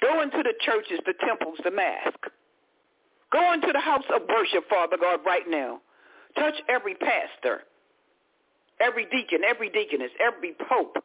Go 0.01 0.21
into 0.21 0.43
the 0.43 0.53
churches, 0.59 0.99
the 1.05 1.13
temples, 1.25 1.57
the 1.63 1.71
mosque. 1.71 2.33
Go 3.31 3.53
into 3.53 3.69
the 3.71 3.79
house 3.79 4.03
of 4.13 4.21
worship, 4.27 4.69
Father 4.69 4.97
God, 4.99 5.19
right 5.25 5.47
now. 5.47 5.81
Touch 6.37 6.55
every 6.69 6.95
pastor, 6.95 7.63
every 8.79 9.05
deacon, 9.05 9.41
every 9.47 9.69
deaconess, 9.69 10.11
every 10.19 10.55
pope. 10.69 10.97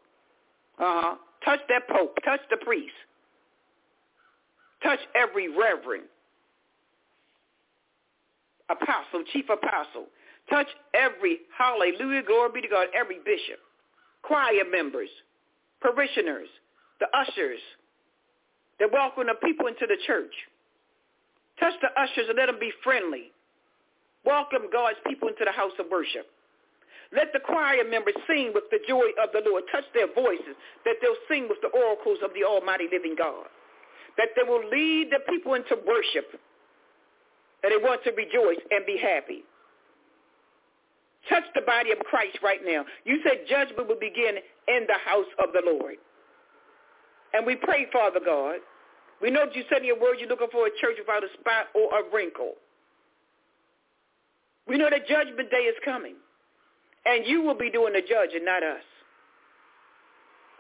Uh-huh. 0.79 1.17
Touch 1.45 1.61
that 1.69 1.89
pope. 1.89 2.17
Touch 2.25 2.41
the 2.51 2.57
priest. 2.59 2.95
Touch 4.83 5.01
every 5.15 5.49
reverend. 5.49 6.05
apostle, 8.71 9.25
chief 9.33 9.47
apostle. 9.49 10.07
Touch 10.51 10.69
every, 10.95 11.41
hallelujah, 11.57 12.23
glory 12.23 12.51
be 12.55 12.61
to 12.63 12.69
God, 12.69 12.89
every 12.95 13.19
bishop, 13.25 13.61
choir 14.23 14.65
members, 14.71 15.11
parishioners, 15.81 16.49
the 17.01 17.07
ushers 17.17 17.61
that 18.81 18.91
welcome 18.93 19.27
the 19.27 19.35
people 19.47 19.67
into 19.67 19.87
the 19.87 19.97
church. 20.07 20.33
Touch 21.61 21.75
the 21.83 21.89
ushers 22.01 22.29
and 22.29 22.39
let 22.39 22.47
them 22.47 22.59
be 22.61 22.73
friendly. 22.83 23.33
Welcome 24.25 24.69
God's 24.73 24.99
people 25.07 25.29
into 25.29 25.45
the 25.45 25.53
house 25.53 25.73
of 25.79 25.87
worship. 25.91 26.27
Let 27.13 27.33
the 27.33 27.41
choir 27.41 27.85
members 27.89 28.17
sing 28.27 28.53
with 28.53 28.69
the 28.71 28.81
joy 28.87 29.17
of 29.23 29.33
the 29.33 29.41
Lord. 29.49 29.65
Touch 29.73 29.85
their 29.95 30.13
voices 30.13 30.57
that 30.85 30.97
they'll 31.01 31.23
sing 31.29 31.49
with 31.49 31.59
the 31.63 31.73
oracles 31.73 32.19
of 32.23 32.31
the 32.35 32.45
almighty 32.45 32.85
living 32.93 33.15
God. 33.17 33.47
That 34.19 34.29
they 34.37 34.45
will 34.45 34.67
lead 34.69 35.09
the 35.11 35.21
people 35.29 35.55
into 35.55 35.77
worship. 35.87 36.29
And 37.63 37.73
they 37.73 37.81
want 37.81 38.05
to 38.05 38.13
rejoice 38.13 38.61
and 38.71 38.85
be 38.85 38.99
happy. 38.99 39.43
Touch 41.29 41.45
the 41.55 41.63
body 41.63 41.93
of 41.93 41.99
Christ 42.01 42.39
right 42.43 42.61
now. 42.65 42.85
You 43.05 43.21
said 43.25 43.49
judgment 43.49 43.89
will 43.89 44.01
begin 44.01 44.37
in 44.69 44.87
the 44.87 44.99
house 45.05 45.29
of 45.43 45.53
the 45.53 45.63
Lord. 45.65 45.97
And 47.33 47.47
we 47.47 47.57
pray, 47.57 47.87
Father 47.93 48.21
God. 48.25 48.61
We 49.21 49.31
know 49.31 49.47
that 49.47 49.57
you 49.57 49.65
said 49.69 49.79
in 49.79 49.87
your 49.87 50.01
word 50.01 50.17
you're 50.21 50.29
looking 50.29 50.53
for 50.53 50.67
a 50.67 50.71
church 50.81 50.97
without 50.99 51.25
a 51.25 51.33
spot 51.41 51.67
or 51.75 51.99
a 51.99 52.03
wrinkle. 52.15 52.55
We 54.69 54.77
know 54.77 54.91
that 54.91 55.09
judgment 55.09 55.51
day 55.51 55.65
is 55.67 55.77
coming. 55.85 56.15
And 57.07 57.27
you 57.27 57.43
will 57.43 57.57
be 57.57 57.71
doing 57.71 57.95
the 57.95 58.03
judging, 58.03 58.45
not 58.45 58.63
us. 58.63 58.85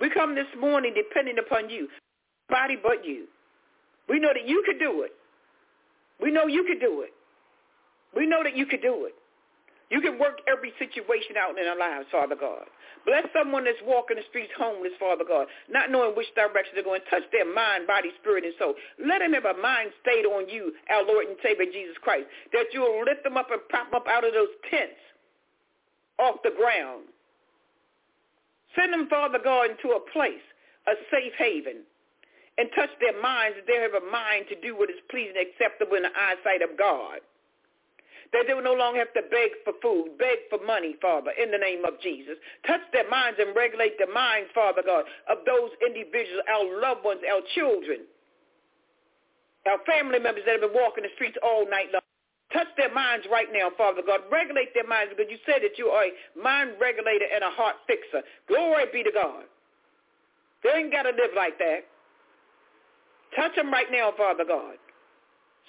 We 0.00 0.10
come 0.10 0.34
this 0.34 0.46
morning 0.58 0.94
depending 0.96 1.36
upon 1.38 1.68
you. 1.68 1.88
Body 2.48 2.76
but 2.82 3.04
you. 3.04 3.26
We 4.08 4.18
know 4.18 4.30
that 4.32 4.48
you 4.48 4.62
could 4.64 4.78
do 4.78 5.02
it. 5.02 5.12
We 6.20 6.30
know 6.30 6.46
you 6.46 6.64
could 6.64 6.80
do 6.80 7.02
it. 7.02 7.10
We 8.16 8.26
know 8.26 8.42
that 8.42 8.56
you 8.56 8.66
could 8.66 8.80
do 8.80 9.06
it. 9.06 9.14
You 9.90 10.00
can 10.04 10.20
work 10.20 10.44
every 10.44 10.72
situation 10.78 11.40
out 11.40 11.56
in 11.56 11.64
our 11.64 11.78
lives, 11.78 12.06
Father 12.12 12.36
God. 12.36 12.68
Bless 13.08 13.24
someone 13.32 13.64
that's 13.64 13.80
walking 13.88 14.20
the 14.20 14.26
streets 14.28 14.52
homeless, 14.52 14.92
Father 15.00 15.24
God, 15.24 15.48
not 15.72 15.88
knowing 15.88 16.12
which 16.12 16.28
direction 16.36 16.76
they're 16.76 16.84
going. 16.84 17.00
Touch 17.08 17.24
their 17.32 17.48
mind, 17.48 17.88
body, 17.88 18.12
spirit, 18.20 18.44
and 18.44 18.52
soul. 18.60 18.76
Let 19.00 19.24
them 19.24 19.32
have 19.32 19.48
a 19.48 19.56
mind 19.56 19.96
stayed 20.04 20.28
on 20.28 20.44
you, 20.48 20.76
our 20.92 21.04
Lord 21.08 21.24
and 21.24 21.40
Savior 21.40 21.64
Jesus 21.72 21.96
Christ, 22.04 22.28
that 22.52 22.68
you 22.76 22.84
will 22.84 23.00
lift 23.00 23.24
them 23.24 23.40
up 23.40 23.48
and 23.48 23.64
prop 23.72 23.88
them 23.88 23.96
up 23.96 24.08
out 24.08 24.28
of 24.28 24.36
those 24.36 24.52
tents 24.68 25.00
off 26.20 26.36
the 26.44 26.52
ground. 26.52 27.08
Send 28.76 28.92
them, 28.92 29.08
Father 29.08 29.40
God, 29.40 29.72
into 29.72 29.96
a 29.96 30.04
place, 30.12 30.44
a 30.84 31.00
safe 31.08 31.32
haven, 31.40 31.80
and 32.60 32.68
touch 32.76 32.92
their 33.00 33.16
minds 33.22 33.56
that 33.56 33.64
they 33.64 33.80
have 33.80 33.96
a 33.96 34.04
mind 34.12 34.52
to 34.52 34.56
do 34.60 34.76
what 34.76 34.90
is 34.90 35.00
pleasing 35.08 35.32
and 35.32 35.48
acceptable 35.48 35.96
in 35.96 36.04
the 36.04 36.12
eyesight 36.12 36.60
of 36.60 36.76
God 36.76 37.24
that 38.32 38.44
they 38.46 38.54
will 38.54 38.66
no 38.66 38.76
longer 38.76 39.00
have 39.00 39.12
to 39.16 39.24
beg 39.30 39.56
for 39.64 39.72
food, 39.80 40.18
beg 40.18 40.44
for 40.50 40.60
money, 40.64 40.96
Father, 41.00 41.32
in 41.40 41.50
the 41.50 41.58
name 41.58 41.84
of 41.84 41.96
Jesus. 42.00 42.36
Touch 42.66 42.84
their 42.92 43.08
minds 43.08 43.40
and 43.40 43.56
regulate 43.56 43.96
the 43.98 44.10
minds, 44.12 44.50
Father 44.54 44.82
God, 44.84 45.04
of 45.30 45.44
those 45.46 45.72
individuals, 45.80 46.44
our 46.48 46.66
loved 46.80 47.04
ones, 47.04 47.20
our 47.24 47.40
children, 47.54 48.04
our 49.64 49.80
family 49.88 50.18
members 50.20 50.44
that 50.44 50.60
have 50.60 50.64
been 50.64 50.76
walking 50.76 51.04
the 51.04 51.12
streets 51.16 51.36
all 51.42 51.64
night 51.68 51.88
long. 51.92 52.04
Touch 52.52 52.68
their 52.76 52.92
minds 52.92 53.26
right 53.30 53.48
now, 53.52 53.68
Father 53.76 54.00
God. 54.00 54.20
Regulate 54.32 54.72
their 54.72 54.88
minds 54.88 55.12
because 55.12 55.30
you 55.30 55.36
said 55.44 55.60
that 55.60 55.76
you 55.76 55.92
are 55.92 56.08
a 56.08 56.12
mind 56.36 56.80
regulator 56.80 57.28
and 57.28 57.44
a 57.44 57.52
heart 57.52 57.76
fixer. 57.86 58.24
Glory 58.48 58.84
be 58.92 59.04
to 59.04 59.12
God. 59.12 59.44
They 60.64 60.70
ain't 60.80 60.92
got 60.92 61.02
to 61.04 61.10
live 61.10 61.36
like 61.36 61.58
that. 61.58 61.84
Touch 63.36 63.54
them 63.56 63.70
right 63.70 63.86
now, 63.92 64.12
Father 64.16 64.44
God. 64.48 64.80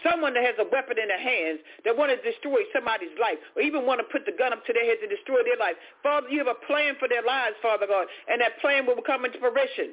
Someone 0.03 0.33
that 0.33 0.45
has 0.45 0.55
a 0.59 0.67
weapon 0.71 0.95
in 0.95 1.09
their 1.09 1.19
hands 1.19 1.59
that 1.83 1.95
want 1.95 2.11
to 2.11 2.17
destroy 2.23 2.63
somebody's 2.71 3.13
life 3.19 3.37
or 3.55 3.61
even 3.61 3.85
want 3.85 3.99
to 3.99 4.07
put 4.07 4.25
the 4.25 4.31
gun 4.31 4.53
up 4.53 4.65
to 4.65 4.71
their 4.71 4.85
head 4.85 4.97
to 5.03 5.07
destroy 5.11 5.43
their 5.43 5.59
life. 5.59 5.75
Father, 6.01 6.29
you 6.29 6.39
have 6.39 6.47
a 6.47 6.59
plan 6.67 6.95
for 6.99 7.07
their 7.07 7.23
lives, 7.23 7.55
Father 7.61 7.87
God, 7.87 8.07
and 8.31 8.39
that 8.39 8.59
plan 8.63 8.85
will 8.87 9.01
come 9.03 9.25
into 9.25 9.39
fruition. 9.39 9.91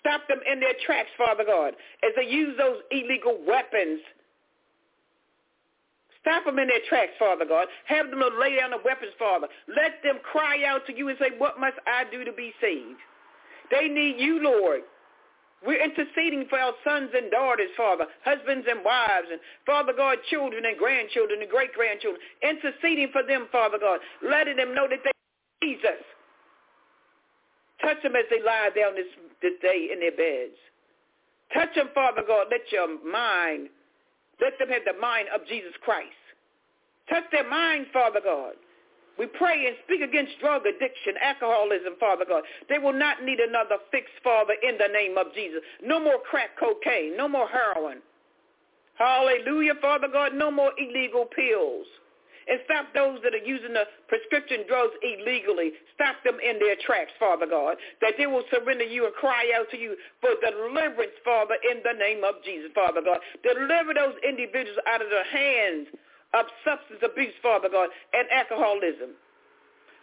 Stop 0.00 0.26
them 0.28 0.40
in 0.50 0.60
their 0.60 0.72
tracks, 0.86 1.10
Father 1.18 1.44
God, 1.44 1.74
as 2.02 2.12
they 2.16 2.24
use 2.24 2.56
those 2.56 2.80
illegal 2.90 3.36
weapons. 3.46 4.00
Stop 6.22 6.44
them 6.44 6.58
in 6.58 6.68
their 6.68 6.84
tracks, 6.88 7.12
Father 7.18 7.44
God. 7.44 7.68
Have 7.84 8.08
them 8.08 8.20
to 8.20 8.32
lay 8.40 8.56
down 8.56 8.70
the 8.70 8.80
weapons, 8.84 9.12
Father. 9.18 9.48
Let 9.68 10.02
them 10.02 10.18
cry 10.24 10.64
out 10.64 10.86
to 10.86 10.96
you 10.96 11.08
and 11.08 11.18
say, 11.18 11.36
what 11.36 11.60
must 11.60 11.76
I 11.86 12.04
do 12.10 12.24
to 12.24 12.32
be 12.32 12.52
saved? 12.60 13.00
They 13.70 13.88
need 13.88 14.16
you, 14.18 14.42
Lord. 14.42 14.80
We're 15.66 15.82
interceding 15.82 16.46
for 16.48 16.58
our 16.58 16.72
sons 16.84 17.10
and 17.14 17.30
daughters, 17.30 17.68
Father, 17.76 18.06
husbands 18.24 18.66
and 18.68 18.84
wives, 18.84 19.28
and 19.30 19.40
Father 19.66 19.92
God, 19.94 20.16
children 20.30 20.64
and 20.64 20.78
grandchildren 20.78 21.42
and 21.42 21.50
great-grandchildren. 21.50 22.20
Interceding 22.42 23.08
for 23.12 23.22
them, 23.22 23.46
Father 23.52 23.78
God, 23.78 24.00
letting 24.22 24.56
them 24.56 24.74
know 24.74 24.88
that 24.88 25.00
they 25.04 25.10
Jesus. 25.62 26.00
Touch 27.82 28.02
them 28.02 28.16
as 28.16 28.24
they 28.30 28.42
lie 28.42 28.70
down 28.74 28.94
this, 28.94 29.06
this 29.42 29.52
day 29.62 29.88
in 29.92 30.00
their 30.00 30.12
beds. 30.12 30.56
Touch 31.52 31.74
them, 31.74 31.88
Father 31.94 32.22
God. 32.26 32.46
Let 32.50 32.60
your 32.72 32.88
mind, 33.04 33.68
let 34.40 34.58
them 34.58 34.68
have 34.68 34.82
the 34.86 34.98
mind 35.00 35.28
of 35.34 35.46
Jesus 35.46 35.72
Christ. 35.82 36.08
Touch 37.08 37.24
their 37.32 37.48
mind, 37.48 37.86
Father 37.92 38.20
God. 38.22 38.54
We 39.20 39.26
pray 39.26 39.66
and 39.68 39.76
speak 39.84 40.00
against 40.00 40.40
drug 40.40 40.64
addiction, 40.64 41.12
alcoholism, 41.20 41.92
Father 42.00 42.24
God. 42.26 42.42
They 42.70 42.78
will 42.78 42.96
not 42.96 43.22
need 43.22 43.36
another 43.38 43.76
fix, 43.92 44.08
Father, 44.24 44.54
in 44.64 44.78
the 44.80 44.88
name 44.88 45.18
of 45.18 45.34
Jesus. 45.34 45.60
No 45.84 46.00
more 46.00 46.24
crack 46.24 46.56
cocaine. 46.58 47.18
No 47.18 47.28
more 47.28 47.46
heroin. 47.46 48.00
Hallelujah, 48.96 49.74
Father 49.82 50.08
God. 50.10 50.32
No 50.32 50.50
more 50.50 50.72
illegal 50.80 51.26
pills. 51.36 51.84
And 52.48 52.60
stop 52.64 52.86
those 52.96 53.20
that 53.20 53.36
are 53.36 53.44
using 53.44 53.74
the 53.76 53.84
prescription 54.08 54.64
drugs 54.66 54.96
illegally. 55.04 55.76
Stop 55.92 56.16
them 56.24 56.40
in 56.40 56.56
their 56.58 56.80
tracks, 56.80 57.12
Father 57.20 57.44
God, 57.44 57.76
that 58.00 58.16
they 58.16 58.26
will 58.26 58.48
surrender 58.48 58.88
you 58.88 59.04
and 59.04 59.12
cry 59.20 59.52
out 59.52 59.68
to 59.68 59.76
you 59.76 60.00
for 60.24 60.32
deliverance, 60.40 61.12
Father, 61.22 61.60
in 61.70 61.84
the 61.84 61.92
name 61.92 62.24
of 62.24 62.40
Jesus, 62.42 62.72
Father 62.74 63.04
God. 63.04 63.20
Deliver 63.44 63.92
those 63.92 64.16
individuals 64.24 64.80
out 64.88 65.04
of 65.04 65.12
the 65.12 65.28
hands 65.28 65.92
of 66.34 66.46
substance 66.64 67.02
abuse, 67.02 67.34
Father 67.42 67.68
God, 67.68 67.90
and 68.12 68.26
alcoholism. 68.30 69.16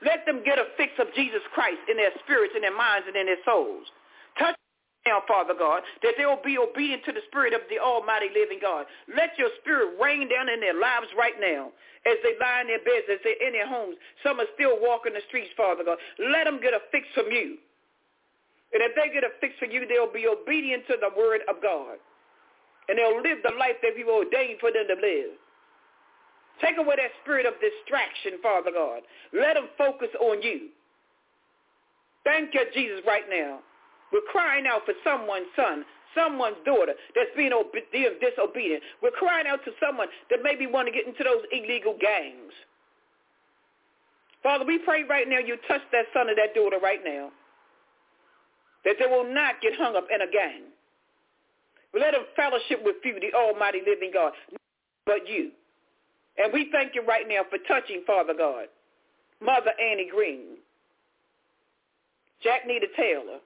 Let 0.04 0.26
them 0.26 0.44
get 0.46 0.60
a 0.60 0.70
fix 0.78 0.94
of 1.00 1.08
Jesus 1.16 1.42
Christ 1.54 1.82
in 1.90 1.98
their 1.98 2.14
spirits, 2.24 2.54
in 2.56 2.62
their 2.62 2.76
minds, 2.76 3.08
and 3.08 3.16
in 3.18 3.26
their 3.26 3.42
souls. 3.46 3.88
Touch 4.38 4.54
now, 5.08 5.24
Father 5.26 5.56
God, 5.58 5.82
that 6.04 6.20
they 6.20 6.28
will 6.28 6.44
be 6.44 6.60
obedient 6.60 7.02
to 7.08 7.16
the 7.16 7.24
Spirit 7.32 7.56
of 7.56 7.64
the 7.72 7.80
Almighty 7.80 8.28
living 8.30 8.60
God. 8.62 8.86
Let 9.08 9.34
your 9.40 9.50
Spirit 9.64 9.96
rain 9.98 10.28
down 10.28 10.52
in 10.52 10.60
their 10.60 10.76
lives 10.76 11.08
right 11.18 11.40
now 11.40 11.72
as 12.06 12.20
they 12.22 12.36
lie 12.38 12.62
in 12.62 12.68
their 12.68 12.84
beds, 12.84 13.08
as 13.10 13.24
they're 13.24 13.40
in 13.40 13.56
their 13.56 13.68
homes. 13.68 13.96
Some 14.22 14.40
are 14.44 14.52
still 14.54 14.78
walking 14.84 15.16
the 15.16 15.24
streets, 15.32 15.50
Father 15.56 15.88
God. 15.88 15.98
Let 16.20 16.44
them 16.44 16.60
get 16.62 16.76
a 16.76 16.84
fix 16.92 17.08
from 17.16 17.32
you. 17.32 17.58
And 18.76 18.84
if 18.84 18.92
they 19.00 19.08
get 19.10 19.24
a 19.24 19.32
fix 19.40 19.56
from 19.58 19.72
you, 19.72 19.88
they'll 19.88 20.12
be 20.12 20.28
obedient 20.28 20.86
to 20.92 21.00
the 21.00 21.10
word 21.16 21.42
of 21.48 21.64
God. 21.64 21.98
And 22.92 23.00
they'll 23.00 23.24
live 23.24 23.40
the 23.44 23.56
life 23.56 23.80
that 23.82 23.96
you 23.96 24.12
ordained 24.12 24.60
for 24.60 24.76
them 24.76 24.92
to 24.92 24.98
live. 25.00 25.40
Take 26.62 26.78
away 26.78 26.96
that 26.98 27.12
spirit 27.24 27.46
of 27.46 27.54
distraction, 27.62 28.42
Father 28.42 28.72
God. 28.74 29.02
Let 29.34 29.56
them 29.56 29.70
focus 29.78 30.10
on 30.20 30.42
you. 30.42 30.70
Thank 32.24 32.54
you, 32.54 32.62
Jesus, 32.74 33.02
right 33.06 33.24
now. 33.30 33.60
We're 34.12 34.28
crying 34.32 34.66
out 34.68 34.82
for 34.86 34.94
someone's 35.04 35.48
son, 35.56 35.86
someone's 36.16 36.58
daughter 36.66 36.94
that's 37.16 37.30
being 37.36 37.52
disobedient. 37.52 38.84
We're 39.04 39.12
crying 39.12 39.48
out 39.48 39.64
to 39.66 39.72
someone 39.80 40.08
that 40.30 40.40
maybe 40.42 40.66
want 40.68 40.88
to 40.88 40.92
get 40.92 41.08
into 41.08 41.24
those 41.24 41.44
illegal 41.52 41.96
gangs. 42.00 42.54
Father, 44.44 44.66
we 44.66 44.78
pray 44.80 45.04
right 45.04 45.28
now 45.28 45.40
you 45.40 45.58
touch 45.68 45.82
that 45.92 46.06
son 46.14 46.30
or 46.30 46.36
that 46.36 46.56
daughter 46.56 46.80
right 46.82 47.02
now. 47.04 47.30
That 48.86 48.96
they 49.00 49.08
will 49.08 49.28
not 49.28 49.62
get 49.62 49.74
hung 49.76 49.96
up 49.96 50.08
in 50.14 50.22
a 50.22 50.32
gang. 50.32 50.72
Let 51.94 52.12
them 52.12 52.24
fellowship 52.36 52.80
with 52.84 52.98
you, 53.04 53.20
the 53.20 53.36
almighty 53.38 53.82
living 53.86 54.12
God, 54.14 54.34
but 55.06 55.28
you. 55.28 55.52
And 56.38 56.54
we 56.54 56.70
thank 56.72 56.94
you 56.94 57.04
right 57.06 57.28
now 57.28 57.42
for 57.50 57.58
touching, 57.68 58.04
Father 58.06 58.34
God, 58.38 58.68
Mother 59.42 59.72
Annie 59.82 60.10
Green, 60.10 60.58
Jack 62.44 62.68
Nita 62.68 62.88
Taylor, 62.96 63.40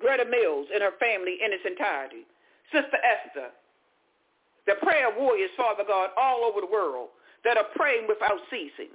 Greta 0.00 0.24
Mills 0.24 0.66
and 0.72 0.82
her 0.82 0.96
family 0.98 1.38
in 1.44 1.52
its 1.52 1.62
entirety, 1.66 2.26
Sister 2.72 2.98
Esther, 3.04 3.48
the 4.66 4.74
prayer 4.82 5.08
warriors, 5.16 5.50
Father 5.56 5.84
God, 5.86 6.10
all 6.16 6.44
over 6.44 6.60
the 6.60 6.70
world 6.70 7.08
that 7.44 7.56
are 7.56 7.68
praying 7.76 8.06
without 8.08 8.40
ceasing, 8.50 8.94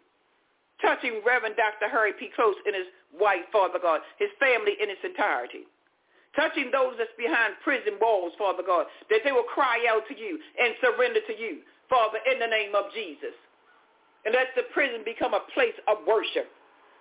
touching 0.81 1.21
Reverend 1.25 1.55
Dr. 1.55 1.91
Harry 1.91 2.13
P. 2.17 2.29
Close 2.35 2.55
and 2.65 2.75
his 2.75 2.87
wife, 3.19 3.45
Father 3.51 3.79
God, 3.79 4.01
his 4.17 4.29
family 4.39 4.73
in 4.81 4.89
its 4.89 5.01
entirety 5.03 5.67
touching 6.37 6.69
those 6.69 6.93
that's 7.01 7.11
behind 7.17 7.57
prison 7.65 7.97
walls, 7.97 8.31
Father 8.37 8.61
God, 8.61 8.85
that 9.09 9.25
they 9.25 9.33
will 9.33 9.49
cry 9.49 9.81
out 9.89 10.05
to 10.07 10.15
you 10.15 10.37
and 10.37 10.77
surrender 10.79 11.19
to 11.25 11.35
you, 11.35 11.65
Father, 11.89 12.21
in 12.29 12.37
the 12.37 12.47
name 12.47 12.77
of 12.77 12.93
Jesus. 12.93 13.33
And 14.23 14.37
let 14.37 14.53
the 14.53 14.69
prison 14.71 15.01
become 15.01 15.33
a 15.33 15.43
place 15.57 15.75
of 15.89 16.05
worship, 16.05 16.47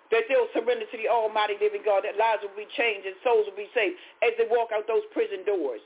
that 0.09 0.25
they'll 0.27 0.49
surrender 0.57 0.89
to 0.89 0.97
the 0.97 1.07
almighty 1.07 1.55
living 1.61 1.85
God, 1.85 2.01
that 2.03 2.17
lives 2.17 2.41
will 2.41 2.57
be 2.57 2.67
changed 2.73 3.05
and 3.05 3.15
souls 3.21 3.45
will 3.45 3.59
be 3.59 3.69
saved 3.77 3.95
as 4.25 4.33
they 4.41 4.49
walk 4.49 4.73
out 4.73 4.89
those 4.89 5.05
prison 5.13 5.45
doors. 5.45 5.83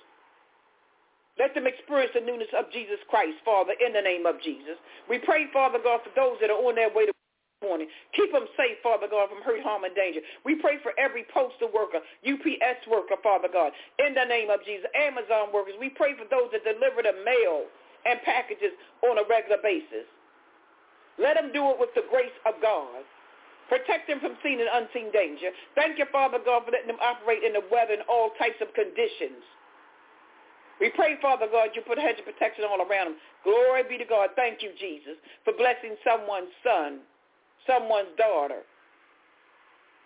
Let 1.39 1.55
them 1.55 1.65
experience 1.65 2.11
the 2.13 2.21
newness 2.21 2.51
of 2.53 2.69
Jesus 2.71 2.99
Christ, 3.09 3.39
Father, 3.43 3.73
in 3.79 3.93
the 3.93 4.03
name 4.03 4.27
of 4.27 4.37
Jesus. 4.43 4.77
We 5.09 5.17
pray, 5.19 5.47
Father 5.51 5.79
God, 5.81 6.01
for 6.03 6.13
those 6.15 6.37
that 6.39 6.51
are 6.51 6.61
on 6.61 6.75
their 6.75 6.93
way 6.93 7.07
to 7.07 7.13
morning. 7.61 7.87
Keep 8.17 8.33
them 8.33 8.49
safe, 8.57 8.81
Father 8.81 9.07
God, 9.09 9.29
from 9.29 9.41
hurt, 9.45 9.61
harm, 9.61 9.85
and 9.85 9.95
danger. 9.95 10.19
We 10.43 10.57
pray 10.57 10.81
for 10.81 10.91
every 10.97 11.25
postal 11.33 11.69
worker, 11.69 12.01
UPS 12.25 12.81
worker, 12.89 13.15
Father 13.21 13.47
God, 13.47 13.71
in 14.01 14.13
the 14.13 14.25
name 14.25 14.49
of 14.49 14.65
Jesus. 14.65 14.89
Amazon 14.97 15.53
workers, 15.53 15.77
we 15.79 15.89
pray 15.93 16.17
for 16.17 16.25
those 16.27 16.49
that 16.51 16.65
deliver 16.65 17.05
the 17.05 17.21
mail 17.23 17.69
and 18.05 18.17
packages 18.25 18.73
on 19.05 19.21
a 19.21 19.25
regular 19.29 19.61
basis. 19.61 20.09
Let 21.21 21.37
them 21.37 21.53
do 21.53 21.69
it 21.69 21.77
with 21.77 21.93
the 21.93 22.05
grace 22.09 22.33
of 22.49 22.57
God. 22.61 23.05
Protect 23.69 24.09
them 24.09 24.19
from 24.19 24.35
seen 24.43 24.59
and 24.59 24.67
unseen 24.67 25.13
danger. 25.13 25.53
Thank 25.75 25.95
you, 26.01 26.05
Father 26.11 26.39
God, 26.43 26.65
for 26.65 26.71
letting 26.75 26.91
them 26.91 26.99
operate 26.99 27.45
in 27.45 27.53
the 27.53 27.63
weather 27.71 27.93
and 27.93 28.03
all 28.09 28.35
types 28.35 28.59
of 28.59 28.73
conditions. 28.73 29.45
We 30.81 30.89
pray, 30.89 31.15
Father 31.21 31.45
God, 31.45 31.77
you 31.77 31.85
put 31.85 31.99
a 31.99 32.01
hedge 32.01 32.17
of 32.17 32.25
protection 32.25 32.65
all 32.65 32.81
around 32.81 33.13
them. 33.13 33.17
Glory 33.45 33.85
be 33.87 34.01
to 34.01 34.03
God. 34.03 34.33
Thank 34.35 34.65
you, 34.65 34.73
Jesus, 34.81 35.13
for 35.45 35.53
blessing 35.53 35.95
someone's 36.03 36.51
son 36.65 37.05
someone's 37.67 38.15
daughter 38.17 38.61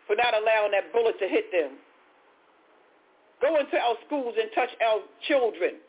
for 0.07 0.15
not 0.15 0.33
allowing 0.33 0.71
that 0.71 0.91
bullet 0.93 1.17
to 1.19 1.27
hit 1.27 1.51
them. 1.51 1.77
Go 3.41 3.57
into 3.59 3.77
our 3.77 3.95
schools 4.05 4.35
and 4.39 4.49
touch 4.55 4.69
our 4.85 5.01
children. 5.27 5.81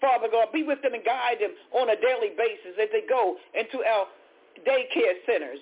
Father 0.00 0.28
God, 0.30 0.48
be 0.52 0.62
with 0.62 0.82
them 0.82 0.94
and 0.94 1.04
guide 1.04 1.38
them 1.40 1.52
on 1.72 1.88
a 1.88 1.96
daily 1.96 2.36
basis 2.36 2.76
as 2.80 2.88
they 2.92 3.02
go 3.08 3.36
into 3.54 3.82
our 3.84 4.06
daycare 4.66 5.16
centers. 5.24 5.58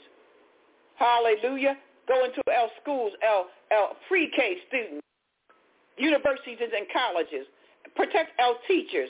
Hallelujah. 0.96 1.76
Go 2.06 2.24
into 2.24 2.42
our 2.50 2.68
schools, 2.82 3.12
our, 3.24 3.46
our 3.76 3.88
pre-K 4.08 4.58
students, 4.68 5.06
universities 5.96 6.58
and 6.60 6.86
colleges. 6.92 7.46
Protect 7.96 8.38
our 8.40 8.54
teachers. 8.68 9.08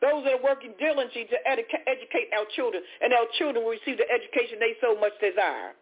Those 0.00 0.22
that 0.24 0.38
are 0.38 0.44
working 0.44 0.74
diligently 0.78 1.26
to 1.26 1.38
educa- 1.42 1.82
educate 1.86 2.30
our 2.30 2.46
children, 2.54 2.82
and 3.02 3.12
our 3.12 3.26
children 3.38 3.64
will 3.64 3.72
receive 3.72 3.98
the 3.98 4.06
education 4.06 4.58
they 4.60 4.78
so 4.80 4.94
much 4.94 5.12
desire. 5.20 5.74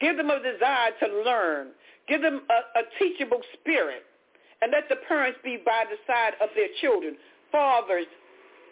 Give 0.00 0.16
them 0.16 0.30
a 0.30 0.42
desire 0.42 0.90
to 0.98 1.22
learn. 1.22 1.68
Give 2.08 2.20
them 2.20 2.42
a, 2.50 2.80
a 2.80 2.82
teachable 2.98 3.40
spirit. 3.54 4.02
And 4.60 4.72
let 4.72 4.88
the 4.88 4.96
parents 5.06 5.38
be 5.42 5.62
by 5.64 5.84
the 5.90 5.98
side 6.06 6.34
of 6.42 6.50
their 6.54 6.70
children, 6.80 7.16
fathers 7.50 8.06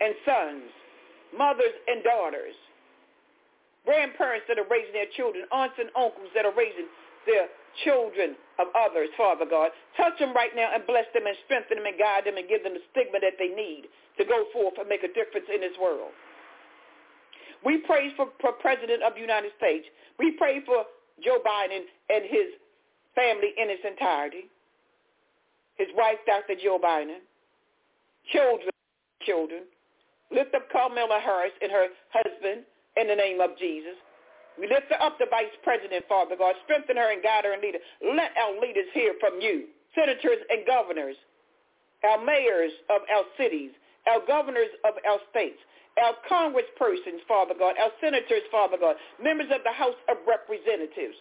and 0.00 0.14
sons, 0.26 0.70
mothers 1.36 1.74
and 1.86 2.02
daughters, 2.02 2.54
grandparents 3.84 4.46
that 4.48 4.58
are 4.58 4.66
raising 4.70 4.92
their 4.92 5.10
children, 5.16 5.44
aunts 5.52 5.74
and 5.78 5.90
uncles 5.94 6.30
that 6.34 6.44
are 6.46 6.54
raising 6.56 6.86
their 7.26 7.48
children 7.84 8.36
of 8.58 8.68
others, 8.76 9.08
Father 9.16 9.46
God. 9.48 9.70
Touch 9.96 10.18
them 10.18 10.34
right 10.34 10.52
now 10.54 10.70
and 10.74 10.86
bless 10.86 11.06
them 11.14 11.26
and 11.26 11.36
strengthen 11.46 11.78
them 11.78 11.86
and 11.86 11.98
guide 11.98 12.26
them 12.26 12.36
and 12.36 12.48
give 12.48 12.62
them 12.62 12.74
the 12.74 12.84
stigma 12.92 13.20
that 13.20 13.38
they 13.38 13.48
need 13.48 13.88
to 14.18 14.24
go 14.24 14.44
forth 14.52 14.74
and 14.78 14.88
make 14.88 15.02
a 15.02 15.12
difference 15.12 15.46
in 15.48 15.60
this 15.60 15.76
world. 15.80 16.12
We 17.64 17.78
pray 17.84 18.12
for, 18.16 18.32
for 18.40 18.52
President 18.60 19.02
of 19.02 19.14
the 19.14 19.20
United 19.20 19.52
States. 19.56 19.84
We 20.18 20.32
pray 20.36 20.64
for 20.64 20.84
Joe 21.22 21.38
Biden 21.44 21.84
and 22.08 22.24
his 22.24 22.56
family 23.14 23.52
in 23.56 23.68
its 23.68 23.84
entirety. 23.84 24.48
His 25.76 25.88
wife, 25.96 26.20
Dr. 26.26 26.56
Joe 26.60 26.80
Biden. 26.82 27.20
Children, 28.32 28.72
children. 29.24 29.62
Lift 30.30 30.54
up 30.54 30.70
Kamala 30.70 31.20
Harris 31.22 31.52
and 31.60 31.72
her 31.72 31.88
husband 32.12 32.64
in 32.96 33.08
the 33.08 33.16
name 33.16 33.40
of 33.40 33.56
Jesus. 33.58 33.96
We 34.60 34.68
lift 34.68 34.92
up 34.92 35.16
the 35.16 35.24
vice 35.32 35.56
president, 35.64 36.04
Father 36.06 36.36
God. 36.36 36.54
Strengthen 36.68 37.00
her 37.00 37.10
and 37.10 37.22
guide 37.22 37.48
her 37.48 37.56
and 37.56 37.62
lead 37.62 37.80
her. 37.80 38.14
Let 38.14 38.36
our 38.36 38.60
leaders 38.60 38.92
hear 38.92 39.14
from 39.18 39.40
you, 39.40 39.72
senators 39.96 40.44
and 40.52 40.66
governors, 40.68 41.16
our 42.04 42.20
mayors 42.22 42.72
of 42.92 43.00
our 43.08 43.24
cities, 43.40 43.72
our 44.06 44.20
governors 44.26 44.68
of 44.84 45.00
our 45.08 45.18
states, 45.32 45.56
our 45.96 46.12
congresspersons, 46.28 47.24
Father 47.26 47.54
God, 47.58 47.76
our 47.80 47.90
senators, 48.04 48.44
Father 48.52 48.76
God, 48.78 48.96
members 49.16 49.48
of 49.48 49.64
the 49.64 49.72
House 49.72 49.96
of 50.12 50.20
Representatives. 50.28 51.16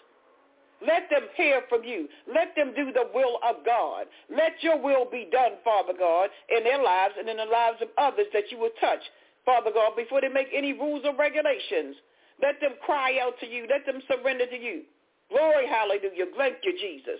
Let 0.86 1.10
them 1.10 1.28
hear 1.36 1.64
from 1.68 1.84
you. 1.84 2.08
Let 2.28 2.56
them 2.56 2.74
do 2.76 2.92
the 2.92 3.08
will 3.14 3.40
of 3.44 3.66
God. 3.66 4.08
Let 4.30 4.62
your 4.62 4.80
will 4.80 5.06
be 5.10 5.28
done, 5.32 5.60
Father 5.64 5.94
God, 5.98 6.30
in 6.56 6.64
their 6.64 6.82
lives 6.82 7.16
and 7.20 7.28
in 7.28 7.38
the 7.38 7.46
lives 7.46 7.82
of 7.82 7.90
others 7.98 8.28
that 8.34 8.52
you 8.52 8.60
will 8.60 8.76
touch, 8.80 9.04
Father 9.46 9.72
God, 9.74 9.96
before 9.96 10.22
they 10.22 10.30
make 10.30 10.48
any 10.54 10.74
rules 10.74 11.04
or 11.04 11.16
regulations. 11.16 11.96
Let 12.42 12.62
them 12.62 12.74
cry 12.86 13.20
out 13.22 13.34
to 13.42 13.48
you. 13.48 13.68
Let 13.70 13.86
them 13.86 14.02
surrender 14.08 14.46
to 14.46 14.56
you. 14.58 14.84
Glory, 15.30 15.68
hallelujah. 15.68 16.26
Thank 16.38 16.58
you, 16.64 16.74
Jesus. 16.80 17.20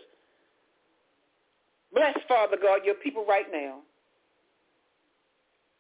Bless, 1.94 2.18
Father 2.28 2.58
God, 2.62 2.82
your 2.86 2.96
people 2.96 3.26
right 3.28 3.48
now. 3.52 3.80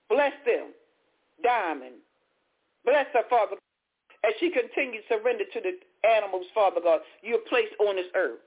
Bless 0.10 0.34
them. 0.46 0.74
Diamond. 1.44 1.96
Bless 2.84 3.06
her, 3.14 3.24
Father, 3.30 3.56
as 4.26 4.34
she 4.40 4.52
continues 4.52 5.04
to 5.08 5.18
surrender 5.18 5.44
to 5.54 5.60
the 5.62 5.80
animals, 6.08 6.46
Father 6.54 6.82
God, 6.84 7.02
you 7.22 7.34
have 7.34 7.46
placed 7.46 7.74
on 7.80 7.96
this 7.96 8.08
earth. 8.16 8.40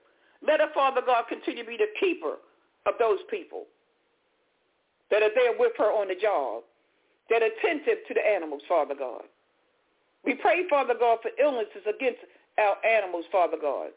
Let 0.47 0.61
her, 0.61 0.69
Father 0.75 1.01
God, 1.05 1.25
continue 1.29 1.63
to 1.63 1.71
be 1.71 1.77
the 1.77 1.93
keeper 2.01 2.37
of 2.87 2.95
those 2.99 3.21
people 3.31 3.65
that 5.11 5.23
are 5.23 5.31
there 5.35 5.53
with 5.59 5.73
her 5.79 5.93
on 5.93 6.09
the 6.09 6.15
job, 6.15 6.65
that 7.31 7.43
are 7.43 7.51
attentive 7.53 8.05
to 8.09 8.15
the 8.15 8.21
animals, 8.21 8.63
Father 8.69 8.95
God. 8.99 9.23
We 10.25 10.35
pray, 10.35 10.69
Father 10.69 10.95
God, 10.99 11.19
for 11.23 11.31
illnesses 11.43 11.83
against 11.89 12.21
our 12.59 12.77
animals, 12.87 13.25
Father 13.33 13.57
God. 13.61 13.91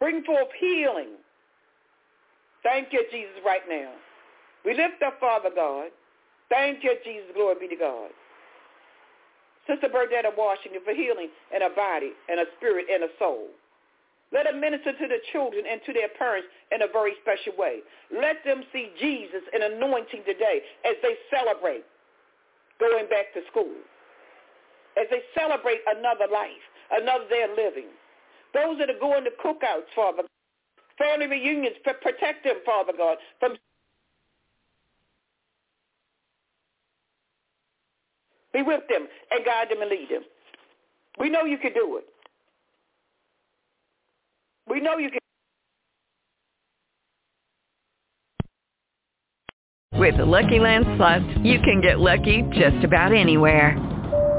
Bring 0.00 0.22
forth 0.24 0.48
healing. 0.58 1.20
Thank 2.62 2.92
you, 2.92 3.04
Jesus, 3.10 3.36
right 3.44 3.62
now. 3.68 3.92
We 4.64 4.74
lift 4.74 5.02
up, 5.04 5.20
Father 5.20 5.50
God. 5.54 5.90
Thank 6.48 6.82
you, 6.82 6.94
Jesus. 7.04 7.30
Glory 7.34 7.56
be 7.60 7.68
to 7.68 7.76
God. 7.76 8.10
Sister 9.66 9.88
Burdetta 9.88 10.30
Washington 10.36 10.80
for 10.84 10.94
healing 10.94 11.28
in 11.54 11.62
a 11.62 11.70
body 11.70 12.12
and 12.28 12.40
a 12.40 12.46
spirit 12.56 12.86
and 12.92 13.04
a 13.04 13.08
soul. 13.18 13.48
Let 14.32 14.46
them 14.46 14.60
minister 14.60 14.92
to 14.92 15.06
the 15.06 15.18
children 15.32 15.64
and 15.70 15.80
to 15.86 15.92
their 15.92 16.08
parents 16.18 16.48
in 16.72 16.82
a 16.82 16.90
very 16.90 17.14
special 17.22 17.54
way. 17.58 17.80
Let 18.10 18.42
them 18.44 18.62
see 18.72 18.90
Jesus 18.98 19.42
in 19.54 19.62
anointing 19.62 20.22
today 20.26 20.62
as 20.84 20.94
they 21.02 21.14
celebrate 21.30 21.84
going 22.78 23.08
back 23.08 23.32
to 23.34 23.40
school 23.50 23.74
as 24.96 25.06
they 25.10 25.22
celebrate 25.38 25.80
another 25.86 26.26
life, 26.32 26.64
another 26.90 27.28
day 27.28 27.42
of 27.42 27.56
living. 27.56 27.86
Those 28.54 28.78
that 28.78 28.90
are 28.90 28.98
going 28.98 29.24
to 29.24 29.30
cookouts, 29.42 29.92
Father, 29.94 30.22
family 30.98 31.26
reunions, 31.26 31.76
protect 31.84 32.44
them, 32.44 32.56
Father 32.64 32.92
God, 32.96 33.18
from 33.38 33.56
be 38.52 38.62
with 38.62 38.82
them 38.88 39.06
and 39.30 39.44
guide 39.44 39.68
them 39.70 39.82
and 39.82 39.90
lead 39.90 40.08
them. 40.10 40.22
We 41.18 41.28
know 41.28 41.44
you 41.44 41.58
can 41.58 41.74
do 41.74 41.98
it. 41.98 42.04
We 44.68 44.80
know 44.80 44.96
you 44.96 45.10
can. 45.10 45.18
With 49.92 50.16
the 50.16 50.24
Lucky 50.24 50.58
Land 50.58 50.86
Slots, 50.96 51.24
you 51.42 51.58
can 51.60 51.80
get 51.80 52.00
lucky 52.00 52.42
just 52.52 52.84
about 52.84 53.12
anywhere. 53.12 53.95